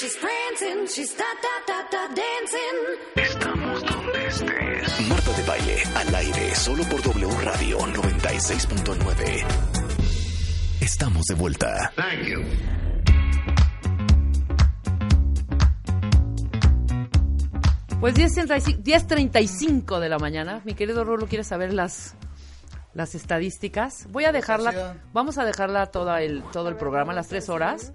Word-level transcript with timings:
She's 0.00 0.16
prancing, 0.16 0.86
she's 0.86 1.14
da 1.16 1.30
da 1.44 1.54
da 1.68 1.78
da 1.92 2.02
dancing. 2.14 2.78
Estamos 3.16 3.82
donde 3.84 4.26
estés. 4.28 5.08
Marta 5.08 5.32
de 5.32 5.42
baile 5.42 5.82
al 5.94 6.14
aire 6.14 6.54
solo 6.54 6.84
por 6.84 7.02
W 7.02 7.28
Radio 7.44 7.78
96.9. 7.78 9.44
Estamos 10.80 11.24
de 11.26 11.34
vuelta. 11.34 11.92
Pues 18.00 18.14
10.35 18.14 18.82
10:35 18.82 20.00
de 20.00 20.08
la 20.08 20.18
mañana. 20.18 20.62
Mi 20.64 20.72
querido 20.74 21.04
Rulo, 21.04 21.26
¿quieres 21.26 21.48
saber 21.48 21.74
las, 21.74 22.14
las 22.94 23.14
estadísticas? 23.14 24.06
Voy 24.10 24.24
a 24.24 24.32
dejarla, 24.32 24.96
vamos 25.12 25.36
a 25.36 25.44
dejarla 25.44 25.86
todo 25.86 26.16
el, 26.16 26.42
todo 26.44 26.70
el 26.70 26.76
programa, 26.76 27.12
las 27.12 27.28
tres 27.28 27.50
horas. 27.50 27.92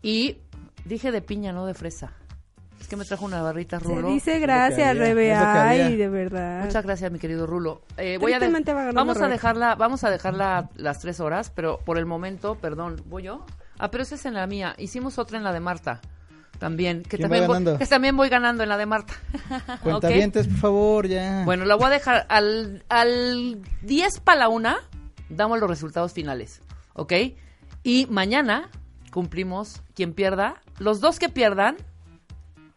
Y 0.00 0.38
dije 0.84 1.10
de 1.12 1.22
piña, 1.22 1.52
no 1.52 1.66
de 1.66 1.74
fresa. 1.74 2.12
Es 2.80 2.88
que 2.88 2.96
me 2.96 3.04
trajo 3.04 3.24
una 3.24 3.40
barrita 3.40 3.78
Se 3.80 3.86
Rulo. 3.86 4.08
dice 4.08 4.38
gracias, 4.40 4.96
Rebe. 4.98 5.32
Ay, 5.32 5.96
de 5.96 6.08
verdad. 6.08 6.64
Muchas 6.64 6.84
gracias, 6.84 7.10
mi 7.10 7.18
querido 7.18 7.46
Rulo. 7.46 7.80
Eh, 7.96 8.18
voy 8.20 8.32
a 8.32 8.34
de- 8.34 8.40
Tristemente 8.40 8.74
va 8.74 8.80
ganando 8.80 9.00
vamos 9.00 9.22
a 9.22 9.28
dejarla, 9.28 9.74
vamos 9.74 10.04
a 10.04 10.10
dejarla 10.10 10.68
las 10.76 10.98
tres 10.98 11.18
horas, 11.20 11.50
pero 11.50 11.78
por 11.78 11.96
el 11.96 12.04
momento, 12.04 12.56
perdón, 12.56 13.02
¿voy 13.06 13.22
yo? 13.22 13.46
Ah, 13.78 13.90
pero 13.90 14.02
esa 14.02 14.16
es 14.16 14.26
en 14.26 14.34
la 14.34 14.46
mía. 14.46 14.74
Hicimos 14.78 15.18
otra 15.18 15.38
en 15.38 15.44
la 15.44 15.52
de 15.52 15.60
Marta. 15.60 16.00
También, 16.58 17.02
que 17.02 17.16
¿Quién 17.16 17.30
va 17.32 17.38
también, 17.38 17.64
voy, 17.64 17.78
que 17.78 17.86
también 17.86 18.16
voy 18.16 18.28
ganando 18.28 18.62
en 18.62 18.68
la 18.68 18.76
de 18.76 18.86
Marta. 18.86 19.14
Cuentavientes, 19.82 20.46
por 20.46 20.56
favor, 20.58 21.08
ya. 21.08 21.42
Bueno, 21.44 21.64
la 21.64 21.74
voy 21.74 21.86
a 21.86 21.90
dejar 21.90 22.26
al, 22.28 22.84
al 22.88 23.60
10 23.82 24.20
para 24.20 24.38
la 24.40 24.48
una, 24.48 24.76
damos 25.30 25.58
los 25.58 25.68
resultados 25.68 26.12
finales, 26.12 26.60
¿ok? 26.94 27.12
Y 27.82 28.06
mañana 28.10 28.70
cumplimos 29.10 29.82
quien 29.94 30.12
pierda. 30.12 30.60
Los 30.78 31.00
dos 31.00 31.18
que 31.18 31.28
pierdan 31.28 31.76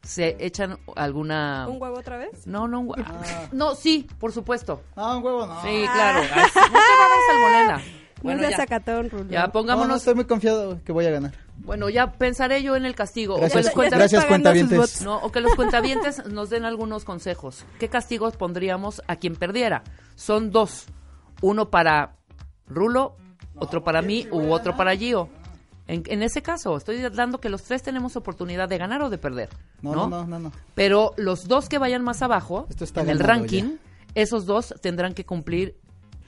se 0.03 0.37
echan 0.39 0.77
alguna... 0.95 1.67
¿Un 1.67 1.81
huevo 1.81 1.97
otra 1.99 2.17
vez? 2.17 2.47
No, 2.47 2.67
no, 2.67 2.79
un 2.81 2.87
hue- 2.89 3.49
No, 3.51 3.75
sí, 3.75 4.07
por 4.19 4.31
supuesto. 4.31 4.81
Ah, 4.95 5.17
un 5.17 5.23
huevo, 5.23 5.45
no. 5.45 5.61
Sí, 5.61 5.83
claro. 5.91 6.19
Ay, 6.33 6.43
No 6.55 6.61
te 6.61 7.33
salmonela. 7.33 7.81
Bueno, 8.23 8.41
no 8.41 8.49
ya, 8.49 8.57
sacatón, 8.57 9.11
Rulo. 9.11 9.29
ya 9.29 9.41
No, 9.41 9.45
no, 9.47 9.53
pongámonos... 9.53 9.97
estoy 9.97 10.15
muy 10.15 10.25
confiado 10.25 10.79
que 10.83 10.91
voy 10.91 11.05
a 11.05 11.11
ganar. 11.11 11.33
Bueno, 11.57 11.87
ya 11.87 12.13
pensaré 12.13 12.63
yo 12.63 12.75
en 12.75 12.83
el 12.83 12.95
castigo. 12.95 13.35
O 13.35 13.37
que 13.37 13.41
Gracias, 13.43 13.65
los 13.65 14.25
cuentavientes. 14.25 14.75
votos. 14.75 15.01
No, 15.03 15.17
o 15.19 15.31
que 15.31 15.39
los 15.39 15.53
cuentavientes 15.53 16.25
nos 16.25 16.49
den 16.49 16.65
algunos 16.65 17.05
consejos. 17.05 17.63
¿Qué 17.79 17.89
castigos 17.89 18.35
pondríamos 18.35 19.03
a 19.07 19.17
quien 19.17 19.35
perdiera? 19.35 19.83
Son 20.15 20.49
dos. 20.49 20.87
Uno 21.41 21.69
para 21.69 22.15
Rulo, 22.67 23.15
otro 23.55 23.83
para 23.83 24.01
mí 24.01 24.27
u 24.31 24.51
otro 24.51 24.75
para 24.75 24.95
Gio. 24.95 25.29
En, 25.87 26.03
en 26.07 26.21
ese 26.21 26.41
caso, 26.41 26.75
estoy 26.75 26.99
dando 27.09 27.39
que 27.39 27.49
los 27.49 27.63
tres 27.63 27.81
tenemos 27.81 28.15
oportunidad 28.15 28.67
de 28.67 28.77
ganar 28.77 29.01
o 29.01 29.09
de 29.09 29.17
perder. 29.17 29.49
No, 29.81 29.93
No, 29.93 30.07
no, 30.07 30.25
no, 30.25 30.27
no. 30.27 30.39
no. 30.39 30.51
Pero 30.75 31.13
los 31.17 31.47
dos 31.47 31.69
que 31.69 31.77
vayan 31.77 32.03
más 32.03 32.21
abajo, 32.21 32.67
en 32.95 33.09
el 33.09 33.19
ranking, 33.19 33.77
esos 34.13 34.45
dos 34.45 34.73
tendrán 34.81 35.13
que 35.13 35.25
cumplir 35.25 35.77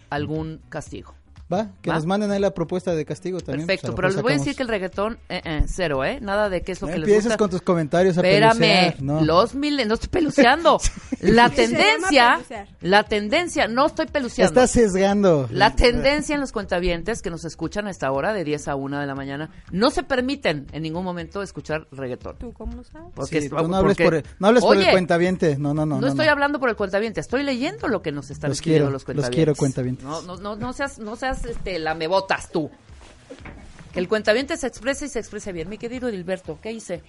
algún 0.10 0.62
castigo. 0.70 1.14
Va, 1.52 1.70
que 1.82 1.90
¿Va? 1.90 1.96
nos 1.96 2.06
manden 2.06 2.30
ahí 2.30 2.40
la 2.40 2.54
propuesta 2.54 2.94
de 2.94 3.06
castigo 3.06 3.40
también. 3.40 3.66
Perfecto, 3.66 3.88
pues, 3.88 3.92
lo 3.92 3.96
pero 3.96 4.08
les 4.10 4.22
voy 4.22 4.34
a 4.34 4.38
decir 4.38 4.56
que 4.56 4.62
el 4.62 4.68
reggaetón, 4.70 5.18
eh, 5.30 5.42
eh, 5.44 5.64
cero, 5.68 6.06
¿eh? 6.06 6.20
Nada 6.22 6.48
de 6.50 6.62
qué 6.62 6.74
es 6.74 6.82
lo 6.82 6.88
No 6.88 6.94
que 6.94 7.00
les 7.00 7.08
empieces 7.08 7.24
gusta. 7.26 7.38
con 7.38 7.50
tus 7.50 7.62
comentarios 7.64 8.18
a 8.18 8.22
Espérame, 8.22 8.60
pelucear, 8.60 9.02
no. 9.02 9.22
los 9.22 9.56
miles, 9.56 9.88
no 9.88 9.96
estoy 9.96 10.10
peluceando. 10.10 10.80
La 11.22 11.50
tendencia, 11.50 12.40
la 12.82 13.04
tendencia, 13.04 13.68
no 13.68 13.88
estoy 13.88 14.06
peluceando. 14.08 14.48
Estás 14.62 14.72
sesgando. 14.72 15.48
La 15.52 15.76
tendencia 15.76 16.34
en 16.36 16.40
los 16.42 16.52
cuentavientes 16.54 17.22
que 17.22 17.30
nos 17.30 17.44
escuchan 17.46 17.88
a 17.88 17.92
esta 17.92 18.10
hora, 18.12 18.32
de 18.32 18.44
10 18.46 18.68
a 18.70 18.76
1 18.76 19.00
de 19.00 19.06
la 19.08 19.16
mañana, 19.16 19.50
no 19.72 19.90
se 19.90 20.04
permiten 20.04 20.68
en 20.72 20.84
ningún 20.84 21.04
momento 21.04 21.42
escuchar 21.42 21.88
reggaetón. 21.92 22.38
¿Tú 22.38 22.54
cómo 22.54 22.84
sabes? 22.86 23.10
Porque, 23.16 23.42
Sí, 23.42 23.50
tú 23.50 23.56
no 23.68 23.76
hables, 23.76 23.98
porque- 23.98 24.04
por 24.06 24.16
el, 24.16 24.24
no 24.40 24.48
hables 24.48 24.64
por 24.64 24.78
el 24.78 24.90
cuentaviente. 24.92 25.58
No, 25.58 25.74
no, 25.74 25.86
no. 25.86 25.96
no, 25.96 26.02
no, 26.02 26.08
estoy 26.08 26.28
no. 26.28 26.32
hablando 26.32 26.60
por 26.60 26.70
el 26.70 26.76
cuentaviente, 26.76 27.20
estoy 27.20 27.44
leyendo 27.44 27.88
lo 27.88 28.02
que 28.02 28.12
nos 28.14 28.30
están 28.32 28.50
Los 28.52 28.60
escribiendo 28.60 28.86
quiero, 28.86 28.92
los 28.92 29.02
los 29.02 29.06
cuentavientes. 29.06 29.36
quiero, 29.36 29.56
cuentavientes. 29.56 30.06
No, 30.06 30.22
no, 30.22 30.38
no, 30.38 30.56
no 30.56 30.74
seas, 30.74 31.00
no 31.00 31.16
seas 31.16 31.39
este, 31.46 31.80
lamebotas 31.80 32.52
tú. 32.52 32.70
Que 33.94 34.00
el 34.00 34.08
cuentaviente 34.08 34.56
se 34.58 34.68
exprese 34.68 35.06
y 35.06 35.10
se 35.10 35.20
exprese 35.20 35.52
bien. 35.52 35.68
Mi 35.70 35.78
querido 35.78 36.10
Edilberto, 36.10 36.60
¿qué 36.62 36.72
hice? 36.72 37.02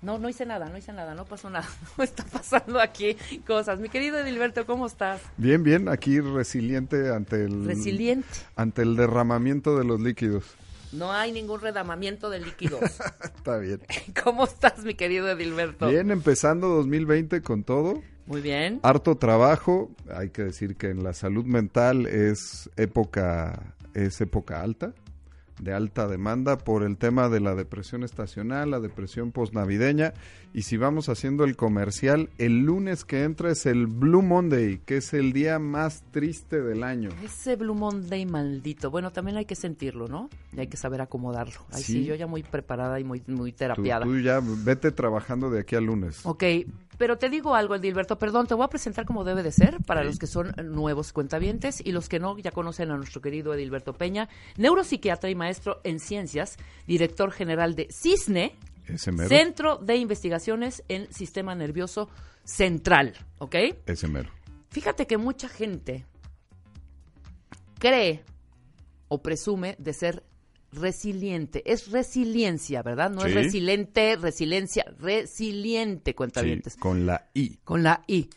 No, 0.00 0.18
no 0.18 0.28
hice 0.28 0.46
nada, 0.46 0.68
no 0.68 0.78
hice 0.78 0.92
nada, 0.92 1.14
no 1.14 1.24
pasó 1.24 1.50
nada. 1.50 1.68
No 1.98 2.04
está 2.04 2.24
pasando 2.24 2.80
aquí 2.80 3.16
cosas. 3.46 3.80
Mi 3.80 3.88
querido 3.88 4.18
Edilberto, 4.18 4.64
¿cómo 4.64 4.86
estás? 4.86 5.20
Bien, 5.36 5.62
bien, 5.62 5.88
aquí 5.88 6.20
resiliente 6.20 7.10
ante 7.10 7.44
el 7.44 7.64
Resiliente. 7.66 8.28
ante 8.56 8.82
el 8.82 8.96
derramamiento 8.96 9.76
de 9.76 9.84
los 9.84 10.00
líquidos. 10.00 10.44
No 10.92 11.12
hay 11.12 11.32
ningún 11.32 11.60
redamamiento 11.60 12.30
de 12.30 12.40
líquidos. 12.40 12.80
Está 13.36 13.58
bien. 13.58 13.82
¿Cómo 14.24 14.44
estás, 14.44 14.78
mi 14.84 14.94
querido 14.94 15.28
Edilberto? 15.30 15.88
Bien, 15.88 16.10
empezando 16.10 16.68
2020 16.68 17.42
con 17.42 17.62
todo. 17.64 18.02
Muy 18.28 18.40
bien. 18.40 18.78
Harto 18.82 19.16
trabajo. 19.16 19.90
Hay 20.14 20.30
que 20.30 20.42
decir 20.44 20.76
que 20.76 20.90
en 20.90 21.02
la 21.02 21.12
salud 21.14 21.44
mental 21.44 22.06
es 22.06 22.70
época 22.76 23.74
es 23.94 24.20
época 24.20 24.60
alta, 24.62 24.92
de 25.60 25.72
alta 25.72 26.06
demanda 26.06 26.56
por 26.56 26.84
el 26.84 26.96
tema 26.98 27.28
de 27.28 27.40
la 27.40 27.56
depresión 27.56 28.04
estacional, 28.04 28.70
la 28.70 28.78
depresión 28.78 29.32
posnavideña. 29.32 30.12
Y 30.54 30.62
si 30.62 30.76
vamos 30.76 31.08
haciendo 31.08 31.42
el 31.42 31.56
comercial, 31.56 32.30
el 32.38 32.60
lunes 32.60 33.04
que 33.04 33.24
entra 33.24 33.50
es 33.50 33.66
el 33.66 33.88
Blue 33.88 34.22
Monday, 34.22 34.78
que 34.86 34.98
es 34.98 35.14
el 35.14 35.32
día 35.32 35.58
más 35.58 36.04
triste 36.12 36.62
del 36.62 36.84
año. 36.84 37.08
Ese 37.24 37.56
Blue 37.56 37.74
Monday 37.74 38.24
maldito. 38.24 38.90
Bueno, 38.92 39.10
también 39.10 39.36
hay 39.36 39.46
que 39.46 39.56
sentirlo, 39.56 40.06
¿no? 40.06 40.28
Y 40.56 40.60
hay 40.60 40.68
que 40.68 40.76
saber 40.76 41.00
acomodarlo. 41.00 41.60
Ay, 41.72 41.82
sí, 41.82 41.92
Sí. 41.94 42.04
yo 42.04 42.14
ya 42.14 42.28
muy 42.28 42.44
preparada 42.44 43.00
y 43.00 43.04
muy, 43.04 43.22
muy 43.26 43.50
Tú, 43.50 43.58
terapiada. 43.58 44.04
tú 44.04 44.16
ya 44.20 44.40
vete 44.64 44.92
trabajando 44.92 45.50
de 45.50 45.60
aquí 45.60 45.74
al 45.74 45.84
lunes. 45.86 46.24
Ok, 46.24 46.44
pero 46.98 47.16
te 47.16 47.30
digo 47.30 47.54
algo, 47.54 47.76
Edilberto, 47.76 48.18
perdón, 48.18 48.48
te 48.48 48.54
voy 48.54 48.64
a 48.64 48.68
presentar 48.68 49.06
como 49.06 49.24
debe 49.24 49.42
de 49.42 49.52
ser 49.52 49.78
para 49.86 50.02
los 50.02 50.18
que 50.18 50.26
son 50.26 50.52
nuevos 50.64 51.12
cuentavientes 51.12 51.80
y 51.82 51.92
los 51.92 52.08
que 52.08 52.18
no 52.18 52.36
ya 52.38 52.50
conocen 52.50 52.90
a 52.90 52.96
nuestro 52.96 53.22
querido 53.22 53.54
Edilberto 53.54 53.92
Peña, 53.92 54.28
neuropsiquiatra 54.56 55.30
y 55.30 55.36
maestro 55.36 55.80
en 55.84 56.00
ciencias, 56.00 56.56
director 56.86 57.30
general 57.30 57.74
de 57.74 57.88
CISNE. 57.90 58.56
Centro 59.28 59.76
de 59.76 59.96
Investigaciones 59.96 60.82
en 60.88 61.12
Sistema 61.12 61.54
Nervioso 61.54 62.08
Central, 62.42 63.14
¿ok? 63.36 63.54
Ese 63.84 64.08
mero. 64.08 64.30
Fíjate 64.70 65.06
que 65.06 65.18
mucha 65.18 65.46
gente 65.48 66.06
cree 67.78 68.24
o 69.08 69.20
presume 69.22 69.76
de 69.78 69.92
ser 69.92 70.22
resiliente. 70.72 71.70
Es 71.70 71.90
resiliencia, 71.90 72.82
¿verdad? 72.82 73.10
No 73.10 73.24
es 73.24 73.32
Sí. 73.32 73.34
resiliente, 73.38 74.16
resiliencia, 74.16 74.84
resiliente, 74.98 76.10
Sí, 76.10 76.14
cuentavientes. 76.14 76.76
con 76.76 77.06
la 77.06 77.28
I. 77.34 77.56
Con 77.64 77.82
la 77.82 78.04
I. 78.06 78.28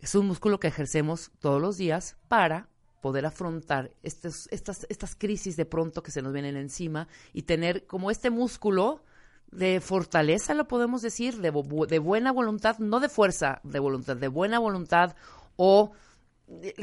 Es 0.00 0.14
un 0.14 0.26
músculo 0.26 0.60
que 0.60 0.68
ejercemos 0.68 1.30
todos 1.40 1.60
los 1.60 1.76
días 1.76 2.16
para 2.28 2.68
poder 3.00 3.26
afrontar 3.26 3.90
estos, 4.02 4.48
estas, 4.50 4.86
estas 4.88 5.14
crisis 5.14 5.56
de 5.56 5.64
pronto 5.64 6.02
que 6.02 6.10
se 6.10 6.22
nos 6.22 6.32
vienen 6.32 6.56
encima 6.56 7.08
y 7.32 7.42
tener 7.42 7.86
como 7.86 8.10
este 8.10 8.30
músculo 8.30 9.02
de 9.50 9.80
fortaleza, 9.80 10.52
lo 10.54 10.68
podemos 10.68 11.00
decir, 11.02 11.38
de, 11.38 11.50
de 11.88 11.98
buena 11.98 12.32
voluntad, 12.32 12.78
no 12.78 13.00
de 13.00 13.08
fuerza 13.08 13.60
de 13.64 13.78
voluntad, 13.78 14.16
de 14.16 14.28
buena 14.28 14.58
voluntad 14.58 15.16
o 15.56 15.92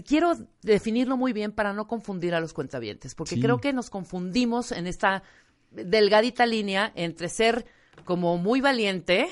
quiero 0.06 0.34
definirlo 0.62 1.18
muy 1.18 1.34
bien 1.34 1.52
para 1.52 1.74
no 1.74 1.88
confundir 1.88 2.36
a 2.36 2.40
los 2.40 2.54
cuentavientes, 2.54 3.16
porque 3.16 3.36
Sí. 3.36 3.42
creo 3.42 3.60
que 3.60 3.74
nos 3.74 3.90
confundimos 3.90 4.72
en 4.72 4.88
esta 4.88 5.24
delgadita 5.72 6.46
línea 6.46 6.92
entre 6.96 7.30
ser 7.30 7.66
como 8.06 8.38
muy 8.38 8.62
valiente, 8.62 9.28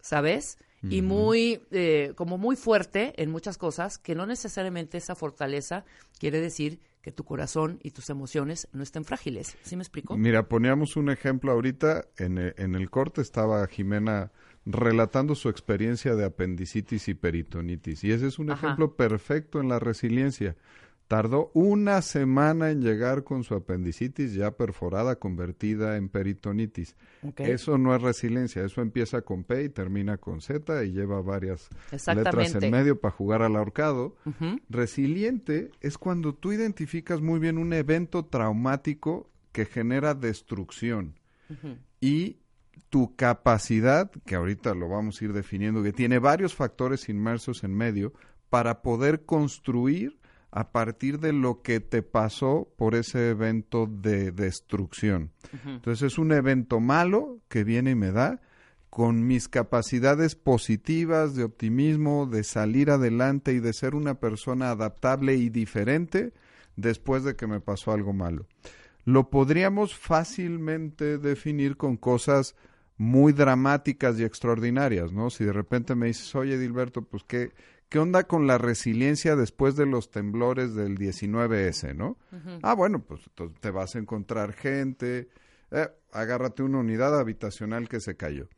¿sabes? 0.00 0.58
Y 0.90 1.00
muy, 1.00 1.62
eh, 1.70 2.12
como 2.14 2.36
muy 2.36 2.56
fuerte 2.56 3.14
en 3.16 3.30
muchas 3.30 3.56
cosas, 3.56 3.96
que 3.96 4.14
no 4.14 4.26
necesariamente 4.26 4.98
esa 4.98 5.14
fortaleza 5.14 5.86
quiere 6.18 6.40
decir 6.42 6.78
que 7.00 7.10
tu 7.10 7.24
corazón 7.24 7.78
y 7.82 7.92
tus 7.92 8.10
emociones 8.10 8.68
no 8.72 8.82
estén 8.82 9.06
frágiles. 9.06 9.56
¿Sí 9.62 9.76
me 9.76 9.82
explico? 9.82 10.14
Mira, 10.18 10.46
poníamos 10.46 10.96
un 10.96 11.08
ejemplo 11.08 11.52
ahorita, 11.52 12.04
en, 12.18 12.36
e- 12.36 12.54
en 12.58 12.74
el 12.74 12.90
corte 12.90 13.22
estaba 13.22 13.66
Jimena 13.66 14.30
relatando 14.66 15.34
su 15.34 15.48
experiencia 15.48 16.14
de 16.14 16.24
apendicitis 16.24 17.08
y 17.08 17.14
peritonitis, 17.14 18.04
y 18.04 18.12
ese 18.12 18.26
es 18.26 18.38
un 18.38 18.50
Ajá. 18.50 18.66
ejemplo 18.66 18.96
perfecto 18.96 19.60
en 19.60 19.68
la 19.68 19.78
resiliencia. 19.78 20.56
Tardó 21.06 21.50
una 21.52 22.00
semana 22.00 22.70
en 22.70 22.80
llegar 22.80 23.24
con 23.24 23.44
su 23.44 23.54
apendicitis 23.54 24.32
ya 24.32 24.52
perforada, 24.52 25.16
convertida 25.16 25.98
en 25.98 26.08
peritonitis. 26.08 26.96
Eso 27.36 27.76
no 27.76 27.94
es 27.94 28.00
resiliencia, 28.00 28.64
eso 28.64 28.80
empieza 28.80 29.20
con 29.20 29.44
P 29.44 29.64
y 29.64 29.68
termina 29.68 30.16
con 30.16 30.40
Z 30.40 30.82
y 30.84 30.92
lleva 30.92 31.20
varias 31.20 31.68
letras 31.92 32.54
en 32.54 32.70
medio 32.70 32.98
para 32.98 33.12
jugar 33.12 33.42
al 33.42 33.56
ahorcado. 33.56 34.16
Resiliente 34.70 35.70
es 35.82 35.98
cuando 35.98 36.34
tú 36.34 36.52
identificas 36.52 37.20
muy 37.20 37.38
bien 37.38 37.58
un 37.58 37.74
evento 37.74 38.24
traumático 38.24 39.28
que 39.52 39.66
genera 39.66 40.14
destrucción 40.14 41.16
y 42.00 42.38
tu 42.88 43.14
capacidad, 43.16 44.10
que 44.24 44.34
ahorita 44.34 44.74
lo 44.74 44.88
vamos 44.88 45.20
a 45.20 45.24
ir 45.24 45.32
definiendo, 45.32 45.82
que 45.82 45.92
tiene 45.92 46.18
varios 46.18 46.54
factores 46.54 47.08
inmersos 47.08 47.64
en 47.64 47.74
medio, 47.74 48.12
para 48.50 48.82
poder 48.82 49.24
construir 49.24 50.18
a 50.50 50.70
partir 50.70 51.18
de 51.18 51.32
lo 51.32 51.62
que 51.62 51.80
te 51.80 52.02
pasó 52.02 52.72
por 52.76 52.94
ese 52.94 53.30
evento 53.30 53.86
de 53.86 54.30
destrucción. 54.30 55.32
Entonces 55.64 56.12
es 56.12 56.18
un 56.18 56.30
evento 56.30 56.78
malo 56.78 57.40
que 57.48 57.64
viene 57.64 57.90
y 57.90 57.94
me 57.96 58.12
da 58.12 58.40
con 58.88 59.26
mis 59.26 59.48
capacidades 59.48 60.36
positivas 60.36 61.34
de 61.34 61.42
optimismo, 61.42 62.26
de 62.26 62.44
salir 62.44 62.92
adelante 62.92 63.52
y 63.52 63.58
de 63.58 63.72
ser 63.72 63.96
una 63.96 64.20
persona 64.20 64.70
adaptable 64.70 65.34
y 65.34 65.48
diferente 65.48 66.32
después 66.76 67.24
de 67.24 67.34
que 67.34 67.48
me 67.48 67.60
pasó 67.60 67.90
algo 67.90 68.12
malo. 68.12 68.46
Lo 69.04 69.30
podríamos 69.30 69.94
fácilmente 69.94 71.18
definir 71.18 71.76
con 71.76 71.96
cosas 71.96 72.54
muy 72.96 73.32
dramáticas 73.32 74.18
y 74.18 74.24
extraordinarias, 74.24 75.12
¿no? 75.12 75.30
Si 75.30 75.44
de 75.44 75.52
repente 75.52 75.94
me 75.94 76.06
dices, 76.06 76.34
oye, 76.34 76.58
Dilberto, 76.58 77.02
pues 77.02 77.24
qué, 77.24 77.52
¿qué 77.88 77.98
onda 77.98 78.24
con 78.24 78.46
la 78.46 78.56
resiliencia 78.58 79.36
después 79.36 79.76
de 79.76 79.86
los 79.86 80.10
temblores 80.10 80.74
del 80.74 80.96
19S, 80.96 81.94
¿no? 81.94 82.18
Ah, 82.62 82.74
bueno, 82.74 83.02
pues 83.02 83.20
te 83.60 83.70
vas 83.70 83.96
a 83.96 83.98
encontrar 83.98 84.52
gente, 84.52 85.28
eh, 85.70 85.88
agárrate 86.12 86.62
una 86.62 86.78
unidad 86.78 87.18
habitacional 87.18 87.88
que 87.88 88.00
se 88.00 88.16
cayó. 88.16 88.48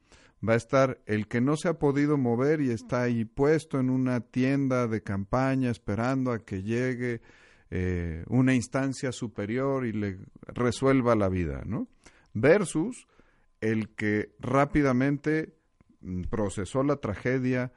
Va 0.46 0.52
a 0.52 0.56
estar 0.56 1.00
el 1.06 1.28
que 1.28 1.40
no 1.40 1.56
se 1.56 1.68
ha 1.68 1.78
podido 1.78 2.18
mover 2.18 2.60
y 2.60 2.70
está 2.70 3.02
ahí 3.02 3.24
puesto 3.24 3.80
en 3.80 3.88
una 3.88 4.20
tienda 4.20 4.86
de 4.86 5.02
campaña 5.02 5.70
esperando 5.70 6.30
a 6.30 6.40
que 6.40 6.62
llegue 6.62 7.22
eh, 7.70 8.24
una 8.28 8.54
instancia 8.54 9.10
superior 9.12 9.86
y 9.86 9.92
le 9.92 10.18
resuelva 10.46 11.16
la 11.16 11.28
vida, 11.28 11.62
¿no? 11.66 11.88
Versus 12.32 13.06
el 13.60 13.88
que 13.88 14.30
rápidamente 14.38 15.54
mm, 16.00 16.22
procesó 16.24 16.82
la 16.82 16.96
tragedia, 16.96 17.72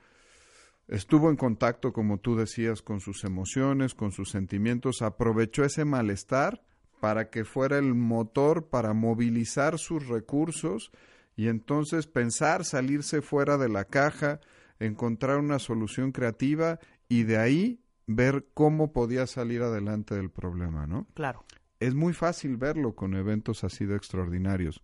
estuvo 0.88 1.30
en 1.30 1.38
contacto, 1.38 1.94
como 1.94 2.19
tú 2.19 2.36
decías, 2.36 2.81
con 2.81 3.00
sus 3.00 3.24
emociones, 3.24 3.95
con 3.95 4.12
sus 4.12 4.30
sentimientos, 4.30 5.01
aprovechó 5.01 5.63
ese 5.63 5.86
malestar 5.86 6.62
para 7.00 7.30
que 7.30 7.45
fuera 7.45 7.77
el 7.77 7.95
motor 7.95 8.68
para 8.68 8.94
movilizar 8.94 9.80
sus 9.80 10.07
recursos 10.07 10.92
y 11.35 11.47
entonces 11.47 12.07
pensar 12.07 12.65
salirse 12.65 13.21
fuera 13.21 13.57
de 13.57 13.69
la 13.69 13.85
caja, 13.85 14.42
encontrar 14.80 15.38
una 15.38 15.59
solución 15.59 16.12
creativa 16.12 16.80
y 17.07 17.24
de 17.24 17.38
ahí 17.38 17.80
ver 18.09 18.47
cómo 18.56 18.91
podía 18.91 19.27
salir 19.27 19.61
adelante 19.61 20.15
del 20.15 20.31
problema, 20.31 20.88
¿no? 20.88 21.06
Claro. 21.13 21.45
es 21.79 21.94
muy 21.94 22.13
fácil 22.13 22.57
verlo 22.57 22.95
con 22.95 23.13
eventos 23.13 23.63
así 23.63 23.85
de 23.85 23.95
extraordinarios. 23.95 24.81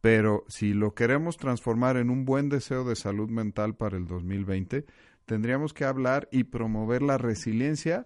Pero 0.00 0.44
si 0.48 0.74
lo 0.74 0.94
queremos 0.94 1.38
transformar 1.38 1.96
en 1.96 2.10
un 2.10 2.24
buen 2.24 2.48
deseo 2.48 2.84
de 2.84 2.94
salud 2.94 3.28
mental 3.30 3.74
para 3.74 3.96
el 3.96 4.06
2020, 4.06 4.84
tendríamos 5.24 5.72
que 5.72 5.84
hablar 5.84 6.28
y 6.30 6.44
promover 6.44 7.02
la 7.02 7.18
resiliencia 7.18 8.04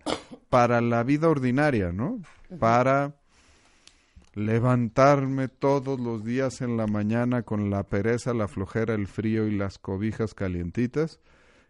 para 0.49 0.81
la 0.81 1.03
vida 1.03 1.29
ordinaria, 1.29 1.93
¿no? 1.93 2.21
Para 2.59 3.17
levantarme 4.35 5.49
todos 5.49 6.01
los 6.01 6.25
días 6.25 6.63
en 6.63 6.77
la 6.77 6.87
mañana 6.87 7.43
con 7.43 7.69
la 7.69 7.83
pereza, 7.83 8.33
la 8.33 8.49
flojera, 8.49 8.95
el 8.95 9.09
frío 9.09 9.47
y 9.47 9.57
las 9.57 9.79
cobijas 9.79 10.35
calientitas, 10.35 11.21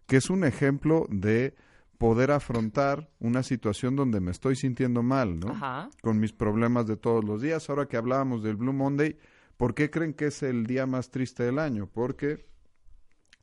que 0.07 0.19
es 0.19 0.31
un 0.31 0.45
ejemplo 0.45 1.07
de 1.09 1.57
poder 2.03 2.33
afrontar 2.33 3.09
una 3.21 3.45
situación 3.45 3.95
donde 3.95 4.19
me 4.19 4.33
estoy 4.33 4.57
sintiendo 4.57 5.05
mal, 5.05 5.39
¿no? 5.39 5.53
Ajá. 5.53 5.89
Con 6.03 6.19
mis 6.19 6.33
problemas 6.33 6.89
de 6.89 6.97
todos 6.97 7.23
los 7.23 7.41
días. 7.41 7.71
Ahora 7.71 7.87
que 7.87 7.97
hablábamos 7.97 8.43
del 8.43 8.57
Blue 8.57 8.73
Monday, 8.73 9.21
¿por 9.57 9.77
qué 9.77 9.89
creen 9.89 10.13
que 10.13 10.27
es 10.27 10.43
el 10.43 10.67
día 10.67 10.85
más 10.85 11.13
triste 11.13 11.45
del 11.45 11.61
año? 11.61 11.87
Porque 11.87 12.45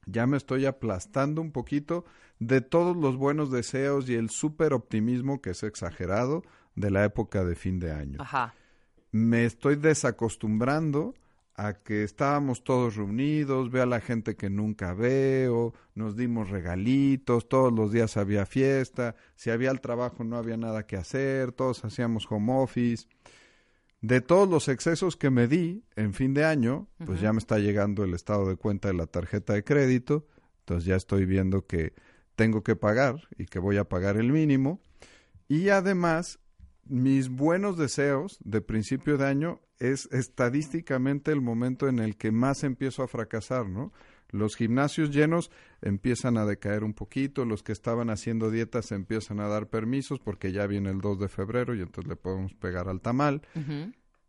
ya 0.05 0.27
me 0.27 0.35
estoy 0.35 0.65
aplastando 0.65 1.41
un 1.41 1.53
poquito 1.53 2.03
de 2.39 2.59
todos 2.59 2.97
los 2.97 3.15
buenos 3.15 3.49
deseos 3.49 4.09
y 4.09 4.15
el 4.15 4.29
súper 4.29 4.73
optimismo 4.73 5.41
que 5.41 5.51
es 5.51 5.63
exagerado 5.63 6.43
de 6.75 6.91
la 6.91 7.05
época 7.05 7.45
de 7.45 7.55
fin 7.55 7.79
de 7.79 7.93
año 7.93 8.17
Ajá. 8.21 8.55
me 9.11 9.45
estoy 9.45 9.77
desacostumbrando 9.77 11.15
a 11.59 11.73
que 11.73 12.03
estábamos 12.03 12.63
todos 12.63 12.95
reunidos, 12.95 13.69
veo 13.69 13.83
a 13.83 13.85
la 13.85 13.99
gente 13.99 14.37
que 14.37 14.49
nunca 14.49 14.93
veo, 14.93 15.73
nos 15.93 16.15
dimos 16.15 16.49
regalitos, 16.49 17.49
todos 17.49 17.73
los 17.73 17.91
días 17.91 18.15
había 18.15 18.45
fiesta, 18.45 19.17
si 19.35 19.49
había 19.49 19.69
el 19.69 19.81
trabajo 19.81 20.23
no 20.23 20.37
había 20.37 20.55
nada 20.55 20.87
que 20.87 20.95
hacer, 20.95 21.51
todos 21.51 21.83
hacíamos 21.83 22.25
home 22.31 22.53
office. 22.53 23.07
De 23.99 24.21
todos 24.21 24.47
los 24.47 24.69
excesos 24.69 25.17
que 25.17 25.29
me 25.29 25.49
di 25.49 25.83
en 25.97 26.13
fin 26.13 26.33
de 26.33 26.45
año, 26.45 26.87
pues 27.05 27.19
ya 27.19 27.33
me 27.33 27.39
está 27.39 27.59
llegando 27.59 28.05
el 28.05 28.13
estado 28.13 28.47
de 28.47 28.55
cuenta 28.55 28.87
de 28.87 28.93
la 28.93 29.07
tarjeta 29.07 29.51
de 29.51 29.65
crédito, 29.65 30.25
entonces 30.61 30.85
ya 30.85 30.95
estoy 30.95 31.25
viendo 31.25 31.67
que 31.67 31.93
tengo 32.37 32.63
que 32.63 32.77
pagar 32.77 33.27
y 33.37 33.47
que 33.47 33.59
voy 33.59 33.75
a 33.75 33.89
pagar 33.89 34.15
el 34.15 34.31
mínimo. 34.31 34.79
Y 35.49 35.67
además, 35.67 36.39
mis 36.85 37.27
buenos 37.27 37.77
deseos 37.77 38.37
de 38.45 38.61
principio 38.61 39.17
de 39.17 39.25
año 39.25 39.59
es 39.79 40.07
estadísticamente 40.11 41.31
el 41.31 41.41
momento 41.41 41.87
en 41.87 41.99
el 41.99 42.17
que 42.17 42.31
más 42.31 42.63
empiezo 42.63 43.03
a 43.03 43.07
fracasar, 43.07 43.67
¿no? 43.67 43.91
Los 44.31 44.55
gimnasios 44.55 45.09
llenos 45.09 45.49
empiezan 45.81 46.37
a 46.37 46.45
decaer 46.45 46.83
un 46.83 46.93
poquito, 46.93 47.45
los 47.45 47.63
que 47.63 47.71
estaban 47.71 48.09
haciendo 48.09 48.51
dietas 48.51 48.91
empiezan 48.91 49.39
a 49.39 49.47
dar 49.47 49.67
permisos 49.67 50.19
porque 50.19 50.51
ya 50.51 50.67
viene 50.67 50.91
el 50.91 51.01
2 51.01 51.19
de 51.19 51.27
febrero 51.29 51.73
y 51.73 51.81
entonces 51.81 52.07
le 52.09 52.15
podemos 52.15 52.53
pegar 52.53 52.89
al 52.89 53.01
tamal. 53.01 53.41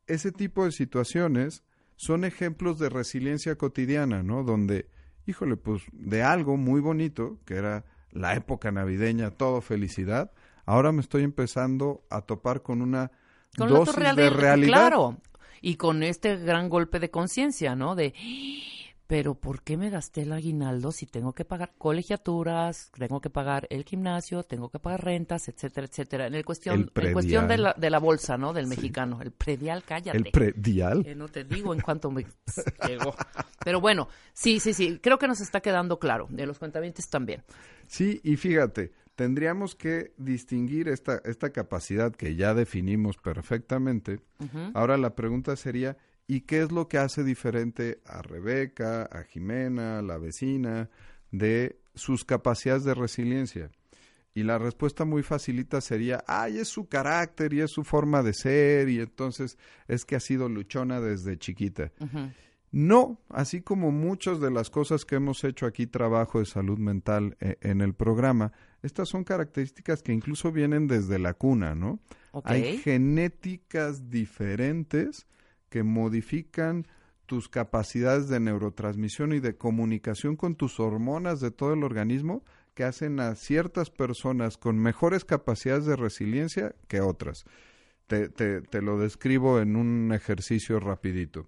Ese 0.07 0.33
tipo 0.33 0.65
de 0.65 0.73
situaciones 0.73 1.63
son 1.97 2.25
ejemplos 2.25 2.79
de 2.79 2.89
resiliencia 2.89 3.57
cotidiana, 3.57 4.23
¿no? 4.23 4.43
Donde, 4.43 4.89
híjole, 5.27 5.57
pues 5.57 5.83
de 5.93 6.23
algo 6.23 6.57
muy 6.57 6.81
bonito, 6.81 7.39
que 7.45 7.55
era 7.57 7.85
la 8.11 8.35
época 8.35 8.73
navideña, 8.73 9.31
todo 9.33 9.61
felicidad, 9.61 10.33
ahora 10.65 10.93
me 10.93 11.01
estoy 11.03 11.25
empezando 11.25 12.05
a 12.09 12.23
topar 12.23 12.63
con 12.63 12.81
una 12.81 13.11
Con 13.59 13.69
dosis 13.69 13.95
autorreal- 13.97 14.17
de 14.17 14.31
realidad. 14.31 14.79
Claro. 14.89 15.19
Y 15.61 15.77
con 15.77 16.03
este 16.03 16.37
gran 16.37 16.69
golpe 16.69 16.99
de 16.99 17.11
conciencia, 17.11 17.77
¿no? 17.77 17.95
De, 17.95 18.15
pero 19.11 19.35
¿por 19.35 19.63
qué 19.63 19.77
me 19.77 19.91
gasté 19.91 20.23
el 20.23 20.33
aguinaldo 20.33 20.93
si 20.93 21.05
tengo 21.05 21.33
que 21.33 21.45
pagar 21.45 21.73
colegiaturas, 21.77 22.93
tengo 22.97 23.21
que 23.21 23.29
pagar 23.29 23.67
el 23.69 23.85
gimnasio, 23.85 24.45
tengo 24.45 24.69
que 24.69 24.79
pagar 24.79 25.05
rentas, 25.05 25.49
etcétera, 25.49 25.89
etcétera? 25.89 26.27
En 26.29 26.35
el 26.37 26.45
cuestión, 26.45 26.93
El 26.95 27.07
en 27.07 27.13
cuestión 27.13 27.49
de 27.49 27.59
la, 27.59 27.75
de 27.77 27.91
la 27.91 27.99
bolsa, 27.99 28.39
¿no? 28.39 28.53
Del 28.53 28.69
mexicano. 28.69 29.21
El 29.21 29.33
predial, 29.33 29.83
cállate. 29.83 30.17
El 30.17 30.31
predial. 30.31 31.03
Que 31.03 31.17
no 31.17 31.27
te 31.27 31.43
digo 31.43 31.75
en 31.75 31.81
cuánto 31.81 32.13
me 32.13 32.25
llegó. 32.87 33.13
Pero 33.65 33.81
bueno, 33.81 34.09
sí, 34.33 34.61
sí, 34.61 34.73
sí. 34.73 35.01
Creo 35.03 35.19
que 35.19 35.27
nos 35.27 35.41
está 35.41 35.61
quedando 35.61 35.99
claro. 35.99 36.29
De 36.31 36.47
los 36.47 36.61
cuentavientes 36.61 37.11
también. 37.11 37.43
Sí, 37.89 38.21
y 38.23 38.37
fíjate, 38.37 38.93
tendríamos 39.21 39.75
que 39.75 40.15
distinguir 40.17 40.89
esta, 40.89 41.21
esta 41.27 41.51
capacidad 41.51 42.11
que 42.11 42.37
ya 42.37 42.55
definimos 42.55 43.19
perfectamente. 43.19 44.21
Ahora 44.73 44.97
la 44.97 45.15
pregunta 45.15 45.57
sería, 45.57 45.99
¿y 46.27 46.41
qué 46.41 46.63
es 46.63 46.73
lo 46.73 46.89
que 46.89 46.97
hace 46.97 47.23
diferente 47.23 48.01
a 48.07 48.23
Rebeca, 48.23 49.03
a 49.03 49.25
Jimena, 49.25 49.99
a 49.99 50.03
la 50.03 50.17
vecina, 50.17 50.89
de 51.33 51.79
sus 51.95 52.25
capacidades 52.25 52.85
de 52.85 52.95
resiliencia? 52.95 53.71
Y 54.33 54.43
la 54.43 54.57
respuesta 54.57 55.05
muy 55.05 55.23
facilita 55.23 55.83
sería, 55.83 56.25
ay, 56.27 56.57
es 56.57 56.69
su 56.69 56.89
carácter 56.89 57.53
y 57.53 57.61
es 57.61 57.71
su 57.71 57.85
forma 57.85 58.23
de 58.23 58.33
ser 58.33 58.89
y 58.89 59.01
entonces 59.01 59.59
es 59.87 60.07
que 60.07 60.17
ha 60.17 60.21
sido 60.21 60.49
luchona 60.49 60.99
desde 60.99 61.37
chiquita. 61.37 61.93
No, 62.73 63.21
así 63.29 63.61
como 63.61 63.91
muchas 63.91 64.41
de 64.41 64.51
las 64.51 64.71
cosas 64.71 65.05
que 65.05 65.17
hemos 65.17 65.45
hecho 65.45 65.67
aquí, 65.67 65.87
trabajo 65.87 66.39
de 66.39 66.47
salud 66.47 66.79
mental 66.79 67.37
eh, 67.41 67.57
en 67.61 67.81
el 67.81 67.95
programa, 67.95 68.53
estas 68.83 69.09
son 69.09 69.25
características 69.25 70.03
que 70.03 70.13
incluso 70.13 70.53
vienen 70.53 70.87
desde 70.87 71.19
la 71.19 71.35
cuna, 71.35 71.75
¿no? 71.75 72.01
Hay 72.45 72.63
genéticas 72.79 74.09
diferentes 74.11 75.27
que 75.69 75.83
modifican 75.83 76.87
tus 77.27 77.49
capacidades 77.49 78.29
de 78.29 78.41
neurotransmisión 78.41 79.33
y 79.33 79.41
de 79.41 79.57
comunicación 79.57 80.37
con 80.37 80.57
tus 80.57 80.81
hormonas 80.81 81.41
de 81.41 81.51
todo 81.51 81.75
el 81.75 81.85
organismo 81.85 82.43
que 82.75 82.85
hacen 82.85 83.21
a 83.21 83.35
ciertas 83.37 83.91
personas 83.91 84.57
con 84.57 84.79
mejores 84.79 85.25
capacidades 85.25 85.85
de 85.87 85.97
resiliencia 85.97 86.75
que 86.89 87.01
otras. 87.01 87.45
Te, 88.07 88.29
te- 88.29 88.63
te 88.63 88.83
lo 88.83 88.99
describo 88.99 89.61
en 89.61 89.77
un 89.77 90.13
ejercicio 90.13 90.81
rapidito 90.81 91.47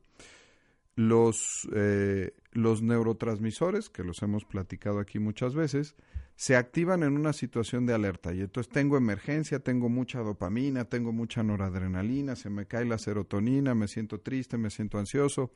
los, 0.95 1.69
eh, 1.75 2.33
los 2.53 2.83
neurotransmisores, 2.83 3.89
que 3.89 4.05
los 4.05 4.23
hemos 4.23 4.45
platicado 4.45 4.99
aquí 5.01 5.19
muchas 5.19 5.55
veces, 5.55 5.95
se 6.43 6.57
activan 6.57 7.05
en 7.05 7.17
una 7.17 7.33
situación 7.33 7.87
de 7.87 7.95
alerta 7.95 8.35
y 8.35 8.41
entonces 8.41 8.73
tengo 8.73 8.97
emergencia, 8.97 9.61
tengo 9.61 9.89
mucha 9.89 10.19
dopamina, 10.23 10.85
tengo 10.87 11.13
mucha 11.13 11.45
noradrenalina, 11.45 12.35
se 12.35 12.51
me 12.51 12.67
cae 12.67 12.85
la 12.85 12.99
serotonina, 12.99 13.77
me 13.77 13.87
siento 13.87 14.19
triste, 14.19 14.59
me 14.59 14.69
siento 14.69 14.99
ansioso. 14.99 15.53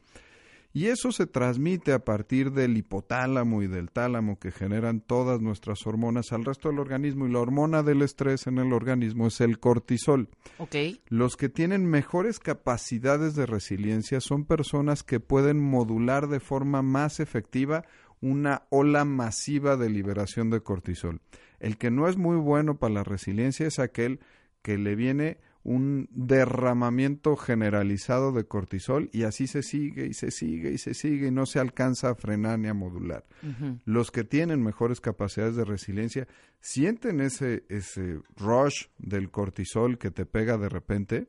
Y 0.72 0.86
eso 0.86 1.10
se 1.10 1.26
transmite 1.26 1.92
a 1.92 2.04
partir 2.04 2.52
del 2.52 2.76
hipotálamo 2.76 3.62
y 3.62 3.66
del 3.66 3.90
tálamo 3.90 4.38
que 4.38 4.52
generan 4.52 5.00
todas 5.00 5.40
nuestras 5.40 5.84
hormonas 5.88 6.30
al 6.30 6.44
resto 6.44 6.68
del 6.68 6.78
organismo 6.78 7.26
y 7.26 7.32
la 7.32 7.40
hormona 7.40 7.82
del 7.82 8.02
estrés 8.02 8.46
en 8.46 8.58
el 8.58 8.72
organismo 8.72 9.26
es 9.26 9.40
el 9.40 9.58
cortisol. 9.58 10.28
Los 11.08 11.36
que 11.36 11.48
tienen 11.48 11.84
mejores 11.86 12.38
capacidades 12.38 13.34
de 13.34 13.46
resiliencia 13.46 14.20
son 14.20 14.44
personas 14.44 15.02
que 15.02 15.18
pueden 15.18 15.58
modular 15.58 16.28
de 16.28 16.38
forma 16.38 16.82
más 16.82 17.18
efectiva 17.18 17.84
una 18.20 18.62
ola 18.70 19.04
masiva 19.04 19.76
de 19.76 19.90
liberación 19.90 20.50
de 20.50 20.60
cortisol. 20.60 21.20
El 21.60 21.78
que 21.78 21.90
no 21.90 22.08
es 22.08 22.16
muy 22.16 22.36
bueno 22.36 22.78
para 22.78 22.94
la 22.94 23.04
resiliencia 23.04 23.66
es 23.66 23.78
aquel 23.78 24.20
que 24.62 24.78
le 24.78 24.94
viene 24.96 25.38
un 25.66 26.08
derramamiento 26.12 27.34
generalizado 27.34 28.30
de 28.30 28.44
cortisol 28.44 29.10
y 29.12 29.24
así 29.24 29.48
se 29.48 29.64
sigue 29.64 30.06
y 30.06 30.14
se 30.14 30.30
sigue 30.30 30.70
y 30.70 30.78
se 30.78 30.94
sigue 30.94 31.26
y 31.26 31.30
no 31.32 31.44
se 31.44 31.58
alcanza 31.58 32.10
a 32.10 32.14
frenar 32.14 32.60
ni 32.60 32.68
a 32.68 32.74
modular. 32.74 33.24
Los 33.84 34.12
que 34.12 34.22
tienen 34.22 34.62
mejores 34.62 35.00
capacidades 35.00 35.56
de 35.56 35.64
resiliencia 35.64 36.28
sienten 36.60 37.20
ese, 37.20 37.64
ese 37.68 38.20
rush 38.36 38.86
del 38.98 39.32
cortisol 39.32 39.98
que 39.98 40.12
te 40.12 40.24
pega 40.24 40.56
de 40.56 40.68
repente, 40.68 41.26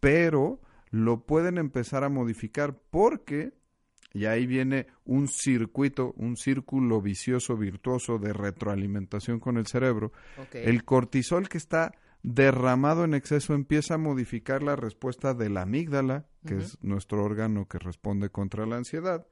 pero 0.00 0.60
lo 0.90 1.24
pueden 1.24 1.56
empezar 1.56 2.02
a 2.02 2.08
modificar 2.08 2.76
porque 2.90 3.52
y 4.14 4.26
ahí 4.26 4.46
viene 4.46 4.86
un 5.04 5.28
circuito, 5.28 6.12
un 6.16 6.36
círculo 6.36 7.00
vicioso, 7.00 7.56
virtuoso 7.56 8.18
de 8.18 8.32
retroalimentación 8.32 9.40
con 9.40 9.56
el 9.56 9.66
cerebro. 9.66 10.12
El 10.52 10.84
cortisol 10.84 11.48
que 11.48 11.58
está 11.58 11.92
derramado 12.22 13.04
en 13.04 13.14
exceso 13.14 13.54
empieza 13.54 13.94
a 13.94 13.98
modificar 13.98 14.62
la 14.62 14.76
respuesta 14.76 15.34
de 15.34 15.48
la 15.50 15.62
amígdala, 15.62 16.26
que 16.46 16.58
es 16.58 16.78
nuestro 16.82 17.24
órgano 17.24 17.66
que 17.66 17.78
responde 17.78 18.30
contra 18.30 18.66
la 18.66 18.76
ansiedad, 18.76 19.26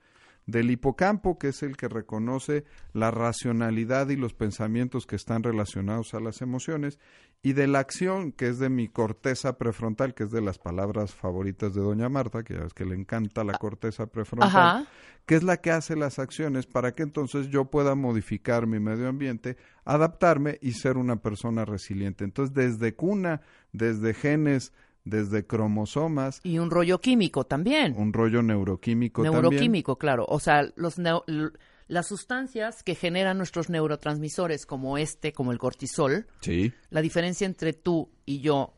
del 0.50 0.70
hipocampo, 0.70 1.38
que 1.38 1.48
es 1.48 1.62
el 1.62 1.76
que 1.76 1.88
reconoce 1.88 2.64
la 2.92 3.10
racionalidad 3.10 4.08
y 4.08 4.16
los 4.16 4.34
pensamientos 4.34 5.06
que 5.06 5.16
están 5.16 5.42
relacionados 5.42 6.14
a 6.14 6.20
las 6.20 6.42
emociones, 6.42 6.98
y 7.42 7.54
de 7.54 7.66
la 7.66 7.78
acción, 7.78 8.32
que 8.32 8.48
es 8.48 8.58
de 8.58 8.68
mi 8.68 8.88
corteza 8.88 9.56
prefrontal, 9.56 10.14
que 10.14 10.24
es 10.24 10.30
de 10.30 10.42
las 10.42 10.58
palabras 10.58 11.14
favoritas 11.14 11.74
de 11.74 11.80
doña 11.80 12.08
Marta, 12.08 12.42
que 12.42 12.54
ya 12.54 12.60
ves 12.60 12.74
que 12.74 12.84
le 12.84 12.94
encanta 12.94 13.44
la 13.44 13.56
corteza 13.56 14.06
prefrontal, 14.06 14.50
Ajá. 14.50 14.86
que 15.24 15.36
es 15.36 15.42
la 15.42 15.56
que 15.56 15.70
hace 15.70 15.96
las 15.96 16.18
acciones 16.18 16.66
para 16.66 16.92
que 16.92 17.02
entonces 17.02 17.48
yo 17.48 17.64
pueda 17.66 17.94
modificar 17.94 18.66
mi 18.66 18.78
medio 18.78 19.08
ambiente, 19.08 19.56
adaptarme 19.84 20.58
y 20.60 20.72
ser 20.72 20.98
una 20.98 21.16
persona 21.16 21.64
resiliente. 21.64 22.24
Entonces, 22.24 22.54
desde 22.54 22.94
cuna, 22.94 23.40
desde 23.72 24.12
genes, 24.12 24.74
desde 25.04 25.46
cromosomas, 25.46 26.40
Y 26.44 26.58
un 26.58 26.70
rollo 26.70 27.00
químico 27.00 27.44
también. 27.44 27.94
un 27.96 28.12
rollo 28.12 28.42
neuroquímico 28.42 29.22
también. 29.22 29.42
Neuroquímico, 29.42 29.96
claro. 29.96 30.26
O 30.28 30.40
sea, 30.40 30.68
los 30.76 30.96
las 31.88 32.06
sustancias 32.06 32.82
que 32.84 32.94
generan 32.94 33.36
nuestros 33.38 33.68
neurotransmisores, 33.68 34.64
como 34.64 34.96
este, 34.98 35.32
como 35.32 35.50
el 35.52 35.58
cortisol, 35.58 36.26
Sí. 36.40 36.72
la 36.90 37.00
diferencia 37.02 37.46
entre 37.46 37.72
tú 37.72 38.10
y 38.26 38.40
yo, 38.40 38.74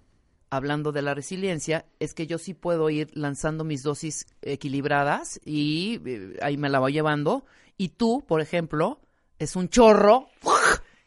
hablando 0.48 0.92
de 0.92 1.02
la 1.02 1.12
resiliencia, 1.14 1.84
es 1.98 2.14
que 2.14 2.26
yo 2.26 2.38
sí 2.38 2.54
puedo 2.54 2.88
ir 2.88 3.10
lanzando 3.14 3.64
mis 3.64 3.82
dosis 3.82 4.24
equilibradas 4.40 5.40
y 5.44 6.00
eh, 6.06 6.38
ahí 6.40 6.56
me 6.56 6.68
la 6.70 6.78
voy 6.78 6.92
llevando. 6.94 7.44
Y 7.76 7.90
tú, 7.90 8.24
por 8.26 8.40
ejemplo, 8.40 9.00
es 9.38 9.56
un 9.56 9.68
chorro 9.68 10.28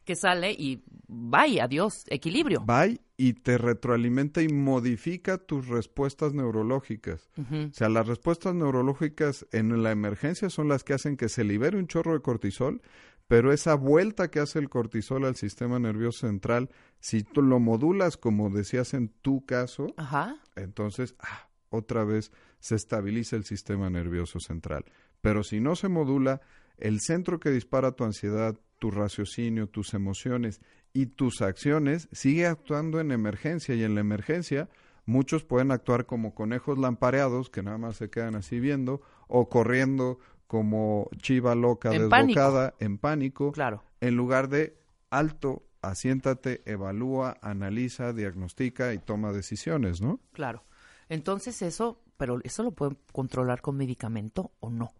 que 0.04 0.16
sale 0.16 0.52
y 0.52 0.84
vaya, 1.08 1.64
adiós, 1.64 2.04
equilibrio. 2.08 2.64
Va 2.66 2.86
y 3.18 3.34
te 3.34 3.58
retroalimenta 3.58 4.42
y 4.42 4.50
modifica 4.50 5.38
tus 5.38 5.68
respuestas 5.68 6.34
neurológicas. 6.34 7.30
O 7.38 7.74
sea, 7.74 7.90
las 7.90 8.08
respuestas 8.08 8.56
neurológicas 8.56 9.46
en 9.52 9.84
la 9.84 9.92
emergencia 9.92 10.50
son 10.50 10.68
las 10.68 10.84
que 10.84 10.94
hacen 10.94 11.16
que 11.16 11.30
se 11.30 11.44
libere 11.44 11.78
un 11.78 11.88
chorro 11.88 12.14
de 12.14 12.22
cortisol, 12.22 12.82
pero 13.28 13.52
esa 13.54 13.76
vuelta 13.76 14.30
que 14.30 14.40
hace 14.40 14.60
el 14.60 14.70
cortisol 14.70 15.26
al 15.26 15.36
sistema 15.36 15.80
nervioso 15.80 16.28
central, 16.28 16.70
si 17.00 17.24
tú 17.24 17.42
lo 17.42 17.60
modulas 17.60 18.18
como 18.18 18.50
decías 18.50 18.94
en 18.94 19.10
tu 19.22 19.46
caso, 19.46 19.88
Ajá. 19.98 20.38
entonces 20.56 21.16
ah, 21.20 21.48
otra 21.70 22.04
vez 22.04 22.32
se 22.60 22.76
estabiliza 22.76 23.36
el 23.36 23.46
sistema 23.46 23.90
nervioso 23.90 24.40
central. 24.40 24.86
Pero 25.22 25.44
si 25.44 25.60
no 25.60 25.76
se 25.76 25.88
modula, 25.88 26.42
el 26.78 27.00
centro 27.00 27.40
que 27.40 27.50
dispara 27.50 27.94
tu 27.94 28.04
ansiedad, 28.04 28.60
tu 28.78 28.92
raciocinio, 28.92 29.68
tus 29.68 29.94
emociones 29.94 30.62
y 30.96 31.08
tus 31.08 31.42
acciones 31.42 32.08
sigue 32.14 32.48
actuando 32.48 33.02
en 33.02 33.12
emergencia 33.12 33.75
y 33.75 33.84
en 33.84 33.96
la 33.96 34.02
emergencia 34.02 34.70
muchos 35.06 35.44
pueden 35.44 35.72
actuar 35.72 36.06
como 36.06 36.34
conejos 36.34 36.78
lampareados 36.80 37.50
que 37.50 37.62
nada 37.62 37.78
más 37.78 37.98
se 37.98 38.10
quedan 38.10 38.36
así 38.36 38.62
viendo 38.62 39.02
o 39.28 39.50
corriendo 39.50 40.20
como 40.48 41.10
chiva 41.18 41.54
loca 41.54 41.94
En 41.94 42.10
desbocada 42.10 42.75
en 42.80 42.98
pánico 42.98 43.52
Claro. 43.52 43.84
en 44.00 44.16
lugar 44.16 44.48
de 44.48 44.78
alto, 45.10 45.64
asiéntate, 45.82 46.62
evalúa, 46.66 47.38
analiza, 47.42 48.14
diagnostica 48.14 48.94
y 48.94 48.98
toma 48.98 49.34
decisiones, 49.34 50.00
¿no? 50.00 50.22
Claro. 50.32 50.64
Entonces 51.10 51.62
eso, 51.62 52.02
pero 52.16 52.40
eso 52.44 52.64
lo 52.64 52.72
pueden 52.72 52.98
controlar 53.12 53.62
con 53.62 53.75
medicamento 53.75 54.54
o 54.62 54.70
no. 54.70 54.94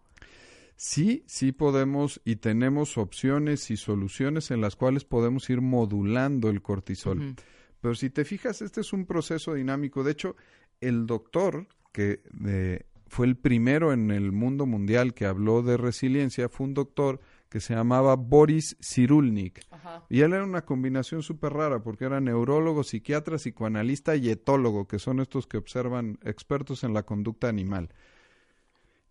Sí, 0.75 1.24
sí 1.25 1.51
podemos 1.51 2.22
y 2.25 2.38
tenemos 2.38 2.98
opciones 2.98 3.72
y 3.72 3.77
soluciones 3.77 4.51
en 4.51 4.62
las 4.62 4.75
cuales 4.75 5.05
podemos 5.05 5.50
ir 5.50 5.62
modulando 5.62 6.50
el 6.50 6.62
cortisol. 6.62 7.36
Pero 7.82 7.96
si 7.96 8.10
te 8.10 8.25
fijas, 8.25 8.62
este 8.62 8.82
es 8.82 8.94
un 8.94 9.05
proceso 9.05 9.53
dinámico. 9.53 10.03
De 10.03 10.12
hecho, 10.12 10.36
el 10.82 11.05
doctor 11.05 11.67
que 11.94 12.22
eh, 12.46 12.84
fue 13.08 13.27
el 13.27 13.38
primero 13.38 13.94
en 13.94 14.12
el 14.12 14.32
mundo 14.32 14.65
mundial 14.65 15.13
que 15.13 15.25
habló 15.25 15.62
de 15.62 15.77
resiliencia 15.77 16.50
fue 16.50 16.67
un 16.67 16.74
doctor 16.74 17.22
que 17.48 17.62
se 17.62 17.74
llamaba 17.74 18.15
Boris 18.15 18.75
Cyrulnik. 18.82 19.62
Y 20.10 20.22
él 20.22 20.34
era 20.34 20.44
una 20.44 20.65
combinación 20.65 21.24
súper 21.24 21.53
rara 21.53 21.82
porque 21.82 22.05
era 22.05 22.20
neurólogo, 22.20 22.84
psiquiatra, 22.84 23.38
psicoanalista 23.38 24.15
y 24.15 24.29
etólogo, 24.29 24.88
que 24.88 25.00
son 25.00 25.22
estos 25.22 25.48
que 25.48 25.58
observan 25.58 26.20
expertos 26.24 26.84
en 26.84 26.94
la 26.94 27.03
conducta 27.03 27.48
animal. 27.48 27.89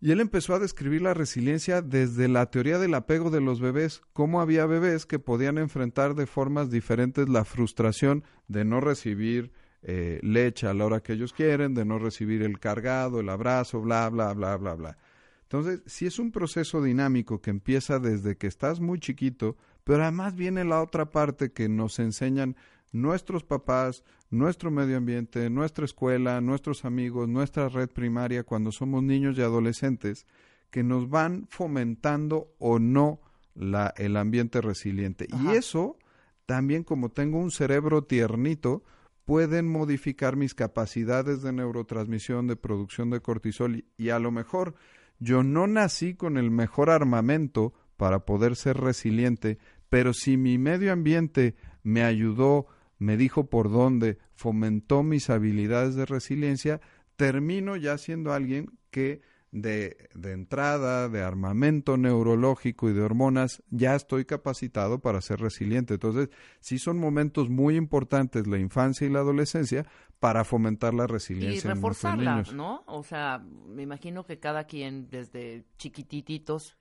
Y 0.05 0.11
él 0.11 0.19
empezó 0.19 0.53
a 0.53 0.59
describir 0.59 1.01
la 1.01 1.15
resiliencia 1.15 1.81
desde 1.81 2.27
la 2.27 2.51
teoría 2.51 2.77
del 2.77 2.93
apego 2.93 3.31
de 3.31 3.41
los 3.41 3.59
bebés, 3.59 4.03
cómo 4.13 4.39
había 4.39 4.67
bebés 4.67 5.07
que 5.07 5.17
podían 5.17 5.57
enfrentar 5.57 6.13
de 6.13 6.27
formas 6.27 6.69
diferentes 6.69 7.27
la 7.27 7.43
frustración 7.43 8.23
de 8.47 8.65
no 8.65 8.81
recibir 8.81 9.51
eh, 9.81 10.19
leche 10.21 10.67
a 10.67 10.75
la 10.75 10.85
hora 10.85 11.01
que 11.01 11.13
ellos 11.13 11.33
quieren, 11.33 11.73
de 11.73 11.85
no 11.85 11.97
recibir 11.97 12.43
el 12.43 12.59
cargado, 12.59 13.19
el 13.19 13.29
abrazo, 13.29 13.81
bla, 13.81 14.07
bla, 14.11 14.31
bla, 14.35 14.55
bla, 14.57 14.75
bla. 14.75 14.97
Entonces, 15.41 15.81
si 15.87 16.05
es 16.05 16.19
un 16.19 16.31
proceso 16.31 16.83
dinámico 16.83 17.41
que 17.41 17.49
empieza 17.49 17.97
desde 17.97 18.37
que 18.37 18.45
estás 18.45 18.79
muy 18.79 18.99
chiquito, 18.99 19.57
pero 19.83 20.03
además 20.03 20.35
viene 20.35 20.65
la 20.65 20.83
otra 20.83 21.09
parte 21.09 21.51
que 21.51 21.67
nos 21.67 21.97
enseñan 21.97 22.55
nuestros 22.91 23.43
papás, 23.43 24.03
nuestro 24.37 24.71
medio 24.71 24.97
ambiente, 24.97 25.49
nuestra 25.49 25.85
escuela, 25.85 26.41
nuestros 26.41 26.85
amigos, 26.85 27.27
nuestra 27.27 27.69
red 27.69 27.89
primaria 27.89 28.43
cuando 28.43 28.71
somos 28.71 29.03
niños 29.03 29.37
y 29.37 29.41
adolescentes, 29.41 30.25
que 30.69 30.83
nos 30.83 31.09
van 31.09 31.47
fomentando 31.49 32.53
o 32.59 32.79
no 32.79 33.21
la, 33.53 33.93
el 33.97 34.17
ambiente 34.17 34.61
resiliente. 34.61 35.27
Y 35.43 35.55
eso 35.55 35.97
también 36.45 36.83
como 36.83 37.09
tengo 37.09 37.39
un 37.39 37.51
cerebro 37.51 38.03
tiernito, 38.03 38.83
pueden 39.25 39.67
modificar 39.67 40.35
mis 40.35 40.53
capacidades 40.53 41.41
de 41.41 41.51
neurotransmisión, 41.51 42.47
de 42.47 42.55
producción 42.55 43.09
de 43.09 43.21
cortisol 43.21 43.77
y, 43.77 43.85
y 43.97 44.09
a 44.09 44.19
lo 44.19 44.31
mejor 44.31 44.75
yo 45.19 45.43
no 45.43 45.65
nací 45.67 46.13
con 46.13 46.37
el 46.37 46.51
mejor 46.51 46.89
armamento 46.89 47.73
para 47.97 48.25
poder 48.25 48.55
ser 48.55 48.77
resiliente, 48.77 49.57
pero 49.89 50.13
si 50.13 50.37
mi 50.37 50.57
medio 50.57 50.91
ambiente 50.91 51.55
me 51.81 52.03
ayudó, 52.03 52.67
me 52.97 53.17
dijo 53.17 53.47
por 53.49 53.69
dónde, 53.71 54.17
fomentó 54.33 55.03
mis 55.03 55.29
habilidades 55.29 55.95
de 55.95 56.05
resiliencia, 56.05 56.81
termino 57.15 57.75
ya 57.75 57.97
siendo 57.97 58.33
alguien 58.33 58.71
que 58.91 59.21
de, 59.51 60.09
de 60.13 60.33
entrada, 60.33 61.07
de 61.07 61.21
armamento 61.21 61.95
neurológico 61.95 62.89
y 62.89 62.93
de 62.93 63.01
hormonas, 63.01 63.63
ya 63.69 63.95
estoy 63.95 64.25
capacitado 64.25 64.99
para 64.99 65.21
ser 65.21 65.39
resiliente. 65.39 65.93
Entonces, 65.93 66.29
sí 66.59 66.77
son 66.77 66.99
momentos 66.99 67.49
muy 67.49 67.77
importantes 67.77 68.47
la 68.47 68.57
infancia 68.57 69.07
y 69.07 69.09
la 69.09 69.19
adolescencia 69.19 69.85
para 70.19 70.43
fomentar 70.43 70.93
la 70.93 71.05
Y 71.05 71.07
resiliencia 71.07 71.71
en 71.71 71.79
nuestros 71.79 72.03
reforzarla, 72.03 72.31
niños. 72.33 72.53
¿no? 72.53 72.83
O 72.87 73.03
sea, 73.03 73.39
me 73.67 73.83
imagino 73.83 74.25
que 74.25 74.39
cada 74.39 74.65
quien 74.65 75.07
desde 75.09 75.63
chiquitititos, 75.77 76.77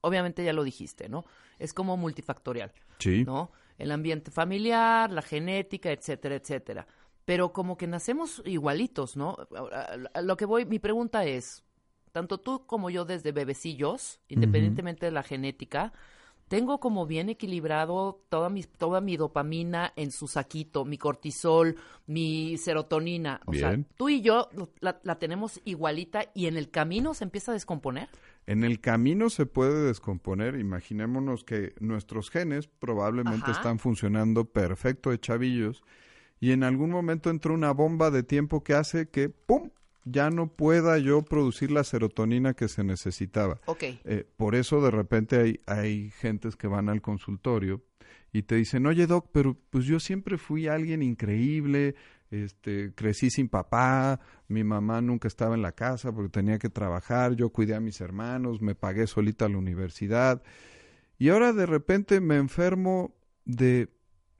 obviamente 0.00 0.44
ya 0.44 0.52
lo 0.52 0.62
dijiste, 0.62 1.08
¿no? 1.08 1.24
Es 1.58 1.72
como 1.72 1.96
multifactorial, 1.96 2.72
Sí. 2.98 3.24
¿no? 3.24 3.50
El 3.78 3.92
ambiente 3.92 4.30
familiar, 4.30 5.10
la 5.10 5.22
genética, 5.22 5.90
etcétera, 5.90 6.36
etcétera. 6.36 6.86
Pero 7.24 7.52
como 7.52 7.76
que 7.76 7.86
nacemos 7.86 8.42
igualitos, 8.44 9.16
¿no? 9.16 9.36
A 10.14 10.22
Lo 10.22 10.36
que 10.36 10.44
voy, 10.44 10.64
mi 10.64 10.78
pregunta 10.78 11.24
es, 11.24 11.64
tanto 12.12 12.38
tú 12.38 12.66
como 12.66 12.88
yo 12.88 13.04
desde 13.04 13.32
bebecillos, 13.32 14.20
independientemente 14.28 15.06
de 15.06 15.12
la 15.12 15.22
genética, 15.22 15.92
tengo 16.48 16.78
como 16.78 17.06
bien 17.06 17.28
equilibrado 17.28 18.22
toda 18.28 18.48
mi, 18.48 18.62
toda 18.62 19.00
mi 19.00 19.16
dopamina 19.16 19.92
en 19.96 20.12
su 20.12 20.28
saquito, 20.28 20.84
mi 20.84 20.96
cortisol, 20.96 21.76
mi 22.06 22.56
serotonina. 22.56 23.40
O 23.46 23.52
sea, 23.52 23.76
tú 23.96 24.08
y 24.08 24.20
yo 24.20 24.48
la, 24.80 25.00
la 25.02 25.18
tenemos 25.18 25.60
igualita 25.64 26.30
y 26.34 26.46
en 26.46 26.56
el 26.56 26.70
camino 26.70 27.14
se 27.14 27.24
empieza 27.24 27.50
a 27.50 27.54
descomponer. 27.54 28.08
En 28.46 28.62
el 28.62 28.80
camino 28.80 29.28
se 29.28 29.44
puede 29.44 29.86
descomponer. 29.86 30.58
Imaginémonos 30.58 31.44
que 31.44 31.74
nuestros 31.80 32.30
genes 32.30 32.68
probablemente 32.68 33.50
Ajá. 33.50 33.52
están 33.52 33.78
funcionando 33.78 34.44
perfecto 34.44 35.10
de 35.10 35.18
chavillos 35.18 35.82
y 36.38 36.52
en 36.52 36.62
algún 36.62 36.90
momento 36.90 37.30
entra 37.30 37.52
una 37.52 37.72
bomba 37.72 38.10
de 38.10 38.22
tiempo 38.22 38.62
que 38.62 38.74
hace 38.74 39.08
que, 39.08 39.28
¡pum!, 39.28 39.70
ya 40.04 40.30
no 40.30 40.46
pueda 40.46 40.98
yo 40.98 41.22
producir 41.22 41.72
la 41.72 41.82
serotonina 41.82 42.54
que 42.54 42.68
se 42.68 42.84
necesitaba. 42.84 43.60
Ok. 43.66 43.82
Eh, 44.04 44.24
por 44.36 44.54
eso 44.54 44.80
de 44.80 44.92
repente 44.92 45.40
hay, 45.40 45.60
hay 45.66 46.10
gentes 46.10 46.54
que 46.54 46.68
van 46.68 46.88
al 46.88 47.02
consultorio 47.02 47.82
y 48.32 48.42
te 48.42 48.54
dicen, 48.54 48.86
oye 48.86 49.06
doc, 49.06 49.28
pero 49.32 49.56
pues 49.70 49.84
yo 49.84 49.98
siempre 49.98 50.38
fui 50.38 50.68
alguien 50.68 51.02
increíble, 51.02 51.96
este, 52.30 52.92
crecí 52.94 53.30
sin 53.30 53.48
papá, 53.48 54.20
mi 54.48 54.64
mamá 54.64 55.00
nunca 55.00 55.28
estaba 55.28 55.54
en 55.54 55.62
la 55.62 55.72
casa 55.72 56.12
porque 56.12 56.30
tenía 56.30 56.58
que 56.58 56.68
trabajar, 56.68 57.34
yo 57.34 57.50
cuidé 57.50 57.74
a 57.74 57.80
mis 57.80 58.00
hermanos, 58.00 58.60
me 58.60 58.74
pagué 58.74 59.06
solita 59.06 59.48
la 59.48 59.58
universidad 59.58 60.42
y 61.18 61.28
ahora 61.28 61.52
de 61.52 61.66
repente 61.66 62.20
me 62.20 62.36
enfermo 62.36 63.14
de 63.44 63.88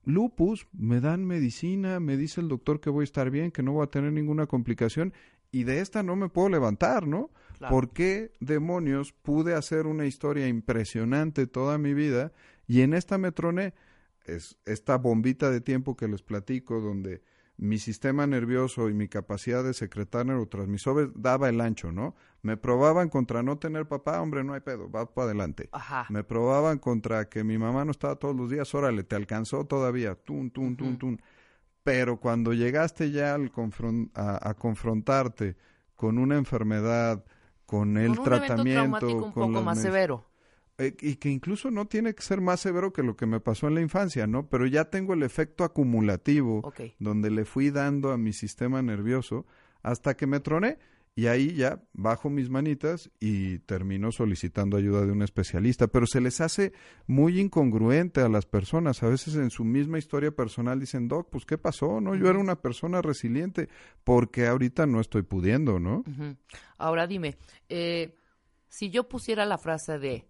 lupus, 0.04 0.66
me 0.72 1.00
dan 1.00 1.24
medicina, 1.24 2.00
me 2.00 2.16
dice 2.16 2.40
el 2.40 2.48
doctor 2.48 2.80
que 2.80 2.90
voy 2.90 3.02
a 3.02 3.04
estar 3.04 3.30
bien, 3.30 3.50
que 3.50 3.62
no 3.62 3.72
voy 3.72 3.84
a 3.84 3.90
tener 3.90 4.12
ninguna 4.12 4.46
complicación 4.46 5.12
y 5.50 5.64
de 5.64 5.80
esta 5.80 6.02
no 6.02 6.16
me 6.16 6.28
puedo 6.28 6.48
levantar, 6.48 7.06
¿no? 7.06 7.30
Claro. 7.58 7.74
¿Por 7.74 7.90
qué 7.92 8.32
demonios 8.40 9.12
pude 9.12 9.54
hacer 9.54 9.86
una 9.86 10.06
historia 10.06 10.46
impresionante 10.48 11.46
toda 11.46 11.78
mi 11.78 11.94
vida 11.94 12.32
y 12.66 12.82
en 12.82 12.94
esta 12.94 13.16
me 13.16 13.32
troné? 13.32 13.74
Es 14.24 14.58
esta 14.66 14.98
bombita 14.98 15.50
de 15.50 15.60
tiempo 15.60 15.96
que 15.96 16.08
les 16.08 16.22
platico 16.22 16.80
donde 16.80 17.22
mi 17.58 17.78
sistema 17.78 18.26
nervioso 18.26 18.90
y 18.90 18.94
mi 18.94 19.08
capacidad 19.08 19.64
de 19.64 19.72
secretar 19.72 20.26
neurotransmisores 20.26 21.08
daba 21.14 21.48
el 21.48 21.60
ancho, 21.60 21.90
¿no? 21.90 22.14
Me 22.42 22.56
probaban 22.56 23.08
contra 23.08 23.42
no 23.42 23.58
tener 23.58 23.86
papá, 23.88 24.20
hombre, 24.20 24.44
no 24.44 24.52
hay 24.52 24.60
pedo, 24.60 24.90
va 24.90 25.12
para 25.12 25.26
adelante. 25.26 25.68
Ajá. 25.72 26.06
Me 26.10 26.22
probaban 26.22 26.78
contra 26.78 27.28
que 27.28 27.44
mi 27.44 27.56
mamá 27.56 27.84
no 27.84 27.90
estaba 27.92 28.16
todos 28.16 28.36
los 28.36 28.50
días, 28.50 28.74
órale, 28.74 29.04
te 29.04 29.16
alcanzó 29.16 29.64
todavía, 29.64 30.14
tun, 30.16 30.50
tun, 30.50 30.76
tun, 30.76 30.88
Ujú. 30.88 30.96
tun. 30.98 31.22
Pero 31.82 32.18
cuando 32.18 32.52
llegaste 32.52 33.10
ya 33.10 33.34
al 33.34 33.50
confron- 33.52 34.10
a, 34.14 34.50
a 34.50 34.54
confrontarte 34.54 35.56
con 35.94 36.18
una 36.18 36.36
enfermedad, 36.36 37.24
con 37.64 37.96
el 37.96 38.08
Con 38.10 38.18
un 38.18 38.24
tratamiento, 38.24 39.06
un 39.16 39.32
con 39.32 39.32
poco 39.32 39.62
más 39.62 39.80
severo. 39.80 40.24
Eh, 40.78 40.94
y 41.00 41.16
que 41.16 41.30
incluso 41.30 41.70
no 41.70 41.86
tiene 41.86 42.14
que 42.14 42.22
ser 42.22 42.42
más 42.42 42.60
severo 42.60 42.92
que 42.92 43.02
lo 43.02 43.16
que 43.16 43.24
me 43.24 43.40
pasó 43.40 43.66
en 43.66 43.74
la 43.74 43.80
infancia, 43.80 44.26
¿no? 44.26 44.48
Pero 44.48 44.66
ya 44.66 44.90
tengo 44.90 45.14
el 45.14 45.22
efecto 45.22 45.64
acumulativo 45.64 46.70
donde 46.98 47.30
le 47.30 47.46
fui 47.46 47.70
dando 47.70 48.12
a 48.12 48.18
mi 48.18 48.34
sistema 48.34 48.82
nervioso 48.82 49.46
hasta 49.82 50.16
que 50.16 50.26
me 50.26 50.40
troné. 50.40 50.78
Y 51.18 51.28
ahí 51.28 51.54
ya 51.54 51.82
bajo 51.94 52.28
mis 52.28 52.50
manitas 52.50 53.10
y 53.20 53.60
termino 53.60 54.12
solicitando 54.12 54.76
ayuda 54.76 55.06
de 55.06 55.12
un 55.12 55.22
especialista, 55.22 55.86
pero 55.86 56.06
se 56.06 56.20
les 56.20 56.42
hace 56.42 56.74
muy 57.06 57.40
incongruente 57.40 58.20
a 58.20 58.28
las 58.28 58.44
personas, 58.44 59.02
a 59.02 59.08
veces 59.08 59.34
en 59.36 59.48
su 59.48 59.64
misma 59.64 59.96
historia 59.96 60.30
personal 60.30 60.78
dicen, 60.78 61.08
"Doc, 61.08 61.30
pues 61.30 61.46
qué 61.46 61.56
pasó? 61.56 62.02
No, 62.02 62.14
yo 62.14 62.28
era 62.28 62.38
una 62.38 62.60
persona 62.60 63.00
resiliente, 63.00 63.70
porque 64.04 64.46
ahorita 64.46 64.84
no 64.84 65.00
estoy 65.00 65.22
pudiendo, 65.22 65.80
¿no?" 65.80 66.04
Ahora 66.76 67.06
dime, 67.06 67.38
eh, 67.70 68.14
si 68.68 68.90
yo 68.90 69.08
pusiera 69.08 69.46
la 69.46 69.56
frase 69.56 69.98
de 69.98 70.26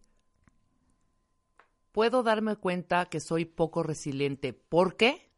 puedo 1.96 2.22
darme 2.22 2.56
cuenta 2.56 3.06
que 3.06 3.20
soy 3.20 3.46
poco 3.46 3.82
resiliente, 3.82 4.52
¿por 4.52 4.98
qué? 4.98 5.30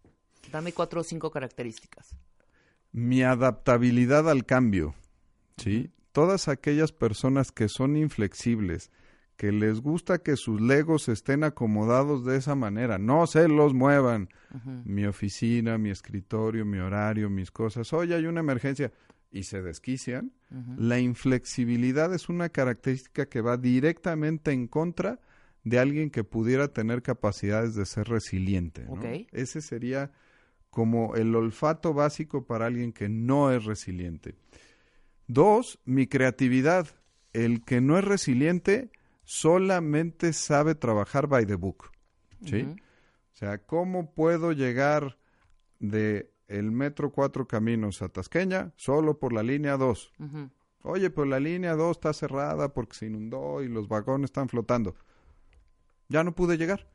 Dame 0.50 0.72
cuatro 0.72 1.02
o 1.02 1.04
cinco 1.04 1.30
características. 1.30 2.16
mi 2.90 3.22
adaptabilidad 3.22 4.28
al 4.28 4.44
cambio, 4.44 4.96
¿sí? 5.56 5.92
Todas 6.10 6.48
aquellas 6.48 6.90
personas 6.90 7.52
que 7.52 7.68
son 7.68 7.96
inflexibles, 7.96 8.90
que 9.36 9.52
les 9.52 9.80
gusta 9.80 10.18
que 10.18 10.34
sus 10.34 10.60
legos 10.60 11.08
estén 11.08 11.44
acomodados 11.44 12.24
de 12.24 12.36
esa 12.36 12.56
manera, 12.56 12.98
no 12.98 13.28
se 13.28 13.46
los 13.46 13.72
muevan. 13.72 14.28
Mi 14.84 15.06
oficina, 15.06 15.78
mi 15.78 15.90
escritorio, 15.90 16.64
mi 16.64 16.78
horario, 16.78 17.30
mis 17.30 17.52
cosas. 17.52 17.92
Oye, 17.92 18.16
hay 18.16 18.26
una 18.26 18.40
emergencia 18.40 18.90
y 19.30 19.44
se 19.44 19.62
desquician. 19.62 20.32
La 20.76 20.98
inflexibilidad 20.98 22.12
es 22.12 22.28
una 22.28 22.48
característica 22.48 23.26
que 23.26 23.42
va 23.42 23.56
directamente 23.58 24.50
en 24.50 24.66
contra 24.66 25.20
de 25.68 25.78
alguien 25.78 26.10
que 26.10 26.24
pudiera 26.24 26.68
tener 26.68 27.02
capacidades 27.02 27.74
de 27.74 27.86
ser 27.86 28.08
resiliente. 28.08 28.86
Ese 29.32 29.60
sería 29.60 30.12
como 30.70 31.14
el 31.14 31.34
olfato 31.34 31.94
básico 31.94 32.46
para 32.46 32.66
alguien 32.66 32.92
que 32.92 33.08
no 33.08 33.52
es 33.52 33.64
resiliente. 33.64 34.34
Dos, 35.26 35.78
mi 35.84 36.06
creatividad. 36.06 36.88
El 37.32 37.64
que 37.64 37.80
no 37.80 37.98
es 37.98 38.04
resiliente 38.04 38.90
solamente 39.24 40.32
sabe 40.32 40.74
trabajar 40.74 41.26
by 41.26 41.44
the 41.44 41.56
book. 41.56 41.90
¿sí? 42.44 42.62
O 42.62 43.36
sea, 43.36 43.58
¿cómo 43.58 44.14
puedo 44.14 44.52
llegar 44.52 45.18
de 45.78 46.32
el 46.48 46.72
metro 46.72 47.12
cuatro 47.12 47.46
caminos 47.46 48.00
a 48.00 48.08
Tasqueña 48.08 48.72
solo 48.76 49.18
por 49.18 49.32
la 49.32 49.42
línea 49.42 49.76
2? 49.76 50.12
Ujú. 50.18 50.50
Oye, 50.82 51.10
pues 51.10 51.28
la 51.28 51.38
línea 51.38 51.74
2 51.74 51.98
está 51.98 52.12
cerrada 52.12 52.72
porque 52.72 52.96
se 52.96 53.06
inundó 53.06 53.62
y 53.62 53.68
los 53.68 53.88
vagones 53.88 54.28
están 54.28 54.48
flotando. 54.48 54.94
Ya 56.08 56.24
no 56.24 56.34
pude 56.34 56.56
llegar. 56.56 56.88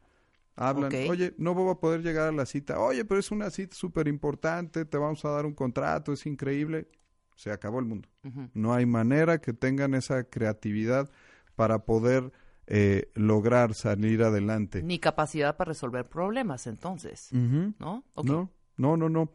Hablan, 0.55 0.93
oye, 1.09 1.33
no 1.37 1.55
voy 1.55 1.71
a 1.71 1.75
poder 1.75 2.01
llegar 2.01 2.27
a 2.27 2.31
la 2.31 2.45
cita. 2.45 2.79
Oye, 2.79 3.05
pero 3.05 3.19
es 3.19 3.31
una 3.31 3.49
cita 3.49 3.75
súper 3.75 4.07
importante, 4.07 4.85
te 4.85 4.97
vamos 4.97 5.25
a 5.25 5.29
dar 5.29 5.45
un 5.45 5.53
contrato, 5.53 6.13
es 6.13 6.25
increíble. 6.25 6.87
Se 7.35 7.51
acabó 7.51 7.79
el 7.79 7.85
mundo. 7.85 8.07
No 8.53 8.73
hay 8.73 8.85
manera 8.85 9.41
que 9.41 9.53
tengan 9.53 9.95
esa 9.95 10.23
creatividad 10.25 11.09
para 11.55 11.79
poder 11.79 12.31
eh, 12.67 13.11
lograr 13.15 13.73
salir 13.73 14.23
adelante. 14.23 14.83
Ni 14.83 14.99
capacidad 14.99 15.57
para 15.57 15.69
resolver 15.69 16.07
problemas, 16.07 16.67
entonces. 16.67 17.29
No, 17.31 18.03
no, 18.15 18.97
no, 18.97 19.09
no. 19.09 19.31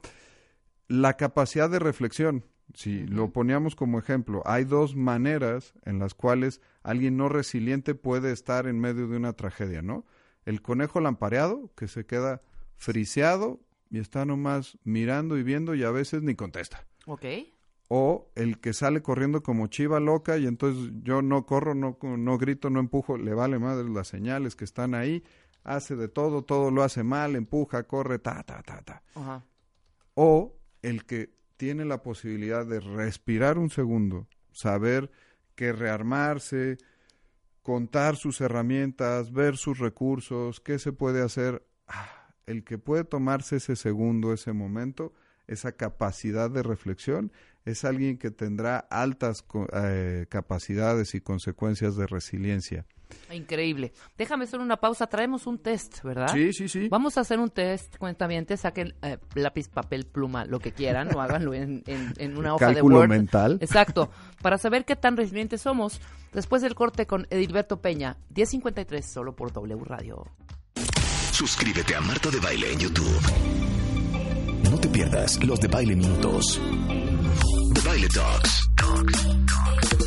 La 0.87 1.17
capacidad 1.17 1.69
de 1.69 1.81
reflexión, 1.81 2.45
si 2.75 3.07
lo 3.07 3.33
poníamos 3.33 3.75
como 3.75 3.99
ejemplo, 3.99 4.43
hay 4.45 4.65
dos 4.65 4.95
maneras 4.95 5.75
en 5.85 5.99
las 5.99 6.15
cuales 6.15 6.61
alguien 6.83 7.17
no 7.17 7.29
resiliente 7.29 7.95
puede 7.95 8.33
estar 8.33 8.67
en 8.67 8.79
medio 8.79 9.09
de 9.09 9.17
una 9.17 9.33
tragedia, 9.33 9.83
¿no? 9.83 10.05
El 10.45 10.63
conejo 10.63 11.01
lampareado, 11.01 11.71
que 11.77 11.89
se 11.89 12.07
queda 12.07 12.43
friseado 12.77 13.61
y 13.91 13.99
está 13.99 14.25
nomás 14.25 14.79
mirando 14.85 15.39
y 15.39 15.43
viendo 15.43 15.75
y 15.75 15.83
a 15.83 15.91
veces 15.91 16.23
ni 16.23 16.35
contesta. 16.35 16.87
Ok. 17.07 17.25
O 17.89 18.31
el 18.35 18.61
que 18.61 18.75
sale 18.75 19.01
corriendo 19.03 19.43
como 19.43 19.67
chiva 19.69 19.99
loca 19.99 20.37
y 20.37 20.47
entonces 20.47 20.93
yo 21.03 21.23
no 21.23 21.47
corro, 21.47 21.75
no, 21.75 21.99
no 22.03 22.39
grito, 22.39 22.69
no 22.69 22.81
empujo, 22.81 23.17
le 23.17 23.33
vale 23.33 23.59
madre 23.59 23.89
las 23.89 24.09
señales 24.09 24.57
que 24.57 24.65
están 24.65 24.95
ahí, 24.95 25.25
hace 25.65 25.97
de 25.97 26.09
todo, 26.09 26.43
todo 26.43 26.71
lo 26.71 26.83
hace 26.83 27.03
mal, 27.03 27.35
empuja, 27.35 27.85
corre, 27.85 28.19
ta, 28.19 28.43
ta, 28.43 28.63
ta, 28.63 28.83
ta 28.83 29.03
Ajá. 29.15 29.45
o 30.15 30.55
el 30.83 31.05
que 31.05 31.38
tiene 31.59 31.85
la 31.85 32.03
posibilidad 32.03 32.65
de 32.65 32.81
respirar 32.81 33.59
un 33.59 33.69
segundo, 33.69 34.27
saber 34.53 35.11
que 35.55 35.75
rearmarse, 35.75 36.79
contar 37.63 38.17
sus 38.17 38.41
herramientas, 38.41 39.33
ver 39.33 39.59
sus 39.59 39.79
recursos, 39.79 40.61
qué 40.61 40.79
se 40.79 40.93
puede 40.93 41.21
hacer, 41.21 41.63
Ah, 41.89 42.35
el 42.47 42.65
que 42.65 42.79
puede 42.79 43.05
tomarse 43.05 43.57
ese 43.57 43.75
segundo, 43.75 44.33
ese 44.33 44.53
momento, 44.53 45.15
esa 45.47 45.73
capacidad 45.73 46.51
de 46.51 46.63
reflexión, 46.63 47.33
es 47.65 47.85
alguien 47.85 48.19
que 48.19 48.31
tendrá 48.31 48.79
altas 48.79 49.45
eh, 49.73 50.27
capacidades 50.29 51.15
y 51.15 51.21
consecuencias 51.21 51.97
de 51.97 52.07
resiliencia. 52.07 52.87
Increíble. 53.33 53.93
Déjame 54.17 54.45
hacer 54.45 54.61
una 54.61 54.77
pausa. 54.77 55.07
Traemos 55.07 55.47
un 55.47 55.59
test, 55.59 56.03
¿verdad? 56.03 56.29
Sí, 56.33 56.53
sí, 56.53 56.69
sí. 56.69 56.89
Vamos 56.89 57.17
a 57.19 57.23
hacer 57.23 57.39
un 57.39 57.51
test, 57.51 57.97
cuentavientes, 57.99 58.61
saquen 58.61 58.95
eh, 59.03 59.19
lápiz, 59.35 59.69
papel, 59.69 60.07
pluma, 60.07 60.45
lo 60.45 60.59
que 60.61 60.73
quieran, 60.73 61.15
o 61.15 61.21
háganlo 61.21 61.55
en, 61.55 61.83
en- 61.87 62.13
en 62.17 62.37
una 62.39 62.55
hoja 62.55 62.67
Cálculo 62.73 62.97
de 62.97 63.01
Word. 63.03 63.09
mental. 63.11 63.59
Exacto, 63.61 64.11
para 64.43 64.59
saber 64.59 64.85
qué 64.85 64.97
tan 64.97 65.17
resilientes 65.17 65.61
somos. 65.63 66.01
Después 66.33 66.63
del 66.63 66.75
corte 66.75 67.07
con 67.07 67.27
Edilberto 67.31 67.81
Peña, 67.81 68.17
10.53, 68.35 69.03
solo 69.03 69.35
por 69.35 69.53
W 69.53 69.83
Radio. 69.85 70.25
Suscríbete 71.33 71.95
a 71.95 72.01
Marta 72.01 72.31
de 72.31 72.41
Baile 72.41 72.73
en 72.73 72.79
YouTube. 72.81 73.21
No 74.71 74.79
te 74.79 74.89
pierdas 74.89 75.43
los 75.45 75.61
de 75.61 75.69
Baile 75.69 75.97
Minutos. 75.97 76.61
The 77.75 77.81
Baile 77.89 78.09
Talks. 78.09 78.68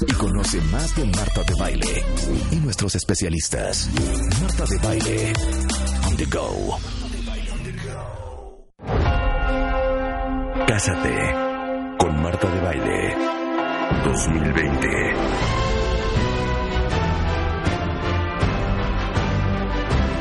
Y 0.07 0.13
conoce 0.13 0.61
más 0.71 0.95
de 0.95 1.05
Marta 1.05 1.43
de 1.43 1.53
Baile 1.55 2.03
y 2.51 2.55
nuestros 2.57 2.95
especialistas. 2.95 3.89
Marta 4.41 4.65
de 4.65 4.77
Baile. 4.79 5.33
On 6.07 6.17
the 6.17 6.25
go. 6.25 6.77
Cásate 10.67 11.35
con 11.99 12.21
Marta 12.21 12.49
de 12.49 12.59
Baile 12.61 13.15
2020. 14.05 14.87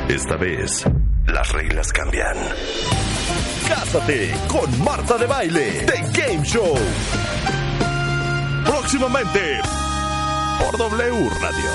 Esta 0.09 0.35
vez, 0.35 0.83
las 1.25 1.51
reglas 1.53 1.91
cambian. 1.93 2.35
Cásate 3.67 4.33
con 4.47 4.83
Marta 4.83 5.17
de 5.17 5.25
Baile, 5.25 5.85
The 5.85 6.21
Game 6.21 6.45
Show. 6.45 6.75
Próximamente, 8.65 9.59
por 10.59 10.77
W 10.77 11.29
Radio. 11.41 11.71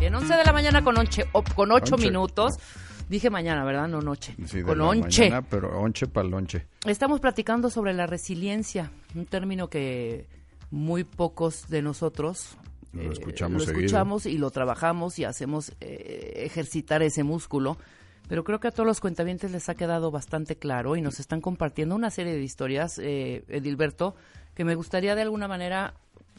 Bien, 0.00 0.14
11 0.14 0.34
de 0.36 0.44
la 0.44 0.52
mañana 0.52 0.82
con, 0.82 0.96
onche, 0.98 1.24
con 1.54 1.72
8 1.72 1.94
Onche. 1.94 2.06
minutos. 2.06 2.58
Dije 3.08 3.30
mañana, 3.30 3.64
¿verdad? 3.64 3.88
No 3.88 4.00
noche. 4.02 4.34
Sí, 4.46 4.58
de 4.58 4.64
con 4.64 4.78
la 4.78 4.84
onche. 4.84 5.22
mañana, 5.30 5.42
pero 5.48 5.78
onche 5.80 6.06
para 6.06 6.28
lonche. 6.28 6.66
Estamos 6.86 7.20
platicando 7.20 7.70
sobre 7.70 7.94
la 7.94 8.06
resiliencia, 8.06 8.90
un 9.14 9.24
término 9.26 9.68
que 9.68 10.26
muy 10.70 11.04
pocos 11.04 11.68
de 11.68 11.82
nosotros 11.82 12.56
Lo 12.92 13.02
eh, 13.02 13.08
escuchamos 13.12 13.60
lo 13.60 13.66
seguido. 13.66 13.86
escuchamos 13.86 14.26
y 14.26 14.38
lo 14.38 14.50
trabajamos 14.50 15.18
y 15.18 15.24
hacemos 15.24 15.72
eh, 15.80 16.32
ejercitar 16.44 17.02
ese 17.02 17.22
músculo. 17.24 17.78
Pero 18.28 18.44
creo 18.44 18.60
que 18.60 18.68
a 18.68 18.70
todos 18.70 18.86
los 18.86 19.00
cuentavientes 19.00 19.50
les 19.52 19.68
ha 19.70 19.74
quedado 19.74 20.10
bastante 20.10 20.56
claro 20.56 20.96
y 20.96 21.00
nos 21.00 21.18
están 21.18 21.40
compartiendo 21.40 21.94
una 21.96 22.10
serie 22.10 22.34
de 22.34 22.42
historias, 22.42 22.98
eh, 22.98 23.42
Edilberto, 23.48 24.14
que 24.54 24.64
me 24.64 24.74
gustaría 24.74 25.14
de 25.14 25.22
alguna 25.22 25.48
manera 25.48 25.94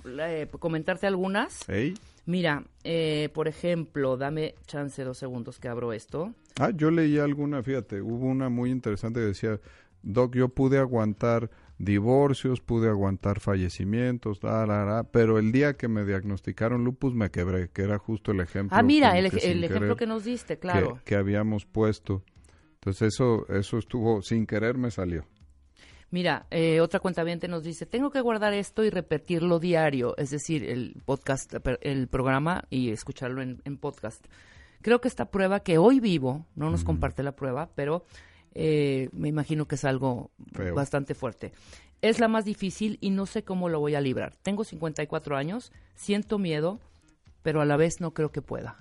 eh, 0.06 0.48
comentarte 0.60 1.08
algunas. 1.08 1.68
¿Ey? 1.68 1.96
Mira, 2.28 2.64
eh, 2.84 3.30
por 3.34 3.48
ejemplo, 3.48 4.18
dame 4.18 4.54
chance 4.68 5.04
dos 5.04 5.18
segundos 5.18 5.58
que 5.58 5.68
abro 5.68 5.92
esto. 5.92 6.32
Ah, 6.60 6.70
yo 6.70 6.92
leí 6.92 7.18
alguna, 7.18 7.64
fíjate, 7.64 8.02
hubo 8.02 8.28
una 8.28 8.50
muy 8.50 8.70
interesante 8.70 9.20
que 9.20 9.28
decía, 9.28 9.60
Doc, 10.04 10.36
yo 10.36 10.50
pude 10.50 10.78
aguantar 10.78 11.50
divorcios, 11.80 12.60
pude 12.60 12.90
aguantar 12.90 13.40
fallecimientos, 13.40 14.44
la, 14.44 14.66
la, 14.66 14.86
la, 14.86 15.04
pero 15.04 15.40
el 15.40 15.52
día 15.52 15.74
que 15.74 15.88
me 15.88 16.04
diagnosticaron 16.04 16.84
lupus 16.84 17.16
me 17.16 17.32
quebré, 17.32 17.70
que 17.70 17.84
era 17.84 17.98
justo 17.98 18.32
el 18.32 18.42
ejemplo. 18.42 18.78
Ah, 18.78 18.84
mira, 18.84 19.18
el, 19.18 19.32
que 19.32 19.52
el 19.52 19.64
ejemplo 19.64 19.96
que 19.96 20.06
nos 20.06 20.26
diste, 20.26 20.60
claro. 20.60 21.00
que, 21.06 21.16
habíamos 21.16 21.66
puesto. 21.66 22.22
Entonces 22.76 23.14
eso, 23.14 23.48
eso 23.48 23.78
estuvo, 23.78 24.22
sin 24.22 24.46
querer 24.46 24.78
me 24.78 24.92
salió. 24.92 25.26
Mira, 26.12 26.48
eh, 26.52 26.82
otra 26.82 27.00
cuenta 27.00 27.24
nos 27.24 27.64
dice, 27.64 27.86
tengo 27.86 28.10
que 28.10 28.20
guardar 28.20 28.54
esto 28.54 28.84
y 28.84 28.90
repetirlo 28.90 29.60
diario, 29.60 30.18
es 30.18 30.32
decir, 30.32 30.64
el 30.64 31.02
podcast, 31.06 31.54
el 31.82 32.08
programa 32.08 32.66
y 32.70 32.90
escucharlo 32.90 33.42
en, 33.42 33.62
en 33.64 33.78
podcast. 33.78 34.26
Creo 34.82 35.00
que 35.02 35.08
esta 35.08 35.30
prueba 35.30 35.62
que 35.62 35.78
hoy 35.78 36.00
vivo, 36.00 36.46
no 36.56 36.72
nos 36.72 36.84
comparte 36.84 37.22
la 37.22 37.36
prueba, 37.36 37.70
pero 37.76 38.06
eh, 38.56 39.10
me 39.12 39.28
imagino 39.30 39.68
que 39.68 39.76
es 39.76 39.86
algo 39.86 40.32
Feo. 40.54 40.76
bastante 40.76 41.16
fuerte. 41.16 41.52
Es 42.02 42.20
la 42.20 42.28
más 42.28 42.46
difícil 42.46 42.98
y 43.02 43.10
no 43.10 43.26
sé 43.26 43.44
cómo 43.44 43.68
lo 43.70 43.80
voy 43.80 43.96
a 43.96 44.02
librar. 44.02 44.36
Tengo 44.42 44.64
54 44.64 45.36
años, 45.36 45.72
siento 45.96 46.38
miedo, 46.40 46.80
pero 47.44 47.62
a 47.62 47.66
la 47.66 47.78
vez 47.78 48.00
no 48.00 48.14
creo 48.14 48.32
que 48.32 48.42
pueda. 48.42 48.78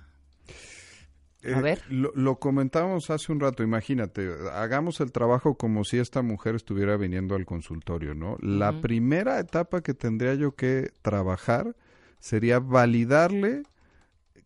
A 1.43 1.47
Eh, 1.47 1.61
ver. 1.61 1.81
Lo, 1.89 2.11
lo 2.15 2.37
comentábamos 2.39 3.09
hace 3.09 3.31
un 3.31 3.39
rato, 3.39 3.63
imagínate, 3.63 4.29
hagamos 4.53 4.99
el 4.99 5.11
trabajo 5.13 5.55
como 5.55 5.83
si 5.85 5.97
esta 5.97 6.21
mujer 6.21 6.55
estuviera 6.55 6.97
viniendo 6.97 7.35
al 7.35 7.45
consultorio, 7.45 8.13
¿no? 8.13 8.37
La 8.41 8.81
primera 8.81 9.39
etapa 9.39 9.81
que 9.81 9.93
tendría 9.93 10.33
yo 10.35 10.53
que 10.55 10.91
trabajar 11.01 11.75
sería 12.19 12.59
validarle 12.59 13.63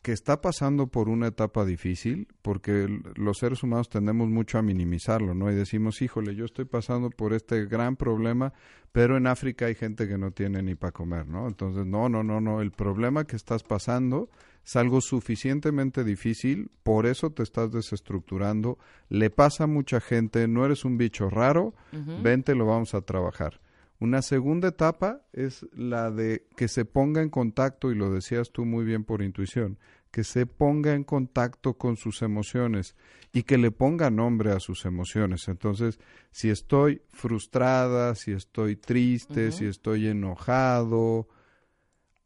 que 0.03 0.11
está 0.11 0.41
pasando 0.41 0.87
por 0.87 1.07
una 1.07 1.27
etapa 1.27 1.63
difícil, 1.63 2.27
porque 2.41 3.01
los 3.15 3.37
seres 3.37 3.63
humanos 3.63 3.87
tendemos 3.87 4.27
mucho 4.27 4.57
a 4.57 4.61
minimizarlo, 4.61 5.33
¿no? 5.33 5.49
Y 5.49 5.55
decimos, 5.55 6.01
híjole, 6.01 6.35
yo 6.35 6.43
estoy 6.43 6.65
pasando 6.65 7.09
por 7.09 7.33
este 7.33 7.65
gran 7.65 7.95
problema, 7.95 8.51
pero 8.91 9.15
en 9.15 9.27
África 9.27 9.67
hay 9.67 9.75
gente 9.75 10.05
que 10.05 10.17
no 10.17 10.31
tiene 10.31 10.61
ni 10.61 10.75
para 10.75 10.91
comer, 10.91 11.25
¿no? 11.25 11.47
Entonces, 11.47 11.85
no, 11.85 12.09
no, 12.09 12.21
no, 12.21 12.41
no, 12.41 12.61
el 12.61 12.71
problema 12.71 13.23
que 13.23 13.37
estás 13.37 13.63
pasando 13.63 14.29
es 14.65 14.75
algo 14.75 14.99
suficientemente 14.99 16.03
difícil, 16.03 16.69
por 16.83 17.05
eso 17.05 17.29
te 17.29 17.43
estás 17.43 17.71
desestructurando, 17.71 18.77
le 19.07 19.29
pasa 19.29 19.63
a 19.63 19.67
mucha 19.67 20.01
gente, 20.01 20.49
no 20.49 20.65
eres 20.65 20.83
un 20.83 20.97
bicho 20.97 21.29
raro, 21.29 21.73
vente, 22.21 22.55
lo 22.55 22.65
vamos 22.65 22.93
a 22.93 23.01
trabajar. 23.01 23.61
Una 23.99 24.21
segunda 24.21 24.69
etapa 24.69 25.21
es 25.32 25.65
la 25.73 26.12
de 26.12 26.45
que 26.58 26.67
se 26.67 26.86
ponga 26.86 27.21
en 27.21 27.29
contacto, 27.29 27.91
y 27.91 27.95
lo 27.95 28.12
decías 28.12 28.51
tú 28.51 28.65
muy 28.65 28.84
bien 28.84 29.03
por 29.03 29.21
intuición, 29.21 29.77
que 30.12 30.23
se 30.23 30.45
ponga 30.45 30.93
en 30.93 31.03
contacto 31.03 31.77
con 31.77 31.95
sus 31.95 32.21
emociones 32.21 32.95
y 33.32 33.43
que 33.43 33.58
le 33.58 33.71
ponga 33.71 34.10
nombre 34.10 34.51
a 34.51 34.60
sus 34.60 34.86
emociones. 34.86 35.47
Entonces, 35.47 35.99
si 36.32 36.49
estoy 36.49 37.01
frustrada, 37.12 38.13
si 38.15 38.32
estoy 38.32 38.75
triste, 38.75 39.51
si 39.51 39.65
estoy 39.65 40.08
enojado, 40.08 41.27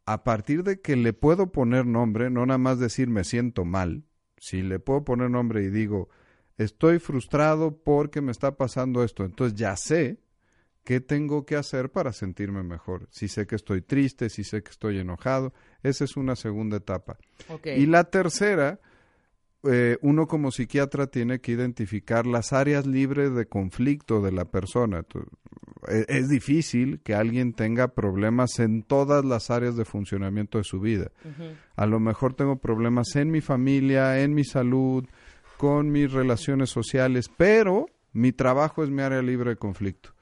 a 0.04 0.24
partir 0.24 0.64
de 0.64 0.80
que 0.80 0.96
le 0.96 1.12
puedo 1.12 1.52
poner 1.52 1.86
nombre, 1.86 2.30
no 2.30 2.44
nada 2.44 2.58
más 2.58 2.78
decir 2.78 3.08
me 3.08 3.24
siento 3.24 3.64
mal, 3.64 4.04
si 4.38 4.62
le 4.62 4.78
puedo 4.80 5.04
poner 5.04 5.30
nombre 5.30 5.62
y 5.62 5.68
digo 5.70 6.08
estoy 6.58 6.98
frustrado 6.98 7.78
porque 7.82 8.20
me 8.20 8.32
está 8.32 8.56
pasando 8.56 9.04
esto, 9.04 9.24
entonces 9.24 9.58
ya 9.58 9.76
sé 9.76 10.18
qué 10.88 11.00
tengo 11.02 11.44
que 11.44 11.54
hacer 11.54 11.90
para 11.90 12.14
sentirme 12.14 12.62
mejor. 12.62 13.08
Si 13.10 13.28
sé 13.28 13.46
que 13.46 13.56
estoy 13.56 13.82
triste, 13.82 14.30
si 14.30 14.42
sé 14.42 14.62
que 14.62 14.70
estoy 14.70 14.98
enojado, 14.98 15.52
esa 15.82 16.04
es 16.04 16.16
una 16.16 16.34
segunda 16.34 16.78
etapa. 16.78 17.18
Y 17.78 17.84
la 17.84 18.04
tercera, 18.04 18.80
eh, 19.64 19.98
uno 20.00 20.26
como 20.26 20.50
psiquiatra 20.50 21.08
tiene 21.08 21.40
que 21.42 21.52
identificar 21.52 22.26
las 22.26 22.54
áreas 22.54 22.86
libres 22.86 23.34
de 23.34 23.44
conflicto 23.44 24.22
de 24.22 24.32
la 24.32 24.46
persona. 24.46 25.04
E- 25.88 26.06
Es 26.08 26.30
difícil 26.30 27.00
que 27.00 27.14
alguien 27.14 27.52
tenga 27.52 27.88
problemas 27.88 28.58
en 28.58 28.82
todas 28.82 29.26
las 29.26 29.50
áreas 29.50 29.76
de 29.76 29.84
funcionamiento 29.84 30.56
de 30.56 30.64
su 30.64 30.80
vida. 30.80 31.10
A 31.76 31.84
lo 31.84 32.00
mejor 32.00 32.32
tengo 32.32 32.56
problemas 32.56 33.14
en 33.14 33.30
mi 33.30 33.42
familia, 33.42 34.22
en 34.22 34.32
mi 34.32 34.44
salud, 34.44 35.04
con 35.58 35.90
mis 35.90 36.10
relaciones 36.10 36.70
sociales, 36.70 37.28
pero 37.36 37.90
mi 38.14 38.32
trabajo 38.32 38.82
es 38.82 38.88
mi 38.88 39.02
área 39.02 39.20
libre 39.20 39.50
de 39.50 39.56
conflicto. 39.56 40.14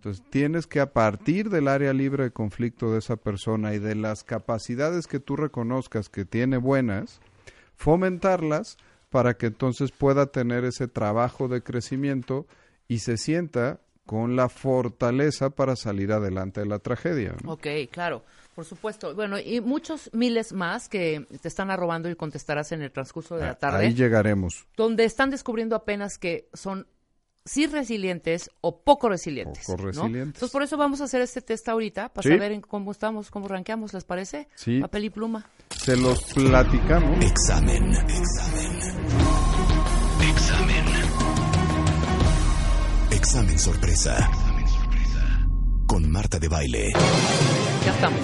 Entonces 0.00 0.24
tienes 0.30 0.66
que 0.66 0.80
a 0.80 0.94
partir 0.94 1.50
del 1.50 1.68
área 1.68 1.92
libre 1.92 2.24
de 2.24 2.30
conflicto 2.30 2.90
de 2.90 3.00
esa 3.00 3.16
persona 3.16 3.74
y 3.74 3.78
de 3.78 3.94
las 3.94 4.24
capacidades 4.24 5.06
que 5.06 5.20
tú 5.20 5.36
reconozcas 5.36 6.08
que 6.08 6.24
tiene 6.24 6.56
buenas, 6.56 7.20
fomentarlas 7.76 8.78
para 9.10 9.34
que 9.34 9.46
entonces 9.46 9.90
pueda 9.92 10.26
tener 10.26 10.64
ese 10.64 10.88
trabajo 10.88 11.48
de 11.48 11.62
crecimiento 11.62 12.46
y 12.88 13.00
se 13.00 13.18
sienta 13.18 13.80
con 14.06 14.36
la 14.36 14.48
fortaleza 14.48 15.50
para 15.50 15.76
salir 15.76 16.12
adelante 16.12 16.60
de 16.60 16.66
la 16.66 16.78
tragedia. 16.78 17.34
¿no? 17.44 17.52
Ok, 17.52 17.66
claro, 17.92 18.24
por 18.54 18.64
supuesto. 18.64 19.14
Bueno, 19.14 19.38
y 19.38 19.60
muchos 19.60 20.08
miles 20.14 20.54
más 20.54 20.88
que 20.88 21.26
te 21.42 21.46
están 21.48 21.70
arrobando 21.70 22.08
y 22.08 22.16
contestarás 22.16 22.72
en 22.72 22.80
el 22.80 22.90
transcurso 22.90 23.36
de 23.36 23.42
la 23.44 23.54
tarde, 23.56 23.76
Ah, 23.76 23.80
Ahí 23.80 23.94
llegaremos. 23.94 24.66
donde 24.78 25.04
están 25.04 25.28
descubriendo 25.28 25.76
apenas 25.76 26.16
que 26.16 26.48
son 26.54 26.86
sí 27.50 27.66
resilientes 27.66 28.48
o 28.60 28.80
poco 28.84 29.08
resilientes. 29.08 29.66
Poco 29.66 29.82
¿no? 29.82 29.86
resilientes. 29.88 30.22
Entonces, 30.36 30.50
por 30.52 30.62
eso 30.62 30.76
vamos 30.76 31.00
a 31.00 31.04
hacer 31.04 31.20
este 31.20 31.40
test 31.42 31.68
ahorita, 31.68 32.08
para 32.10 32.22
Sí. 32.22 32.28
saber 32.28 32.52
en 32.52 32.60
cómo 32.60 32.92
estamos, 32.92 33.28
cómo 33.30 33.48
rankeamos, 33.48 33.92
¿les 33.92 34.04
parece? 34.04 34.46
Sí. 34.54 34.78
Papel 34.80 35.06
y 35.06 35.10
pluma. 35.10 35.50
Se 35.70 35.96
los 35.96 36.22
platicamos. 36.32 37.24
Examen. 37.24 37.92
Examen. 37.92 38.80
Examen. 40.30 40.84
Examen 43.10 43.58
sorpresa. 43.58 44.30
Con 45.88 46.08
Marta 46.08 46.38
de 46.38 46.46
Baile. 46.48 46.88
Ya 47.84 47.92
estamos. 47.92 48.20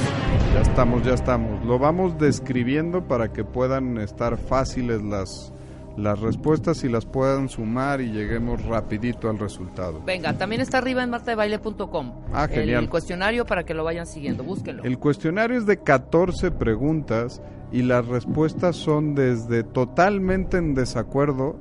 Ya 0.54 0.60
estamos, 0.60 1.02
ya 1.04 1.14
estamos. 1.14 1.64
Lo 1.66 1.80
vamos 1.80 2.16
describiendo 2.18 3.08
para 3.08 3.32
que 3.32 3.42
puedan 3.44 3.98
estar 3.98 4.38
fáciles 4.38 5.02
las, 5.02 5.52
las 5.96 6.20
respuestas 6.20 6.84
y 6.84 6.88
las 6.88 7.06
puedan 7.06 7.48
sumar 7.48 8.00
y 8.00 8.10
lleguemos 8.10 8.62
rapidito 8.66 9.30
al 9.30 9.38
resultado. 9.38 10.02
Venga, 10.04 10.36
también 10.36 10.60
está 10.60 10.78
arriba 10.78 11.02
en 11.02 11.10
martadebaile.com. 11.10 12.12
Ah, 12.32 12.46
genial. 12.48 12.84
El 12.84 12.90
cuestionario 12.90 13.46
para 13.46 13.64
que 13.64 13.72
lo 13.74 13.82
vayan 13.84 14.06
siguiendo, 14.06 14.44
búsquenlo. 14.44 14.84
El 14.84 14.98
cuestionario 14.98 15.56
es 15.56 15.64
de 15.66 15.78
14 15.78 16.50
preguntas 16.50 17.40
y 17.72 17.82
las 17.82 18.06
respuestas 18.06 18.76
son 18.76 19.14
desde 19.14 19.62
totalmente 19.64 20.58
en 20.58 20.74
desacuerdo 20.74 21.56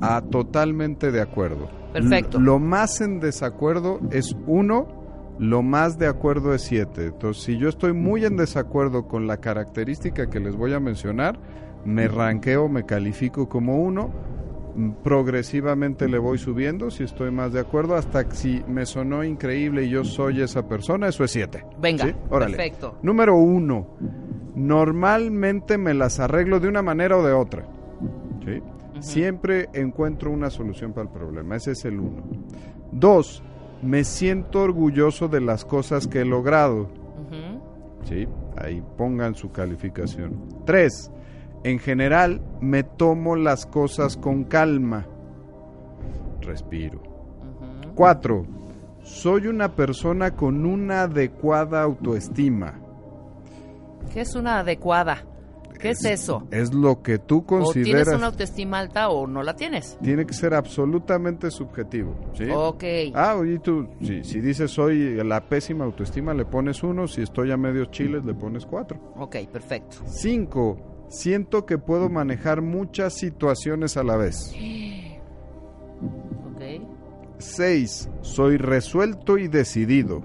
a 0.00 0.20
totalmente 0.22 1.12
de 1.12 1.20
acuerdo. 1.20 1.68
Perfecto. 1.92 2.38
L- 2.38 2.46
lo 2.46 2.58
más 2.58 3.00
en 3.00 3.20
desacuerdo 3.20 4.00
es 4.10 4.36
uno, 4.46 4.86
lo 5.38 5.62
más 5.62 5.98
de 5.98 6.06
acuerdo 6.08 6.54
es 6.54 6.62
siete. 6.62 7.06
Entonces, 7.06 7.42
si 7.44 7.58
yo 7.58 7.68
estoy 7.68 7.92
muy 7.92 8.24
en 8.24 8.36
desacuerdo 8.36 9.06
con 9.06 9.26
la 9.26 9.38
característica 9.38 10.28
que 10.28 10.40
les 10.40 10.56
voy 10.56 10.72
a 10.74 10.80
mencionar, 10.80 11.38
me 11.84 12.08
ranqueo, 12.08 12.68
me 12.68 12.84
califico 12.84 13.48
como 13.48 13.82
uno. 13.82 14.10
mm, 14.76 14.90
Progresivamente 15.02 16.08
le 16.08 16.18
voy 16.18 16.38
subiendo 16.38 16.90
si 16.90 17.04
estoy 17.04 17.30
más 17.30 17.52
de 17.52 17.60
acuerdo 17.60 17.94
hasta 17.96 18.28
que 18.28 18.34
si 18.36 18.62
me 18.68 18.86
sonó 18.86 19.24
increíble 19.24 19.84
y 19.84 19.90
yo 19.90 20.04
soy 20.04 20.40
esa 20.42 20.66
persona, 20.68 21.08
eso 21.08 21.24
es 21.24 21.30
siete. 21.30 21.64
Venga, 21.80 22.04
¿Sí? 22.06 22.14
Órale. 22.30 22.56
perfecto. 22.56 22.98
Número 23.02 23.36
uno, 23.36 23.86
normalmente 24.54 25.78
me 25.78 25.94
las 25.94 26.20
arreglo 26.20 26.60
de 26.60 26.68
una 26.68 26.82
manera 26.82 27.16
o 27.16 27.22
de 27.26 27.32
otra. 27.32 27.64
¿sí? 28.44 28.62
Siempre 29.00 29.68
encuentro 29.72 30.30
una 30.30 30.50
solución 30.50 30.92
para 30.92 31.06
el 31.08 31.12
problema. 31.12 31.56
Ese 31.56 31.72
es 31.72 31.84
el 31.84 31.98
uno. 31.98 32.22
Dos, 32.92 33.42
me 33.82 34.04
siento 34.04 34.62
orgulloso 34.62 35.28
de 35.28 35.40
las 35.40 35.64
cosas 35.64 36.06
que 36.06 36.20
he 36.20 36.24
logrado. 36.24 36.88
Sí, 38.04 38.26
ahí 38.56 38.82
pongan 38.96 39.34
su 39.34 39.52
calificación. 39.52 40.32
Tres, 40.64 41.10
en 41.64 41.78
general 41.78 42.40
me 42.60 42.82
tomo 42.82 43.36
las 43.36 43.66
cosas 43.66 44.16
con 44.16 44.44
calma. 44.44 45.06
Respiro. 46.40 46.98
Ujú. 47.00 47.94
Cuatro, 47.94 48.46
soy 49.02 49.46
una 49.46 49.74
persona 49.74 50.34
con 50.36 50.64
una 50.64 51.02
adecuada 51.02 51.82
autoestima. 51.82 52.80
¿Qué 54.12 54.22
es 54.22 54.34
una 54.34 54.60
adecuada? 54.60 55.24
¿Qué 55.78 55.90
es, 55.90 56.04
eso? 56.04 56.46
Es 56.50 56.74
lo 56.74 57.00
que 57.02 57.18
tú 57.18 57.38
O 57.38 57.42
tienes 57.42 57.64
consideras. 57.72 58.14
una 58.14 58.26
autoestima 58.26 58.78
alta 58.80 59.08
o 59.08 59.26
no 59.26 59.42
la 59.42 59.56
tienes. 59.56 59.96
Tiene 60.02 60.26
que 60.26 60.34
ser 60.34 60.52
absolutamente 60.52 61.50
subjetivo. 61.50 62.14
¿sí? 62.34 62.44
Ok. 62.54 62.84
Ah, 63.14 63.40
y 63.46 63.58
tú, 63.60 63.88
si, 64.02 64.22
si 64.22 64.40
dices 64.42 64.70
soy 64.70 65.14
la 65.24 65.40
pésima 65.40 65.86
autoestima, 65.86 66.34
le 66.34 66.44
pones 66.44 66.82
uno. 66.82 67.08
Si 67.08 67.22
estoy 67.22 67.50
a 67.50 67.56
medios 67.56 67.90
chiles, 67.92 68.24
le 68.26 68.34
pones 68.34 68.66
cuatro. 68.66 68.98
Ok, 69.16 69.36
perfecto. 69.50 69.96
Cinco, 70.04 70.76
siento 71.10 71.66
que 71.66 71.76
puedo 71.76 72.08
manejar 72.08 72.62
muchas 72.62 73.14
situaciones 73.14 73.98
a 73.98 74.04
la 74.04 74.16
vez. 74.16 74.54
Ok. 76.54 76.62
6. 77.38 78.10
Soy 78.22 78.56
resuelto 78.56 79.36
y 79.36 79.48
decidido. 79.48 80.22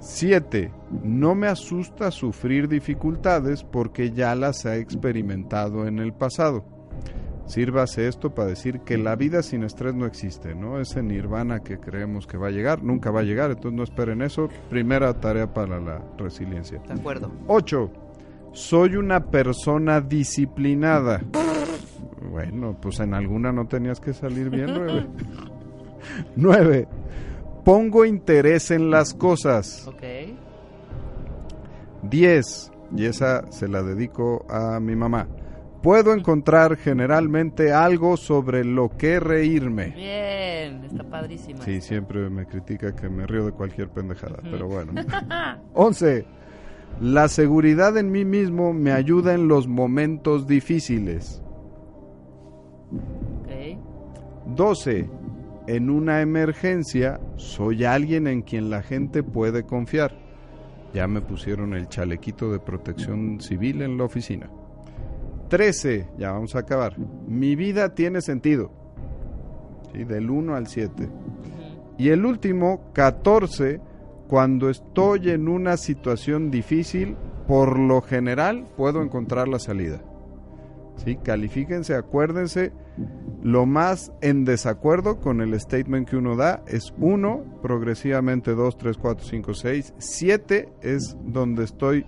7. 0.00 0.72
No 1.04 1.34
me 1.34 1.46
asusta 1.46 2.10
sufrir 2.10 2.68
dificultades 2.68 3.62
porque 3.62 4.10
ya 4.10 4.34
las 4.34 4.64
he 4.64 4.78
experimentado 4.78 5.86
en 5.86 5.98
el 5.98 6.12
pasado. 6.12 6.79
Sírvase 7.46 8.06
esto 8.06 8.34
para 8.34 8.48
decir 8.48 8.80
que 8.80 8.96
la 8.96 9.16
vida 9.16 9.42
sin 9.42 9.64
estrés 9.64 9.94
no 9.94 10.06
existe, 10.06 10.54
¿no? 10.54 10.80
Ese 10.80 11.02
nirvana 11.02 11.60
que 11.60 11.78
creemos 11.78 12.26
que 12.26 12.36
va 12.36 12.48
a 12.48 12.50
llegar, 12.50 12.82
nunca 12.82 13.10
va 13.10 13.20
a 13.20 13.24
llegar, 13.24 13.50
entonces 13.50 13.72
no 13.72 13.82
esperen 13.82 14.22
eso. 14.22 14.48
Primera 14.68 15.12
tarea 15.20 15.52
para 15.52 15.80
la 15.80 16.00
resiliencia. 16.16 16.80
De 16.86 16.94
acuerdo. 16.94 17.30
8. 17.48 17.90
Soy 18.52 18.96
una 18.96 19.26
persona 19.26 20.00
disciplinada. 20.00 21.20
Bueno, 22.30 22.76
pues 22.80 23.00
en 23.00 23.14
alguna 23.14 23.52
no 23.52 23.66
tenías 23.66 24.00
que 24.00 24.12
salir 24.12 24.50
bien, 24.50 24.74
nueve. 24.74 25.06
9. 26.36 26.88
Pongo 27.64 28.04
interés 28.04 28.70
en 28.70 28.90
las 28.90 29.14
cosas. 29.14 29.86
Ok. 29.86 30.02
10. 32.02 32.72
Y 32.96 33.04
esa 33.04 33.50
se 33.50 33.68
la 33.68 33.82
dedico 33.82 34.46
a 34.48 34.80
mi 34.80 34.96
mamá. 34.96 35.26
Puedo 35.82 36.12
encontrar 36.12 36.76
generalmente 36.76 37.72
algo 37.72 38.18
sobre 38.18 38.64
lo 38.64 38.90
que 38.98 39.18
reírme. 39.18 39.92
Bien, 39.96 40.84
está 40.84 41.04
padrísima. 41.04 41.62
Sí, 41.62 41.80
siempre 41.80 42.28
me 42.28 42.44
critica 42.46 42.94
que 42.94 43.08
me 43.08 43.26
río 43.26 43.46
de 43.46 43.52
cualquier 43.52 43.88
pendejada, 43.88 44.40
pero 44.42 44.68
bueno. 44.68 44.92
11. 45.74 46.26
La 47.00 47.28
seguridad 47.28 47.96
en 47.96 48.10
mí 48.10 48.26
mismo 48.26 48.74
me 48.74 48.92
ayuda 48.92 49.32
en 49.32 49.48
los 49.48 49.66
momentos 49.66 50.46
difíciles. 50.46 51.42
Ok. 53.42 53.78
12. 54.54 55.08
En 55.66 55.88
una 55.88 56.20
emergencia 56.20 57.20
soy 57.36 57.84
alguien 57.84 58.26
en 58.26 58.42
quien 58.42 58.68
la 58.68 58.82
gente 58.82 59.22
puede 59.22 59.64
confiar. 59.64 60.14
Ya 60.92 61.06
me 61.06 61.22
pusieron 61.22 61.72
el 61.72 61.88
chalequito 61.88 62.52
de 62.52 62.58
protección 62.58 63.40
civil 63.40 63.80
en 63.80 63.96
la 63.96 64.04
oficina. 64.04 64.50
13. 65.50 66.08
Ya 66.16 66.32
vamos 66.32 66.54
a 66.54 66.60
acabar. 66.60 66.96
Mi 66.98 67.56
vida 67.56 67.94
tiene 67.94 68.22
sentido. 68.22 68.70
Sí, 69.92 70.04
del 70.04 70.30
1 70.30 70.54
al 70.54 70.68
7. 70.68 71.10
Y 71.98 72.08
el 72.08 72.24
último, 72.24 72.90
14. 72.94 73.80
Cuando 74.28 74.70
estoy 74.70 75.30
en 75.30 75.48
una 75.48 75.76
situación 75.76 76.52
difícil, 76.52 77.16
por 77.48 77.78
lo 77.78 78.00
general 78.00 78.64
puedo 78.76 79.02
encontrar 79.02 79.48
la 79.48 79.58
salida. 79.58 80.00
¿sí? 81.04 81.16
Califíquense, 81.16 81.94
acuérdense, 81.96 82.72
lo 83.42 83.66
más 83.66 84.12
en 84.20 84.44
desacuerdo 84.44 85.18
con 85.18 85.40
el 85.40 85.58
statement 85.58 86.08
que 86.08 86.16
uno 86.16 86.36
da 86.36 86.62
es 86.68 86.94
1, 86.98 87.58
progresivamente 87.60 88.52
2, 88.52 88.78
3, 88.78 88.96
4, 88.98 89.26
5, 89.26 89.54
6, 89.54 89.94
7 89.98 90.68
es 90.82 91.16
donde 91.24 91.64
estoy 91.64 92.06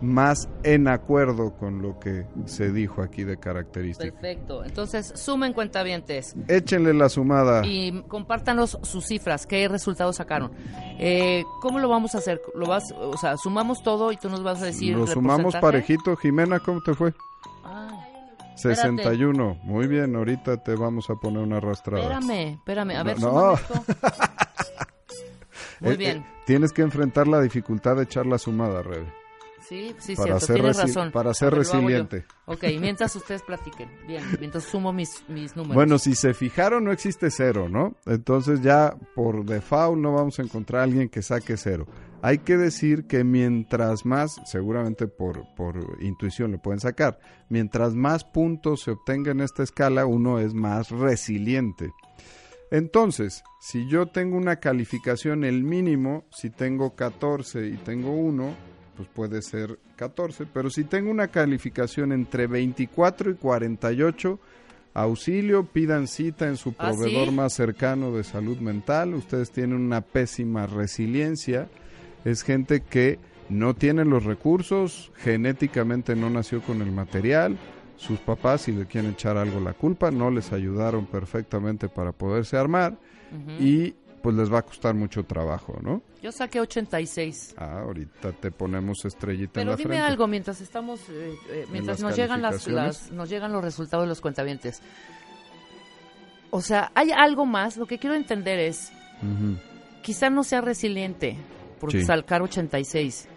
más 0.00 0.48
en 0.62 0.86
acuerdo 0.88 1.54
con 1.56 1.82
lo 1.82 1.98
que 1.98 2.26
se 2.46 2.70
dijo 2.72 3.02
aquí 3.02 3.24
de 3.24 3.36
características. 3.38 4.12
Perfecto. 4.12 4.64
Entonces, 4.64 5.12
sumen 5.16 5.52
cuentavientes 5.52 6.34
Échenle 6.46 6.94
la 6.94 7.08
sumada. 7.08 7.66
y 7.66 8.02
compártanos 8.08 8.78
sus 8.82 9.06
cifras, 9.06 9.46
qué 9.46 9.66
resultados 9.68 10.16
sacaron. 10.16 10.52
Eh, 10.98 11.44
¿Cómo 11.60 11.78
lo 11.78 11.88
vamos 11.88 12.14
a 12.14 12.18
hacer? 12.18 12.40
¿Lo 12.54 12.66
vas, 12.66 12.84
o 12.96 13.16
sea, 13.16 13.36
sumamos 13.36 13.82
todo 13.82 14.12
y 14.12 14.16
tú 14.16 14.28
nos 14.28 14.42
vas 14.42 14.62
a 14.62 14.66
decir 14.66 14.96
Lo 14.96 15.06
sumamos 15.06 15.56
parejito. 15.56 16.16
Jimena, 16.16 16.60
¿cómo 16.60 16.80
te 16.82 16.94
fue? 16.94 17.12
Ay, 17.64 17.98
61. 18.56 19.58
Muy 19.64 19.86
bien, 19.86 20.14
ahorita 20.16 20.56
te 20.62 20.74
vamos 20.74 21.10
a 21.10 21.14
poner 21.16 21.42
una 21.42 21.56
arrastrada. 21.58 22.02
espérame, 22.02 22.54
espérame. 22.54 22.90
A 22.96 23.02
ver, 23.02 23.20
No, 23.20 23.28
súmame 23.30 23.46
no. 23.46 23.54
esto. 23.54 23.74
Muy 25.80 25.92
Eh, 25.94 25.96
bien. 25.96 26.18
eh, 26.18 26.26
tienes 26.46 26.72
que 26.72 26.82
enfrentar 26.82 27.28
la 27.28 27.40
dificultad 27.40 27.96
de 27.96 28.02
echar 28.04 28.26
la 28.26 28.38
sumada, 28.38 28.82
Rebe. 28.82 29.12
Sí, 29.68 29.94
sí, 29.98 30.16
para 30.16 30.26
cierto, 30.26 30.46
ser 30.46 30.54
tienes 30.56 30.76
razón. 30.78 31.12
para 31.12 31.34
ser 31.34 31.50
ver, 31.50 31.58
resiliente. 31.58 32.24
Ok, 32.46 32.64
mientras 32.80 33.14
ustedes 33.14 33.42
platiquen. 33.42 33.90
Bien, 34.06 34.24
mientras 34.40 34.64
sumo 34.64 34.94
mis, 34.94 35.22
mis 35.28 35.54
números. 35.56 35.74
Bueno, 35.74 35.98
si 35.98 36.14
se 36.14 36.32
fijaron, 36.32 36.84
no 36.84 36.92
existe 36.92 37.30
cero, 37.30 37.68
¿no? 37.68 37.94
Entonces 38.06 38.62
ya 38.62 38.96
por 39.14 39.44
default 39.44 39.98
no 39.98 40.14
vamos 40.14 40.38
a 40.38 40.42
encontrar 40.42 40.80
a 40.80 40.84
alguien 40.84 41.10
que 41.10 41.20
saque 41.20 41.58
cero. 41.58 41.86
Hay 42.22 42.38
que 42.38 42.56
decir 42.56 43.06
que 43.06 43.24
mientras 43.24 44.06
más, 44.06 44.40
seguramente 44.46 45.06
por, 45.06 45.44
por 45.54 45.76
intuición 46.00 46.52
lo 46.52 46.58
pueden 46.58 46.80
sacar, 46.80 47.18
mientras 47.50 47.94
más 47.94 48.24
puntos 48.24 48.82
se 48.82 48.92
obtenga 48.92 49.32
en 49.32 49.40
esta 49.40 49.62
escala, 49.62 50.06
uno 50.06 50.38
es 50.38 50.54
más 50.54 50.90
resiliente. 50.90 51.92
Entonces, 52.70 53.44
si 53.60 53.86
yo 53.88 54.06
tengo 54.06 54.36
una 54.36 54.56
calificación, 54.56 55.44
el 55.44 55.62
mínimo, 55.62 56.24
si 56.30 56.48
tengo 56.48 56.96
14 56.96 57.68
y 57.68 57.76
tengo 57.76 58.12
1, 58.12 58.54
pues 58.98 59.08
puede 59.14 59.42
ser 59.42 59.78
14, 59.94 60.46
pero 60.52 60.70
si 60.70 60.82
tengo 60.82 61.08
una 61.12 61.28
calificación 61.28 62.10
entre 62.10 62.48
24 62.48 63.30
y 63.30 63.34
48, 63.34 64.40
auxilio, 64.92 65.64
pidan 65.66 66.08
cita 66.08 66.48
en 66.48 66.56
su 66.56 66.74
¿Ah, 66.76 66.90
proveedor 66.90 67.28
sí? 67.28 67.34
más 67.34 67.52
cercano 67.52 68.10
de 68.10 68.24
salud 68.24 68.58
mental, 68.58 69.14
ustedes 69.14 69.52
tienen 69.52 69.76
una 69.76 70.00
pésima 70.00 70.66
resiliencia, 70.66 71.68
es 72.24 72.42
gente 72.42 72.80
que 72.80 73.20
no 73.48 73.74
tiene 73.74 74.04
los 74.04 74.24
recursos, 74.24 75.12
genéticamente 75.14 76.16
no 76.16 76.28
nació 76.28 76.60
con 76.60 76.82
el 76.82 76.90
material, 76.90 77.56
sus 77.96 78.18
papás 78.18 78.62
si 78.62 78.72
le 78.72 78.86
quieren 78.86 79.12
echar 79.12 79.36
algo 79.36 79.60
la 79.60 79.74
culpa, 79.74 80.10
no 80.10 80.28
les 80.32 80.52
ayudaron 80.52 81.06
perfectamente 81.06 81.88
para 81.88 82.10
poderse 82.10 82.56
armar 82.56 82.98
y 83.60 83.94
pues 84.22 84.34
les 84.36 84.52
va 84.52 84.58
a 84.58 84.62
costar 84.62 84.94
mucho 84.94 85.24
trabajo, 85.24 85.78
¿no? 85.82 86.02
Yo 86.22 86.32
saqué 86.32 86.60
86. 86.60 87.54
Ah, 87.56 87.80
ahorita 87.82 88.32
te 88.32 88.50
ponemos 88.50 89.04
estrellita 89.04 89.60
en 89.60 89.66
Pero 89.66 89.70
la 89.72 89.76
dime 89.76 89.88
frente. 89.90 90.06
algo 90.06 90.26
mientras 90.26 90.60
estamos, 90.60 91.00
eh, 91.08 91.34
eh, 91.50 91.66
mientras 91.70 92.00
nos 92.00 92.16
llegan 92.16 92.42
las, 92.42 92.66
nos 93.12 93.28
llegan 93.28 93.52
los 93.52 93.62
resultados 93.62 94.04
de 94.04 94.08
los 94.08 94.20
cuentavientes. 94.20 94.82
O 96.50 96.60
sea, 96.60 96.90
hay 96.94 97.10
algo 97.12 97.44
más. 97.46 97.76
Lo 97.76 97.86
que 97.86 97.98
quiero 97.98 98.16
entender 98.16 98.58
es, 98.58 98.90
Ujú. 99.22 99.56
quizá 100.02 100.30
no 100.30 100.42
sea 100.44 100.60
resiliente 100.60 101.36
por 101.78 101.92
Sí. 101.92 102.02
sacar 102.04 102.42
86, 102.42 103.28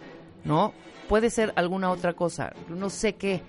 ¿no? 0.45 0.73
Puede 1.09 1.29
ser 1.29 1.51
alguna 1.55 1.91
otra 1.91 2.13
cosa. 2.13 2.53
No 2.69 2.89
sé 2.89 3.13
qué. 3.15 3.41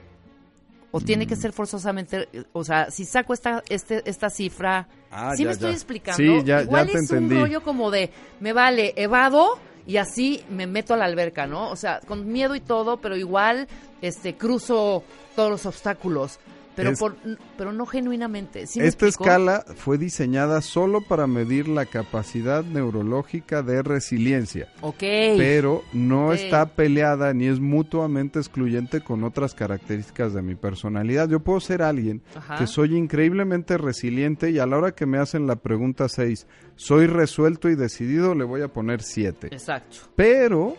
O 0.94 1.00
tiene 1.00 1.24
Mm. 1.24 1.28
que 1.28 1.36
ser 1.36 1.52
forzosamente, 1.52 2.28
o 2.52 2.62
sea, 2.64 2.90
si 2.90 3.04
saco 3.06 3.32
esta 3.32 3.62
este, 3.68 4.02
esta 4.08 4.28
cifra, 4.30 4.86
Ah, 5.10 5.32
¿sí 5.34 5.42
ya, 5.42 5.46
me 5.48 5.52
estoy 5.54 5.70
ya. 5.70 5.74
explicando? 5.74 6.16
Sí, 6.18 6.38
ya, 6.44 6.58
ya 6.58 6.62
Igual 6.62 6.86
te 6.86 6.92
es 6.92 7.10
entendí. 7.10 7.34
un 7.34 7.40
rollo 7.40 7.62
como 7.62 7.90
de, 7.90 8.10
me 8.40 8.52
vale, 8.52 8.92
evado 8.96 9.58
y 9.86 9.96
así 9.96 10.44
me 10.50 10.66
meto 10.66 10.94
a 10.94 10.96
la 10.98 11.06
alberca, 11.06 11.46
¿no? 11.46 11.70
O 11.70 11.76
sea, 11.76 12.00
con 12.06 12.30
miedo 12.30 12.54
y 12.54 12.60
todo, 12.60 12.98
pero 12.98 13.16
igual 13.16 13.66
este 14.02 14.34
cruzo 14.36 15.02
todos 15.34 15.50
los 15.50 15.64
obstáculos, 15.66 16.38
pero 16.74 16.90
Es- 16.90 16.98
por 16.98 17.16
pero 17.58 17.72
no 17.72 17.86
genuinamente. 17.86 18.66
¿Sí 18.66 18.80
me 18.80 18.86
Esta 18.86 19.06
explico? 19.06 19.24
escala 19.30 19.64
fue 19.76 19.98
diseñada 19.98 20.60
solo 20.62 21.00
para 21.02 21.26
medir 21.26 21.68
la 21.68 21.86
capacidad 21.86 22.64
neurológica 22.64 23.62
de 23.62 23.82
resiliencia, 23.82 24.68
Ok. 24.80 24.98
pero 24.98 25.82
no 25.92 26.32
está 26.32 26.66
peleada 26.66 27.32
ni 27.34 27.46
es 27.46 27.60
mutuamente 27.60 28.38
excluyente 28.38 29.00
con 29.02 29.24
otras 29.24 29.54
características 29.54 30.32
de 30.34 30.42
mi 30.42 30.54
personalidad. 30.54 31.28
Yo 31.28 31.40
puedo 31.40 31.60
ser 31.60 31.82
alguien 31.82 32.22
Ajá. 32.34 32.56
que 32.56 32.66
soy 32.66 32.96
increíblemente 32.96 33.76
resiliente 33.78 34.50
y 34.50 34.58
a 34.58 34.66
la 34.66 34.78
hora 34.78 34.92
que 34.92 35.06
me 35.06 35.18
hacen 35.18 35.46
la 35.46 35.56
pregunta 35.56 36.08
6, 36.08 36.46
soy 36.76 37.06
resuelto 37.06 37.68
y 37.68 37.74
decidido, 37.74 38.34
le 38.34 38.44
voy 38.44 38.62
a 38.62 38.68
poner 38.68 39.02
7. 39.02 39.48
Exacto. 39.52 39.98
Pero 40.16 40.76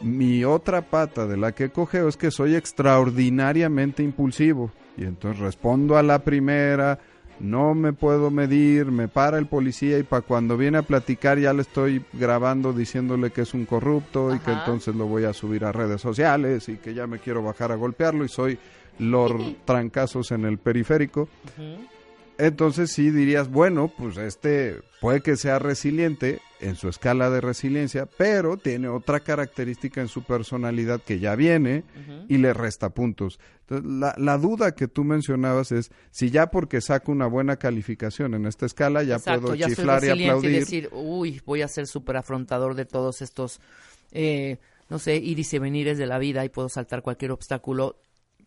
mi 0.00 0.44
otra 0.44 0.82
pata 0.82 1.26
de 1.26 1.36
la 1.36 1.52
que 1.52 1.70
cogeo 1.70 2.08
es 2.08 2.16
que 2.16 2.30
soy 2.30 2.54
extraordinariamente 2.54 4.02
impulsivo. 4.02 4.70
Y 4.96 5.04
entonces 5.04 5.40
respondo 5.40 5.96
a 5.96 6.02
la 6.02 6.20
primera, 6.20 6.98
no 7.38 7.74
me 7.74 7.92
puedo 7.92 8.30
medir, 8.30 8.86
me 8.86 9.08
para 9.08 9.38
el 9.38 9.46
policía 9.46 9.98
y 9.98 10.02
para 10.02 10.22
cuando 10.22 10.56
viene 10.56 10.78
a 10.78 10.82
platicar 10.82 11.38
ya 11.38 11.52
le 11.52 11.62
estoy 11.62 12.04
grabando 12.12 12.72
diciéndole 12.72 13.30
que 13.30 13.42
es 13.42 13.54
un 13.54 13.66
corrupto 13.66 14.34
y 14.34 14.38
que 14.38 14.52
entonces 14.52 14.94
lo 14.94 15.06
voy 15.06 15.24
a 15.24 15.32
subir 15.32 15.64
a 15.64 15.72
redes 15.72 16.00
sociales 16.00 16.68
y 16.68 16.76
que 16.76 16.94
ya 16.94 17.06
me 17.06 17.18
quiero 17.18 17.42
bajar 17.42 17.72
a 17.72 17.76
golpearlo 17.76 18.24
y 18.24 18.28
soy 18.28 18.58
Lord 18.98 19.56
Trancazos 19.64 20.30
en 20.32 20.44
el 20.44 20.58
periférico. 20.58 21.28
Entonces 22.38 22.90
sí 22.90 23.10
dirías, 23.10 23.50
bueno, 23.50 23.90
pues 23.96 24.16
este 24.18 24.80
puede 25.00 25.20
que 25.20 25.36
sea 25.36 25.58
resiliente 25.58 26.40
en 26.60 26.74
su 26.74 26.88
escala 26.88 27.30
de 27.30 27.40
resiliencia, 27.40 28.06
pero 28.06 28.56
tiene 28.56 28.88
otra 28.88 29.20
característica 29.20 30.00
en 30.00 30.08
su 30.08 30.22
personalidad 30.22 31.00
que 31.00 31.18
ya 31.18 31.34
viene 31.34 31.84
y 32.28 32.38
le 32.38 32.52
resta 32.54 32.90
puntos. 32.90 33.38
Entonces, 33.60 33.90
la, 33.90 34.14
la 34.16 34.38
duda 34.38 34.74
que 34.74 34.88
tú 34.88 35.04
mencionabas 35.04 35.72
es 35.72 35.90
si 36.10 36.30
ya 36.30 36.50
porque 36.50 36.80
saco 36.80 37.12
una 37.12 37.26
buena 37.26 37.56
calificación 37.56 38.34
en 38.34 38.46
esta 38.46 38.66
escala 38.66 39.02
ya 39.02 39.16
Exacto, 39.16 39.42
puedo 39.42 39.54
ya 39.54 39.66
soy 39.66 39.76
chiflar 39.76 40.04
y 40.04 40.08
aplaudir. 40.10 40.50
y 40.50 40.58
decir, 40.60 40.88
uy, 40.92 41.42
voy 41.44 41.62
a 41.62 41.68
ser 41.68 41.86
súper 41.86 42.16
afrontador 42.16 42.74
de 42.74 42.84
todos 42.84 43.22
estos, 43.22 43.60
eh, 44.12 44.58
no 44.88 44.98
sé, 44.98 45.16
iris 45.16 45.52
y 45.54 45.58
venires 45.58 45.98
de 45.98 46.06
la 46.06 46.18
vida 46.18 46.44
y 46.44 46.48
puedo 46.48 46.68
saltar 46.68 47.02
cualquier 47.02 47.32
obstáculo 47.32 47.96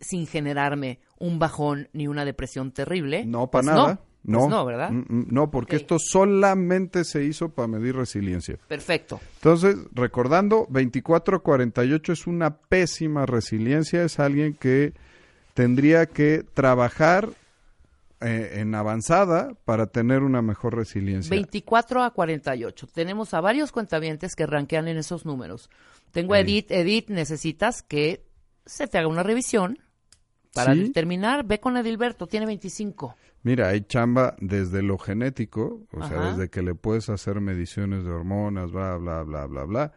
sin 0.02 0.28
generarme 0.28 1.00
un 1.18 1.40
bajón 1.40 1.90
ni 1.94 2.08
una 2.08 2.26
depresión 2.26 2.72
terrible. 2.72 3.26
No, 3.26 3.50
para 3.52 3.64
Pues 3.64 3.76
nada. 3.76 4.00
No, 4.24 4.40
Pues 4.40 4.50
no, 4.50 4.66
¿verdad? 4.66 4.92
Mm, 4.92 5.06
mm, 5.08 5.28
No, 5.30 5.50
porque 5.50 5.78
esto 5.78 5.98
solamente 5.98 7.06
se 7.06 7.24
hizo 7.24 7.50
para 7.50 7.68
medir 7.68 7.96
resiliencia. 7.96 8.58
Perfecto. 8.68 9.20
Entonces, 9.36 9.78
recordando, 9.94 10.68
24 10.70 11.38
a 11.38 11.40
48 11.40 12.14
es 12.14 12.28
una 12.28 12.58
pésima 12.58 13.26
resiliencia, 13.26 14.04
es 14.04 14.20
alguien 14.20 14.54
que 14.54 14.94
tendría 15.54 16.06
que 16.06 16.44
trabajar 16.54 17.30
eh, 18.22 18.60
en 18.60 18.76
avanzada 18.76 19.54
para 19.64 19.88
tener 19.88 20.24
una 20.24 20.42
mejor 20.42 20.76
resiliencia. 20.76 21.30
24 21.30 22.04
a 22.04 22.12
48. 22.12 22.88
Tenemos 22.94 23.34
a 23.34 23.40
varios 23.40 23.72
cuentavientes 23.72 24.36
que 24.36 24.46
rankean 24.46 24.90
en 24.90 24.98
esos 24.98 25.26
números. 25.26 25.70
Tengo 26.12 26.34
a. 26.34 26.40
Edith. 26.42 26.70
Edith, 26.70 27.08
necesitas 27.08 27.82
que 27.82 28.26
se 28.66 28.88
te 28.88 28.98
haga 28.98 29.08
una 29.08 29.24
revisión 29.24 29.80
para 30.54 30.74
Sí. 30.74 30.84
determinar. 30.84 31.46
Ve 31.46 31.60
con 31.60 31.78
Edilberto, 31.78 32.28
tiene 32.28 32.46
25. 32.46 33.16
Mira, 33.44 33.70
hay 33.70 33.82
chamba 33.82 34.36
desde 34.42 34.82
lo 34.82 34.98
genético, 34.98 35.82
o 35.94 36.06
sea, 36.08 36.32
desde 36.32 36.50
que 36.50 36.62
le 36.62 36.76
puedes 36.76 37.10
hacer 37.10 37.40
mediciones 37.40 38.04
de 38.04 38.12
hormonas, 38.12 38.72
bla, 38.72 38.98
bla, 38.98 39.24
bla, 39.24 39.46
bla, 39.46 39.64
bla, 39.64 39.92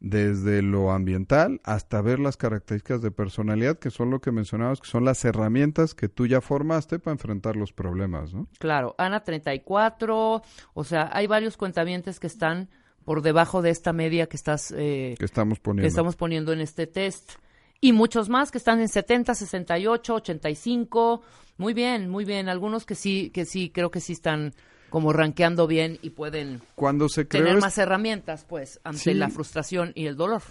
desde 0.00 0.62
lo 0.62 0.92
ambiental 0.92 1.60
hasta 1.64 2.00
ver 2.00 2.18
las 2.20 2.36
características 2.36 3.02
de 3.02 3.10
personalidad, 3.10 3.78
que 3.78 3.90
son 3.90 4.10
lo 4.10 4.20
que 4.20 4.30
mencionabas, 4.32 4.80
que 4.80 4.86
son 4.88 5.04
las 5.04 5.24
herramientas 5.24 5.94
que 5.94 6.08
tú 6.08 6.26
ya 6.26 6.40
formaste 6.40 6.98
para 6.98 7.12
enfrentar 7.12 7.56
los 7.56 7.72
problemas, 7.72 8.32
¿no? 8.32 8.46
Claro, 8.58 8.94
Ana 8.96 9.22
34, 9.24 10.42
o 10.74 10.84
sea, 10.84 11.10
hay 11.12 11.26
varios 11.26 11.56
cuentavientes 11.56 12.20
que 12.20 12.26
están 12.28 12.68
por 13.04 13.22
debajo 13.22 13.60
de 13.60 13.70
esta 13.70 13.92
media 13.92 14.28
que 14.28 14.36
estás 14.36 14.72
eh, 14.76 15.14
Que 15.18 15.24
estamos 15.24 15.58
que 15.58 15.62
poniendo. 15.64 15.88
estamos 15.88 16.16
poniendo 16.16 16.52
en 16.52 16.60
este 16.60 16.86
test 16.86 17.32
y 17.80 17.92
muchos 17.92 18.28
más 18.28 18.50
que 18.50 18.58
están 18.58 18.80
en 18.80 18.88
70, 18.88 19.34
68, 19.34 20.14
85. 20.14 21.22
Muy 21.56 21.74
bien, 21.74 22.08
muy 22.08 22.24
bien, 22.24 22.48
algunos 22.48 22.84
que 22.86 22.94
sí 22.94 23.30
que 23.30 23.44
sí 23.44 23.70
creo 23.70 23.90
que 23.90 24.00
sí 24.00 24.12
están 24.12 24.52
como 24.90 25.12
rankeando 25.12 25.66
bien 25.66 25.98
y 26.00 26.10
pueden 26.10 26.62
Cuando 26.74 27.08
se 27.10 27.28
creó 27.28 27.44
tener 27.44 27.60
más 27.60 27.76
herramientas 27.78 28.46
pues 28.48 28.80
ante 28.84 29.00
Sí. 29.00 29.14
la 29.14 29.28
frustración 29.28 29.92
y 29.94 30.06
el 30.06 30.16
dolor. 30.16 30.42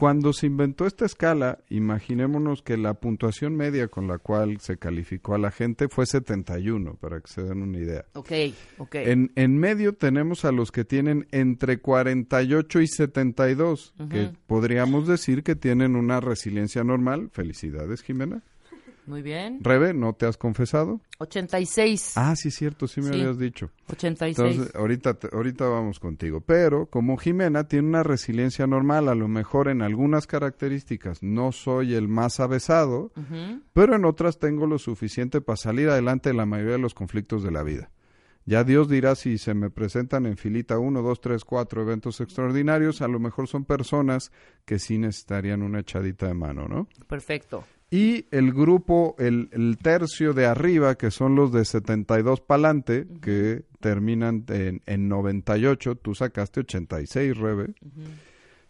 Cuando 0.00 0.32
se 0.32 0.46
inventó 0.46 0.86
esta 0.86 1.04
escala, 1.04 1.58
imaginémonos 1.68 2.62
que 2.62 2.78
la 2.78 2.94
puntuación 2.94 3.54
media 3.54 3.88
con 3.88 4.08
la 4.08 4.16
cual 4.16 4.58
se 4.58 4.78
calificó 4.78 5.34
a 5.34 5.38
la 5.38 5.50
gente 5.50 5.90
fue 5.90 6.06
71, 6.06 6.94
para 6.94 7.20
que 7.20 7.28
se 7.28 7.42
den 7.42 7.60
una 7.60 7.76
idea. 7.76 8.06
Ok, 8.14 8.32
ok. 8.78 8.94
En, 8.94 9.30
en 9.34 9.58
medio 9.58 9.92
tenemos 9.92 10.46
a 10.46 10.52
los 10.52 10.72
que 10.72 10.86
tienen 10.86 11.28
entre 11.32 11.82
48 11.82 12.80
y 12.80 12.86
72, 12.86 13.92
que 14.08 14.30
podríamos 14.46 15.06
decir 15.06 15.42
que 15.42 15.54
tienen 15.54 15.94
una 15.94 16.18
resiliencia 16.18 16.82
normal. 16.82 17.28
Felicidades, 17.30 18.00
Jimena. 18.00 18.42
Muy 19.10 19.22
bien. 19.22 19.58
Rebe, 19.60 19.92
¿no 19.92 20.12
te 20.12 20.24
has 20.24 20.36
confesado? 20.36 21.00
86. 21.18 22.12
Ah, 22.14 22.36
sí, 22.36 22.52
cierto, 22.52 22.86
sí 22.86 23.00
me 23.00 23.08
Sí. 23.08 23.14
habías 23.20 23.38
dicho. 23.38 23.70
86. 23.88 24.38
Entonces, 24.38 24.74
ahorita, 24.76 25.18
ahorita 25.32 25.64
vamos 25.66 25.98
contigo. 25.98 26.40
Pero 26.42 26.86
como 26.86 27.16
Jimena 27.16 27.64
tiene 27.66 27.88
una 27.88 28.04
resiliencia 28.04 28.68
normal, 28.68 29.08
a 29.08 29.16
lo 29.16 29.26
mejor 29.26 29.66
en 29.66 29.82
algunas 29.82 30.28
características 30.28 31.24
no 31.24 31.50
soy 31.50 31.94
el 31.94 32.06
más 32.06 32.38
avesado, 32.38 33.10
pero 33.72 33.96
en 33.96 34.04
otras 34.04 34.38
tengo 34.38 34.68
lo 34.68 34.78
suficiente 34.78 35.40
para 35.40 35.56
salir 35.56 35.88
adelante 35.88 36.30
en 36.30 36.36
la 36.36 36.46
mayoría 36.46 36.74
de 36.74 36.78
los 36.78 36.94
conflictos 36.94 37.42
de 37.42 37.50
la 37.50 37.64
vida. 37.64 37.90
Ya 38.46 38.62
Dios 38.62 38.88
dirá 38.88 39.16
si 39.16 39.38
se 39.38 39.54
me 39.54 39.70
presentan 39.70 40.24
en 40.26 40.36
filita 40.36 40.78
uno, 40.78 41.02
dos, 41.02 41.20
tres, 41.20 41.44
cuatro 41.44 41.82
eventos 41.82 42.20
extraordinarios, 42.20 43.02
a 43.02 43.08
lo 43.08 43.18
mejor 43.18 43.48
son 43.48 43.64
personas 43.64 44.30
que 44.64 44.78
sí 44.78 44.98
necesitarían 44.98 45.62
una 45.62 45.80
echadita 45.80 46.26
de 46.28 46.34
mano, 46.34 46.68
¿no? 46.68 46.88
Perfecto. 47.08 47.64
Y 47.90 48.26
el 48.30 48.52
grupo, 48.52 49.16
el, 49.18 49.48
el 49.52 49.76
tercio 49.78 50.32
de 50.32 50.46
arriba, 50.46 50.94
que 50.94 51.10
son 51.10 51.34
los 51.34 51.52
de 51.52 51.64
72 51.64 52.40
pa'lante, 52.40 53.08
que 53.20 53.64
terminan 53.80 54.44
en, 54.48 54.80
en 54.86 55.08
98, 55.08 55.96
tú 55.96 56.14
sacaste 56.14 56.60
86, 56.60 57.36
Rebe, 57.36 57.74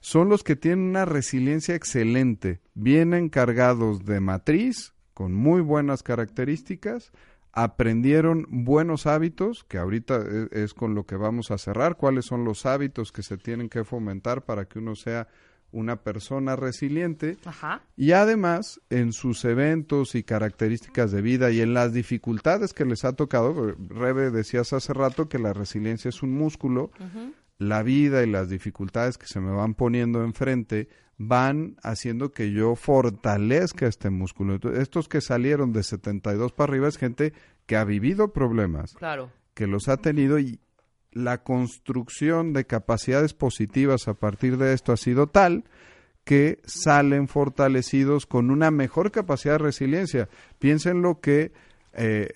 son 0.00 0.30
los 0.30 0.42
que 0.42 0.56
tienen 0.56 0.86
una 0.86 1.04
resiliencia 1.04 1.74
excelente, 1.74 2.60
vienen 2.72 3.28
cargados 3.28 4.06
de 4.06 4.20
matriz, 4.20 4.94
con 5.12 5.34
muy 5.34 5.60
buenas 5.60 6.02
características, 6.02 7.12
aprendieron 7.52 8.46
buenos 8.48 9.06
hábitos, 9.06 9.64
que 9.64 9.76
ahorita 9.76 10.22
e- 10.22 10.62
es 10.62 10.72
con 10.72 10.94
lo 10.94 11.04
que 11.04 11.16
vamos 11.16 11.50
a 11.50 11.58
cerrar, 11.58 11.98
cuáles 11.98 12.24
son 12.24 12.44
los 12.44 12.64
hábitos 12.64 13.12
que 13.12 13.22
se 13.22 13.36
tienen 13.36 13.68
que 13.68 13.84
fomentar 13.84 14.46
para 14.46 14.64
que 14.64 14.78
uno 14.78 14.94
sea 14.96 15.28
una 15.72 15.96
persona 16.02 16.56
resiliente 16.56 17.36
Ajá. 17.44 17.82
y 17.96 18.12
además, 18.12 18.80
en 18.90 19.12
sus 19.12 19.44
eventos 19.44 20.14
y 20.14 20.22
características 20.22 21.12
de 21.12 21.22
vida 21.22 21.50
y 21.50 21.60
en 21.60 21.74
las 21.74 21.92
dificultades 21.92 22.72
que 22.72 22.84
les 22.84 23.04
ha 23.04 23.12
tocado, 23.12 23.68
eh, 23.70 23.74
Rebe 23.88 24.30
decías 24.30 24.72
hace 24.72 24.92
rato 24.92 25.28
que 25.28 25.38
la 25.38 25.52
resiliencia 25.52 26.08
es 26.08 26.22
un 26.22 26.32
músculo, 26.32 26.90
la 27.58 27.82
vida 27.82 28.22
y 28.22 28.30
las 28.30 28.48
dificultades 28.48 29.18
que 29.18 29.26
se 29.26 29.40
me 29.40 29.52
van 29.52 29.74
poniendo 29.74 30.22
enfrente 30.24 30.88
van 31.18 31.76
haciendo 31.82 32.32
que 32.32 32.50
yo 32.50 32.74
fortalezca 32.76 33.86
este 33.86 34.08
músculo. 34.08 34.54
Entonces, 34.54 34.80
estos 34.80 35.08
que 35.08 35.20
salieron 35.20 35.72
de 35.72 35.82
72 35.82 36.52
para 36.52 36.72
arriba 36.72 36.88
es 36.88 36.96
gente 36.96 37.34
que 37.66 37.76
ha 37.76 37.84
vivido 37.84 38.32
problemas, 38.32 38.94
Claro. 38.94 39.30
que 39.54 39.66
los 39.66 39.88
ha 39.88 39.98
tenido 39.98 40.38
y 40.38 40.58
la 41.12 41.42
construcción 41.42 42.52
de 42.52 42.66
capacidades 42.66 43.34
positivas 43.34 44.08
a 44.08 44.14
partir 44.14 44.56
de 44.56 44.72
esto 44.72 44.92
ha 44.92 44.96
sido 44.96 45.26
tal 45.26 45.64
que 46.24 46.60
salen 46.64 47.28
fortalecidos 47.28 48.26
con 48.26 48.50
una 48.50 48.70
mejor 48.70 49.10
capacidad 49.10 49.54
de 49.54 49.58
resiliencia. 49.58 50.28
Piensen 50.58 51.02
lo 51.02 51.20
que 51.20 51.52
eh, 51.92 52.28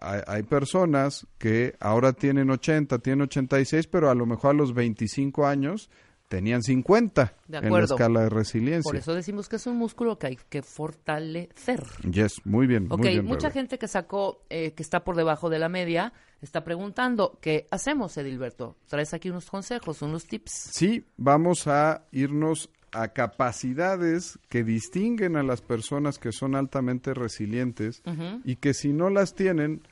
hay, 0.00 0.42
personas 0.42 1.26
que 1.38 1.74
ahora 1.80 2.12
tienen 2.12 2.50
80, 2.50 2.98
tienen 2.98 3.22
86, 3.22 3.86
pero 3.86 4.10
a 4.10 4.14
lo 4.14 4.26
mejor 4.26 4.50
a 4.50 4.58
los 4.58 4.74
25 4.74 5.46
años 5.46 5.88
tenían 6.28 6.62
50 6.62 7.34
De 7.48 7.58
en 7.58 7.72
la 7.72 7.84
escala 7.84 8.20
de 8.22 8.28
resiliencia. 8.28 8.82
Por 8.88 8.96
eso 8.96 9.14
decimos 9.14 9.48
que 9.48 9.56
es 9.56 9.66
un 9.66 9.76
músculo 9.76 10.18
que 10.18 10.26
hay 10.28 10.38
que 10.48 10.62
fortalecer. 10.62 11.82
Yes, 12.10 12.40
muy 12.44 12.66
bien, 12.66 12.86
Ok, 12.90 12.98
muy 13.00 13.08
bien. 13.08 13.24
mucha 13.24 13.48
Rebe. 13.48 13.60
gente 13.60 13.78
que 13.78 13.88
sacó, 13.88 14.42
eh, 14.50 14.72
que 14.72 14.82
está 14.82 15.04
por 15.04 15.16
debajo 15.16 15.48
de 15.50 15.58
la 15.58 15.68
media, 15.68 16.12
está 16.42 16.64
preguntando, 16.64 17.38
¿qué 17.40 17.66
hacemos, 17.70 18.16
Edilberto? 18.16 18.76
Traes 18.86 19.14
aquí 19.14 19.30
unos 19.30 19.50
consejos, 19.50 20.02
unos 20.02 20.26
tips. 20.26 20.52
Sí, 20.72 21.04
vamos 21.16 21.66
a 21.66 22.04
irnos 22.12 22.70
a 22.92 23.08
capacidades 23.08 24.38
que 24.48 24.64
distinguen 24.64 25.36
a 25.36 25.42
las 25.42 25.60
personas 25.60 26.18
que 26.18 26.32
son 26.32 26.54
altamente 26.54 27.12
resilientes 27.14 28.02
y 28.44 28.56
que 28.56 28.72
si 28.74 28.92
no 28.92 29.10
las 29.10 29.34
tienen, 29.34 29.82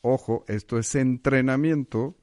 ojo, 0.00 0.44
esto 0.48 0.78
es 0.78 0.94
entrenamiento, 0.94 2.14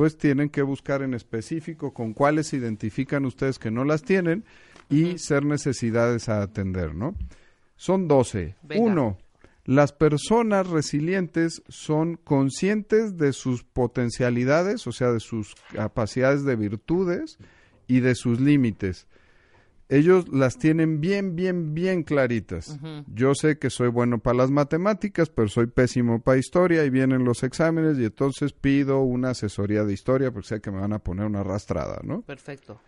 pues 0.00 0.16
tienen 0.16 0.48
que 0.48 0.62
buscar 0.62 1.02
en 1.02 1.12
específico 1.12 1.92
con 1.92 2.14
cuáles 2.14 2.54
identifican 2.54 3.26
ustedes 3.26 3.58
que 3.58 3.70
no 3.70 3.84
las 3.84 4.02
tienen 4.02 4.46
y 4.88 5.18
ser 5.18 5.44
necesidades 5.44 6.30
a 6.30 6.40
atender, 6.40 6.94
¿no? 6.94 7.14
Son 7.76 8.08
12. 8.08 8.56
Venga. 8.62 8.82
Uno, 8.82 9.18
las 9.66 9.92
personas 9.92 10.68
resilientes 10.68 11.62
son 11.68 12.16
conscientes 12.16 13.18
de 13.18 13.34
sus 13.34 13.62
potencialidades, 13.62 14.86
o 14.86 14.92
sea, 14.92 15.12
de 15.12 15.20
sus 15.20 15.54
capacidades 15.74 16.46
de 16.46 16.56
virtudes 16.56 17.36
y 17.86 18.00
de 18.00 18.14
sus 18.14 18.40
límites. 18.40 19.06
Ellos 19.90 20.28
las 20.28 20.56
tienen 20.56 21.00
bien, 21.00 21.34
bien, 21.34 21.74
bien 21.74 22.04
claritas. 22.04 22.78
Yo 23.12 23.34
sé 23.34 23.58
que 23.58 23.70
soy 23.70 23.88
bueno 23.88 24.20
para 24.20 24.36
las 24.36 24.50
matemáticas, 24.52 25.30
pero 25.30 25.48
soy 25.48 25.66
pésimo 25.66 26.22
para 26.22 26.38
historia 26.38 26.84
y 26.84 26.90
vienen 26.90 27.24
los 27.24 27.42
exámenes 27.42 27.98
y 27.98 28.04
entonces 28.04 28.52
pido 28.52 29.00
una 29.00 29.30
asesoría 29.30 29.82
de 29.82 29.92
historia 29.92 30.30
porque 30.30 30.46
sé 30.46 30.60
que 30.60 30.70
me 30.70 30.80
van 30.80 30.92
a 30.92 31.00
poner 31.00 31.26
una 31.26 31.40
arrastrada, 31.40 32.00
¿no? 32.04 32.22
Perfecto. 32.22 32.80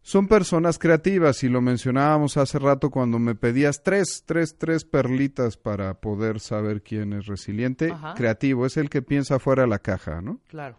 Son 0.00 0.28
personas 0.28 0.78
creativas 0.78 1.42
y 1.42 1.48
lo 1.48 1.60
mencionábamos 1.60 2.36
hace 2.36 2.60
rato 2.60 2.90
cuando 2.90 3.18
me 3.18 3.34
pedías 3.34 3.82
tres, 3.82 4.22
tres, 4.24 4.56
tres 4.56 4.84
perlitas 4.84 5.56
para 5.56 6.00
poder 6.00 6.38
saber 6.38 6.82
quién 6.82 7.14
es 7.14 7.26
resiliente. 7.26 7.90
Ajá. 7.90 8.14
Creativo 8.14 8.64
es 8.64 8.76
el 8.76 8.90
que 8.90 9.02
piensa 9.02 9.40
fuera 9.40 9.62
de 9.62 9.68
la 9.68 9.80
caja, 9.80 10.20
¿no? 10.20 10.40
Claro. 10.46 10.78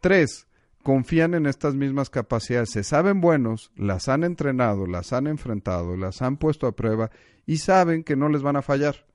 Tres, 0.00 0.46
confían 0.84 1.34
en 1.34 1.46
estas 1.46 1.74
mismas 1.74 2.10
capacidades, 2.10 2.70
se 2.70 2.84
saben 2.84 3.20
buenos, 3.20 3.72
las 3.74 4.08
han 4.08 4.22
entrenado, 4.22 4.86
las 4.86 5.12
han 5.12 5.26
enfrentado, 5.26 5.96
las 5.96 6.22
han 6.22 6.36
puesto 6.36 6.68
a 6.68 6.76
prueba 6.76 7.10
y 7.46 7.56
saben 7.56 8.04
que 8.04 8.14
no 8.14 8.28
les 8.28 8.42
van 8.42 8.56
a 8.56 8.62
fallar. 8.62 9.06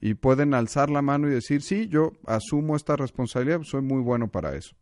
Y 0.00 0.14
pueden 0.14 0.54
alzar 0.54 0.90
la 0.90 1.02
mano 1.02 1.26
y 1.26 1.32
decir, 1.32 1.62
sí, 1.62 1.88
yo 1.88 2.12
asumo 2.26 2.76
esta 2.76 2.96
responsabilidad, 2.96 3.62
soy 3.62 3.82
muy 3.82 4.02
bueno 4.02 4.28
para 4.28 4.54
eso. 4.54 4.76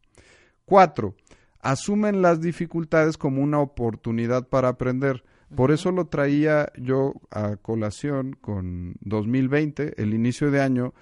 Cuatro, 0.65 1.15
asumen 1.61 2.21
las 2.21 2.41
dificultades 2.41 3.17
como 3.17 3.43
una 3.43 3.61
oportunidad 3.61 4.49
para 4.49 4.69
aprender. 4.69 5.23
Por 5.55 5.71
eso 5.71 5.93
lo 5.93 6.09
traía 6.09 6.73
yo 6.77 7.15
a 7.31 7.57
colación 7.57 8.37
con 8.41 8.97
2020, 9.01 10.03
el 10.03 10.13
inicio 10.13 10.51
de 10.51 10.61
año, 10.61 10.93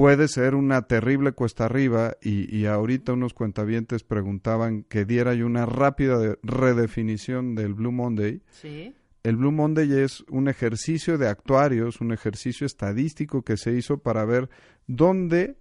puede 0.00 0.28
ser 0.28 0.54
una 0.54 0.80
terrible 0.82 1.32
cuesta 1.32 1.66
arriba 1.66 2.16
y, 2.22 2.56
y 2.56 2.64
ahorita 2.64 3.12
unos 3.12 3.34
cuentavientes 3.34 4.02
preguntaban 4.02 4.82
que 4.84 5.04
diera 5.04 5.34
yo 5.34 5.44
una 5.44 5.66
rápida 5.66 6.16
de- 6.18 6.38
redefinición 6.42 7.54
del 7.54 7.74
Blue 7.74 7.92
Monday. 7.92 8.40
Sí. 8.50 8.94
El 9.24 9.36
Blue 9.36 9.52
Monday 9.52 9.92
es 9.92 10.24
un 10.30 10.48
ejercicio 10.48 11.18
de 11.18 11.28
actuarios, 11.28 12.00
un 12.00 12.12
ejercicio 12.12 12.66
estadístico 12.66 13.42
que 13.42 13.58
se 13.58 13.72
hizo 13.72 13.98
para 13.98 14.24
ver 14.24 14.48
dónde 14.86 15.58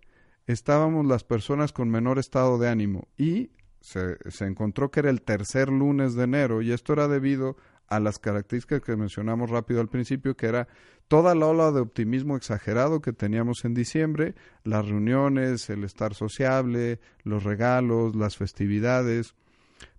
estábamos 0.47 1.05
las 1.05 1.25
personas 1.25 1.73
con 1.73 1.89
menor 1.89 2.17
estado 2.17 2.57
de 2.57 2.69
ánimo 2.69 3.09
y 3.17 3.49
se, 3.81 4.15
se 4.29 4.45
encontró 4.45 4.89
que 4.89 5.01
era 5.01 5.09
el 5.09 5.21
tercer 5.21 5.67
lunes 5.67 6.15
de 6.15 6.23
enero 6.23 6.61
y 6.61 6.71
esto 6.71 6.93
era 6.93 7.09
debido 7.09 7.49
a 7.49 7.55
las 7.97 8.19
características 8.19 8.81
que 8.81 8.95
mencionamos 8.95 9.49
rápido 9.49 9.81
al 9.81 9.87
principio, 9.89 10.35
que 10.35 10.47
era 10.47 10.67
toda 11.07 11.33
la 11.33 11.47
ola 11.47 11.71
de 11.71 11.79
optimismo 11.79 12.35
exagerado 12.35 13.01
que 13.01 13.13
teníamos 13.13 13.65
en 13.65 13.73
diciembre, 13.73 14.35
las 14.63 14.87
reuniones, 14.87 15.69
el 15.69 15.83
estar 15.83 16.13
sociable, 16.13 16.99
los 17.23 17.43
regalos, 17.43 18.15
las 18.15 18.37
festividades, 18.37 19.33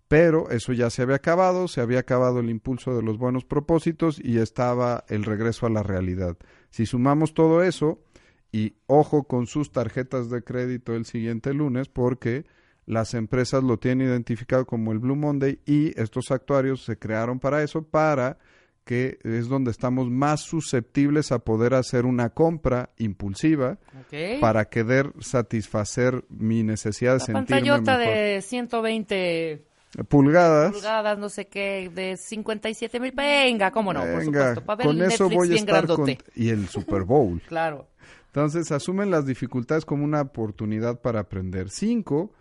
pero 0.06 0.50
eso 0.50 0.72
ya 0.72 0.90
se 0.90 1.02
había 1.02 1.16
acabado, 1.16 1.68
se 1.68 1.80
había 1.80 2.00
acabado 2.00 2.40
el 2.40 2.50
impulso 2.50 2.94
de 2.94 3.02
los 3.02 3.18
buenos 3.18 3.44
propósitos 3.44 4.20
y 4.22 4.38
estaba 4.38 5.04
el 5.08 5.24
regreso 5.24 5.66
a 5.66 5.70
la 5.70 5.82
realidad. 5.82 6.36
Si 6.70 6.84
sumamos 6.86 7.32
todo 7.32 7.62
eso, 7.62 8.00
y 8.52 8.74
ojo 8.86 9.24
con 9.24 9.46
sus 9.46 9.70
tarjetas 9.70 10.28
de 10.28 10.42
crédito 10.42 10.94
el 10.94 11.04
siguiente 11.04 11.54
lunes, 11.54 11.88
porque 11.88 12.44
las 12.90 13.14
empresas 13.14 13.62
lo 13.62 13.78
tienen 13.78 14.08
identificado 14.08 14.66
como 14.66 14.90
el 14.90 14.98
Blue 14.98 15.14
Monday 15.14 15.60
y 15.64 15.98
estos 16.00 16.32
actuarios 16.32 16.84
se 16.84 16.98
crearon 16.98 17.38
para 17.38 17.62
eso, 17.62 17.84
para 17.84 18.38
que 18.84 19.18
es 19.22 19.48
donde 19.48 19.70
estamos 19.70 20.10
más 20.10 20.40
susceptibles 20.40 21.30
a 21.30 21.38
poder 21.38 21.74
hacer 21.74 22.04
una 22.04 22.30
compra 22.30 22.90
impulsiva 22.96 23.78
para 24.40 24.64
querer 24.64 25.12
satisfacer 25.20 26.24
mi 26.28 26.64
necesidad 26.64 27.12
de 27.12 27.18
La 27.20 27.24
sentirme 27.26 27.46
pantallota 27.46 27.96
mejor. 27.96 28.14
de 28.14 28.42
120 28.42 29.64
pulgadas. 30.08 30.72
pulgadas, 30.72 31.18
no 31.18 31.28
sé 31.28 31.46
qué, 31.46 31.92
de 31.94 32.16
57 32.16 32.98
mil. 32.98 33.12
Venga, 33.12 33.70
cómo 33.70 33.92
no, 33.92 34.00
por 34.00 34.08
Venga, 34.08 34.24
supuesto. 34.24 34.64
Para 34.64 34.76
ver 34.78 34.86
con 34.88 34.96
el 34.96 35.02
eso 35.02 35.28
Netflix 35.28 35.36
voy 35.36 35.52
a 35.52 35.60
estar 35.60 35.86
con... 35.86 36.10
Y 36.34 36.48
el 36.48 36.68
Super 36.68 37.04
Bowl. 37.04 37.40
Claro. 37.46 37.86
Entonces, 38.26 38.72
asumen 38.72 39.10
las 39.10 39.26
dificultades 39.26 39.84
como 39.84 40.04
una 40.04 40.20
oportunidad 40.22 41.00
para 41.00 41.20
aprender. 41.20 41.68
Cinco, 41.70 42.32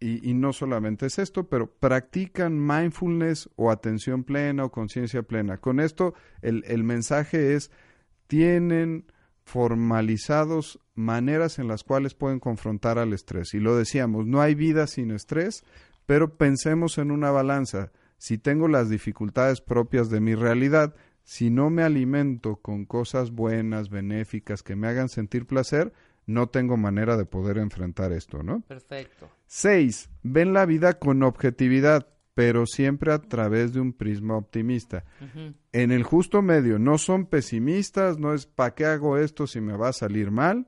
y, 0.00 0.28
y 0.28 0.34
no 0.34 0.52
solamente 0.52 1.06
es 1.06 1.18
esto, 1.18 1.48
pero 1.48 1.70
practican 1.70 2.58
mindfulness 2.58 3.50
o 3.56 3.70
atención 3.70 4.24
plena 4.24 4.64
o 4.64 4.72
conciencia 4.72 5.22
plena. 5.22 5.58
Con 5.58 5.78
esto, 5.78 6.14
el, 6.42 6.64
el 6.66 6.82
mensaje 6.82 7.54
es, 7.54 7.70
tienen 8.26 9.04
formalizados 9.44 10.80
maneras 10.94 11.58
en 11.58 11.68
las 11.68 11.84
cuales 11.84 12.14
pueden 12.14 12.40
confrontar 12.40 12.98
al 12.98 13.12
estrés. 13.12 13.52
Y 13.54 13.58
lo 13.58 13.76
decíamos, 13.76 14.26
no 14.26 14.40
hay 14.40 14.54
vida 14.54 14.86
sin 14.86 15.10
estrés, 15.10 15.64
pero 16.06 16.36
pensemos 16.36 16.98
en 16.98 17.10
una 17.10 17.30
balanza. 17.30 17.92
Si 18.16 18.38
tengo 18.38 18.68
las 18.68 18.88
dificultades 18.88 19.60
propias 19.60 20.08
de 20.08 20.20
mi 20.20 20.34
realidad, 20.34 20.94
si 21.24 21.50
no 21.50 21.70
me 21.70 21.82
alimento 21.82 22.56
con 22.56 22.84
cosas 22.84 23.30
buenas, 23.30 23.90
benéficas, 23.90 24.62
que 24.62 24.76
me 24.76 24.88
hagan 24.88 25.08
sentir 25.08 25.46
placer, 25.46 25.92
no 26.30 26.48
tengo 26.48 26.76
manera 26.76 27.16
de 27.16 27.26
poder 27.26 27.58
enfrentar 27.58 28.12
esto, 28.12 28.42
¿no? 28.42 28.62
Perfecto. 28.62 29.28
Seis, 29.46 30.10
ven 30.22 30.52
la 30.52 30.66
vida 30.66 30.98
con 30.98 31.22
objetividad, 31.22 32.06
pero 32.34 32.66
siempre 32.66 33.12
a 33.12 33.18
través 33.18 33.72
de 33.72 33.80
un 33.80 33.92
prisma 33.92 34.36
optimista. 34.36 35.04
En 35.72 35.90
el 35.90 36.04
justo 36.04 36.42
medio, 36.42 36.78
no 36.78 36.98
son 36.98 37.26
pesimistas, 37.26 38.18
no 38.18 38.32
es 38.32 38.46
¿para 38.46 38.74
qué 38.74 38.86
hago 38.86 39.18
esto 39.18 39.46
si 39.46 39.60
me 39.60 39.76
va 39.76 39.88
a 39.88 39.92
salir 39.92 40.30
mal? 40.30 40.66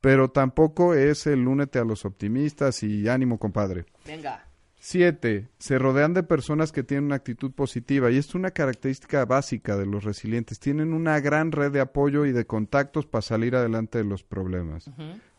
Pero 0.00 0.30
tampoco 0.30 0.94
es 0.94 1.26
el 1.26 1.46
únete 1.46 1.78
a 1.78 1.84
los 1.84 2.04
optimistas 2.04 2.82
y 2.82 3.08
ánimo, 3.08 3.38
compadre. 3.38 3.86
Venga. 4.06 4.46
Siete, 4.84 5.46
se 5.60 5.78
rodean 5.78 6.12
de 6.12 6.24
personas 6.24 6.72
que 6.72 6.82
tienen 6.82 7.04
una 7.04 7.14
actitud 7.14 7.52
positiva 7.52 8.10
y 8.10 8.16
es 8.16 8.34
una 8.34 8.50
característica 8.50 9.24
básica 9.24 9.76
de 9.76 9.86
los 9.86 10.02
resilientes. 10.02 10.58
Tienen 10.58 10.92
una 10.92 11.20
gran 11.20 11.52
red 11.52 11.70
de 11.70 11.78
apoyo 11.78 12.26
y 12.26 12.32
de 12.32 12.46
contactos 12.46 13.06
para 13.06 13.22
salir 13.22 13.54
adelante 13.54 13.98
de 13.98 14.04
los 14.04 14.24
problemas. 14.24 14.90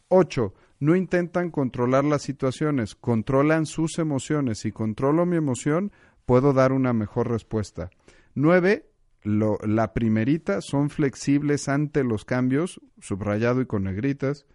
Ocho, 0.07 0.53
no 0.79 0.95
intentan 0.95 1.51
controlar 1.51 2.05
las 2.05 2.21
situaciones, 2.21 2.95
controlan 2.95 3.65
sus 3.65 3.99
emociones. 3.99 4.59
Si 4.59 4.71
controlo 4.71 5.25
mi 5.25 5.35
emoción, 5.35 5.91
puedo 6.25 6.53
dar 6.53 6.71
una 6.71 6.93
mejor 6.93 7.29
respuesta. 7.29 7.89
Nueve, 8.35 8.85
lo- 9.23 9.57
la 9.67 9.91
primerita, 9.93 10.61
son 10.61 10.89
flexibles 10.89 11.67
ante 11.67 12.05
los 12.05 12.23
cambios, 12.23 12.79
subrayado 13.01 13.59
y 13.59 13.65
con 13.65 13.83
negritas. 13.83 14.45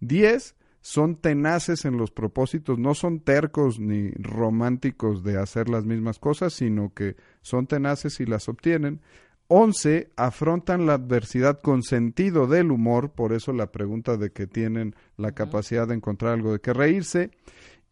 Diez, 0.00 0.56
son 0.86 1.16
tenaces 1.16 1.86
en 1.86 1.96
los 1.96 2.10
propósitos, 2.10 2.78
no 2.78 2.94
son 2.94 3.20
tercos 3.20 3.80
ni 3.80 4.10
románticos 4.10 5.24
de 5.24 5.40
hacer 5.40 5.70
las 5.70 5.86
mismas 5.86 6.18
cosas, 6.18 6.52
sino 6.52 6.92
que 6.92 7.16
son 7.40 7.66
tenaces 7.66 8.20
y 8.20 8.26
las 8.26 8.50
obtienen. 8.50 9.00
Once, 9.48 10.10
afrontan 10.16 10.84
la 10.84 10.92
adversidad 10.92 11.58
con 11.62 11.82
sentido 11.82 12.46
del 12.46 12.70
humor, 12.70 13.12
por 13.12 13.32
eso 13.32 13.54
la 13.54 13.72
pregunta 13.72 14.18
de 14.18 14.30
que 14.30 14.46
tienen 14.46 14.94
la 15.16 15.32
capacidad 15.32 15.88
de 15.88 15.94
encontrar 15.94 16.34
algo 16.34 16.52
de 16.52 16.60
que 16.60 16.74
reírse. 16.74 17.30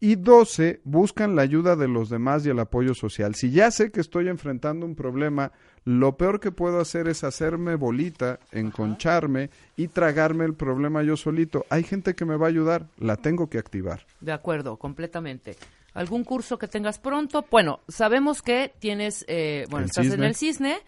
Y 0.05 0.17
12, 0.17 0.81
buscan 0.83 1.37
la 1.37 1.43
ayuda 1.43 1.77
de 1.77 1.87
los 1.87 2.11
demás 2.11 2.45
y 2.45 2.49
el 2.49 2.59
apoyo 2.59 2.93
social. 2.93 3.37
Si 3.37 3.53
ya 3.53 3.71
sé 3.71 3.93
que 3.93 4.01
estoy 4.01 4.27
enfrentando 4.27 4.85
un 4.85 4.97
problema, 4.97 5.53
lo 5.85 6.17
peor 6.17 6.41
que 6.41 6.51
puedo 6.51 6.81
hacer 6.81 7.07
es 7.07 7.23
hacerme 7.23 7.77
bolita, 7.77 8.41
enconcharme 8.51 9.51
y 9.77 9.87
tragarme 9.87 10.45
el 10.45 10.55
problema 10.55 11.05
yo 11.05 11.17
solito. 11.17 11.65
Hay 11.69 11.85
gente 11.85 12.17
que 12.17 12.25
me 12.25 12.35
va 12.35 12.47
a 12.47 12.49
ayudar, 12.49 12.89
la 12.99 13.17
tengo 13.17 13.49
que 13.49 13.59
activar. 13.59 14.05
De 14.21 14.33
acuerdo, 14.33 14.77
completamente. 14.77 15.55
¿Algún 15.95 16.25
curso 16.25 16.59
que 16.59 16.67
tengas 16.67 16.99
pronto? 16.99 17.47
Bueno, 17.49 17.79
sabemos 17.87 18.43
que 18.43 18.75
tienes, 18.81 19.25
eh, 19.29 19.67
bueno, 19.71 19.85
El 19.85 19.91
estás 19.91 20.07
en 20.07 20.25
el 20.25 20.35
cisne. 20.35 20.79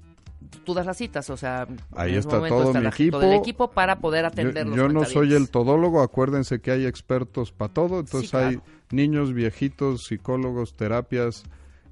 tú 0.64 0.72
das 0.72 0.86
las 0.86 0.96
citas, 0.96 1.28
o 1.28 1.36
sea, 1.36 1.68
Ahí 1.94 2.12
en 2.12 2.18
está 2.20 2.38
todo 2.48 2.68
está 2.68 2.80
mi 2.80 2.86
equipo. 2.86 3.18
todo 3.20 3.30
el 3.30 3.36
equipo 3.38 3.70
para 3.72 3.98
poder 3.98 4.22
Yo, 4.22 4.28
atender 4.28 4.66
los 4.68 4.74
yo 4.74 4.88
no 4.88 5.04
soy 5.04 5.34
el 5.34 5.50
todólogo, 5.50 6.00
acuérdense 6.00 6.62
que 6.62 6.70
hay 6.70 6.86
expertos 6.86 7.52
para 7.52 7.74
todo, 7.74 8.00
entonces 8.00 8.30
Sí, 8.30 8.36
hay. 8.38 8.58
Niños, 8.90 9.32
viejitos, 9.32 10.04
psicólogos, 10.04 10.74
terapias. 10.74 11.44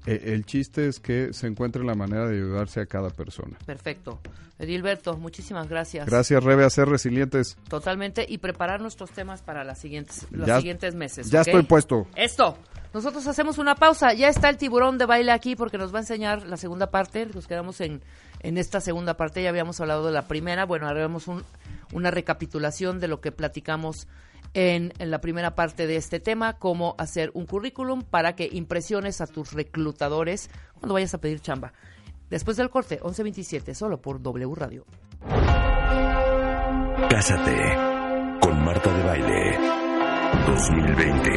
Eh, 0.07 0.33
el 0.33 0.45
chiste 0.45 0.87
es 0.87 0.99
que 0.99 1.33
se 1.33 1.47
encuentre 1.47 1.83
la 1.83 1.95
manera 1.95 2.27
de 2.27 2.35
ayudarse 2.35 2.79
a 2.79 2.85
cada 2.85 3.09
persona. 3.09 3.57
Perfecto. 3.65 4.19
Edilberto, 4.59 5.17
muchísimas 5.17 5.67
gracias. 5.67 6.05
Gracias, 6.07 6.43
Rebe, 6.43 6.63
a 6.63 6.69
ser 6.69 6.87
resilientes. 6.87 7.57
Totalmente. 7.67 8.25
Y 8.29 8.37
preparar 8.37 8.81
nuestros 8.81 9.09
temas 9.11 9.41
para 9.41 9.63
las 9.63 9.79
siguientes, 9.79 10.27
los 10.31 10.47
Ya- 10.47 10.57
siguientes 10.57 10.93
meses. 10.95 11.29
Ya 11.31 11.41
estoy 11.41 11.63
puesto. 11.63 12.07
Esto. 12.15 12.57
Nosotros 12.93 13.27
hacemos 13.27 13.57
una 13.57 13.75
pausa. 13.75 14.13
Ya 14.13 14.29
está 14.29 14.47
el 14.47 14.55
tiburón 14.57 14.97
de 14.97 15.05
baile 15.05 15.31
aquí 15.33 15.55
porque 15.57 15.77
nos 15.77 15.93
va 15.93 15.97
a 15.97 16.01
enseñar 16.03 16.45
la 16.45 16.55
segunda 16.55 16.89
parte. 16.91 17.25
Nos 17.33 17.47
quedamos 17.47 17.81
en, 17.81 18.01
en 18.41 18.57
esta 18.57 18.79
segunda 18.79 19.17
parte. 19.17 19.43
Ya 19.43 19.49
habíamos 19.49 19.81
hablado 19.81 20.05
de 20.05 20.13
la 20.13 20.27
primera. 20.29 20.65
Bueno, 20.65 20.87
haremos 20.87 21.27
un- 21.27 21.43
una 21.91 22.11
recapitulación 22.11 22.99
de 23.01 23.09
lo 23.09 23.19
que 23.19 23.33
platicamos 23.33 24.07
en, 24.55 24.93
la 24.97 25.21
primera 25.21 25.53
parte 25.53 25.85
de 25.85 25.97
este 25.97 26.19
tema, 26.19 26.57
cómo 26.57 26.95
hacer 26.97 27.29
un 27.33 27.45
currículum 27.45 28.01
para 28.01 28.35
que 28.35 28.49
impresiones 28.51 29.21
a 29.21 29.27
tus 29.27 29.51
reclutadores 29.51 30.49
cuando 30.79 30.95
vayas 30.95 31.13
a 31.13 31.19
pedir 31.19 31.41
chamba. 31.41 31.73
Después 32.29 32.57
del 32.57 32.69
corte, 32.71 32.99
11.27, 33.01 33.73
solo 33.75 34.01
por 34.01 34.21
W 34.21 34.55
Radio. 34.55 34.85
Cásate 37.09 37.77
con 38.41 38.63
Marta 38.63 38.91
de 38.91 39.03
Baile 39.03 39.59
2020. 40.47 41.29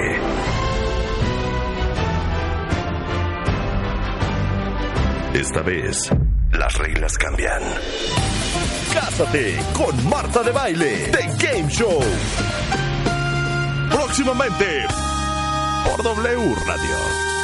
Esta 5.34 5.62
vez, 5.62 6.10
las 6.52 6.78
reglas 6.78 7.18
cambian. 7.18 7.62
Cásate 8.94 9.58
con 9.74 10.08
Marta 10.08 10.42
de 10.42 10.52
Baile, 10.52 11.10
The 11.10 11.46
Game 11.46 11.68
Show 11.68 12.00
próximamente 13.88 14.86
por 15.84 16.02
W 16.02 16.54
Radio. 16.66 17.37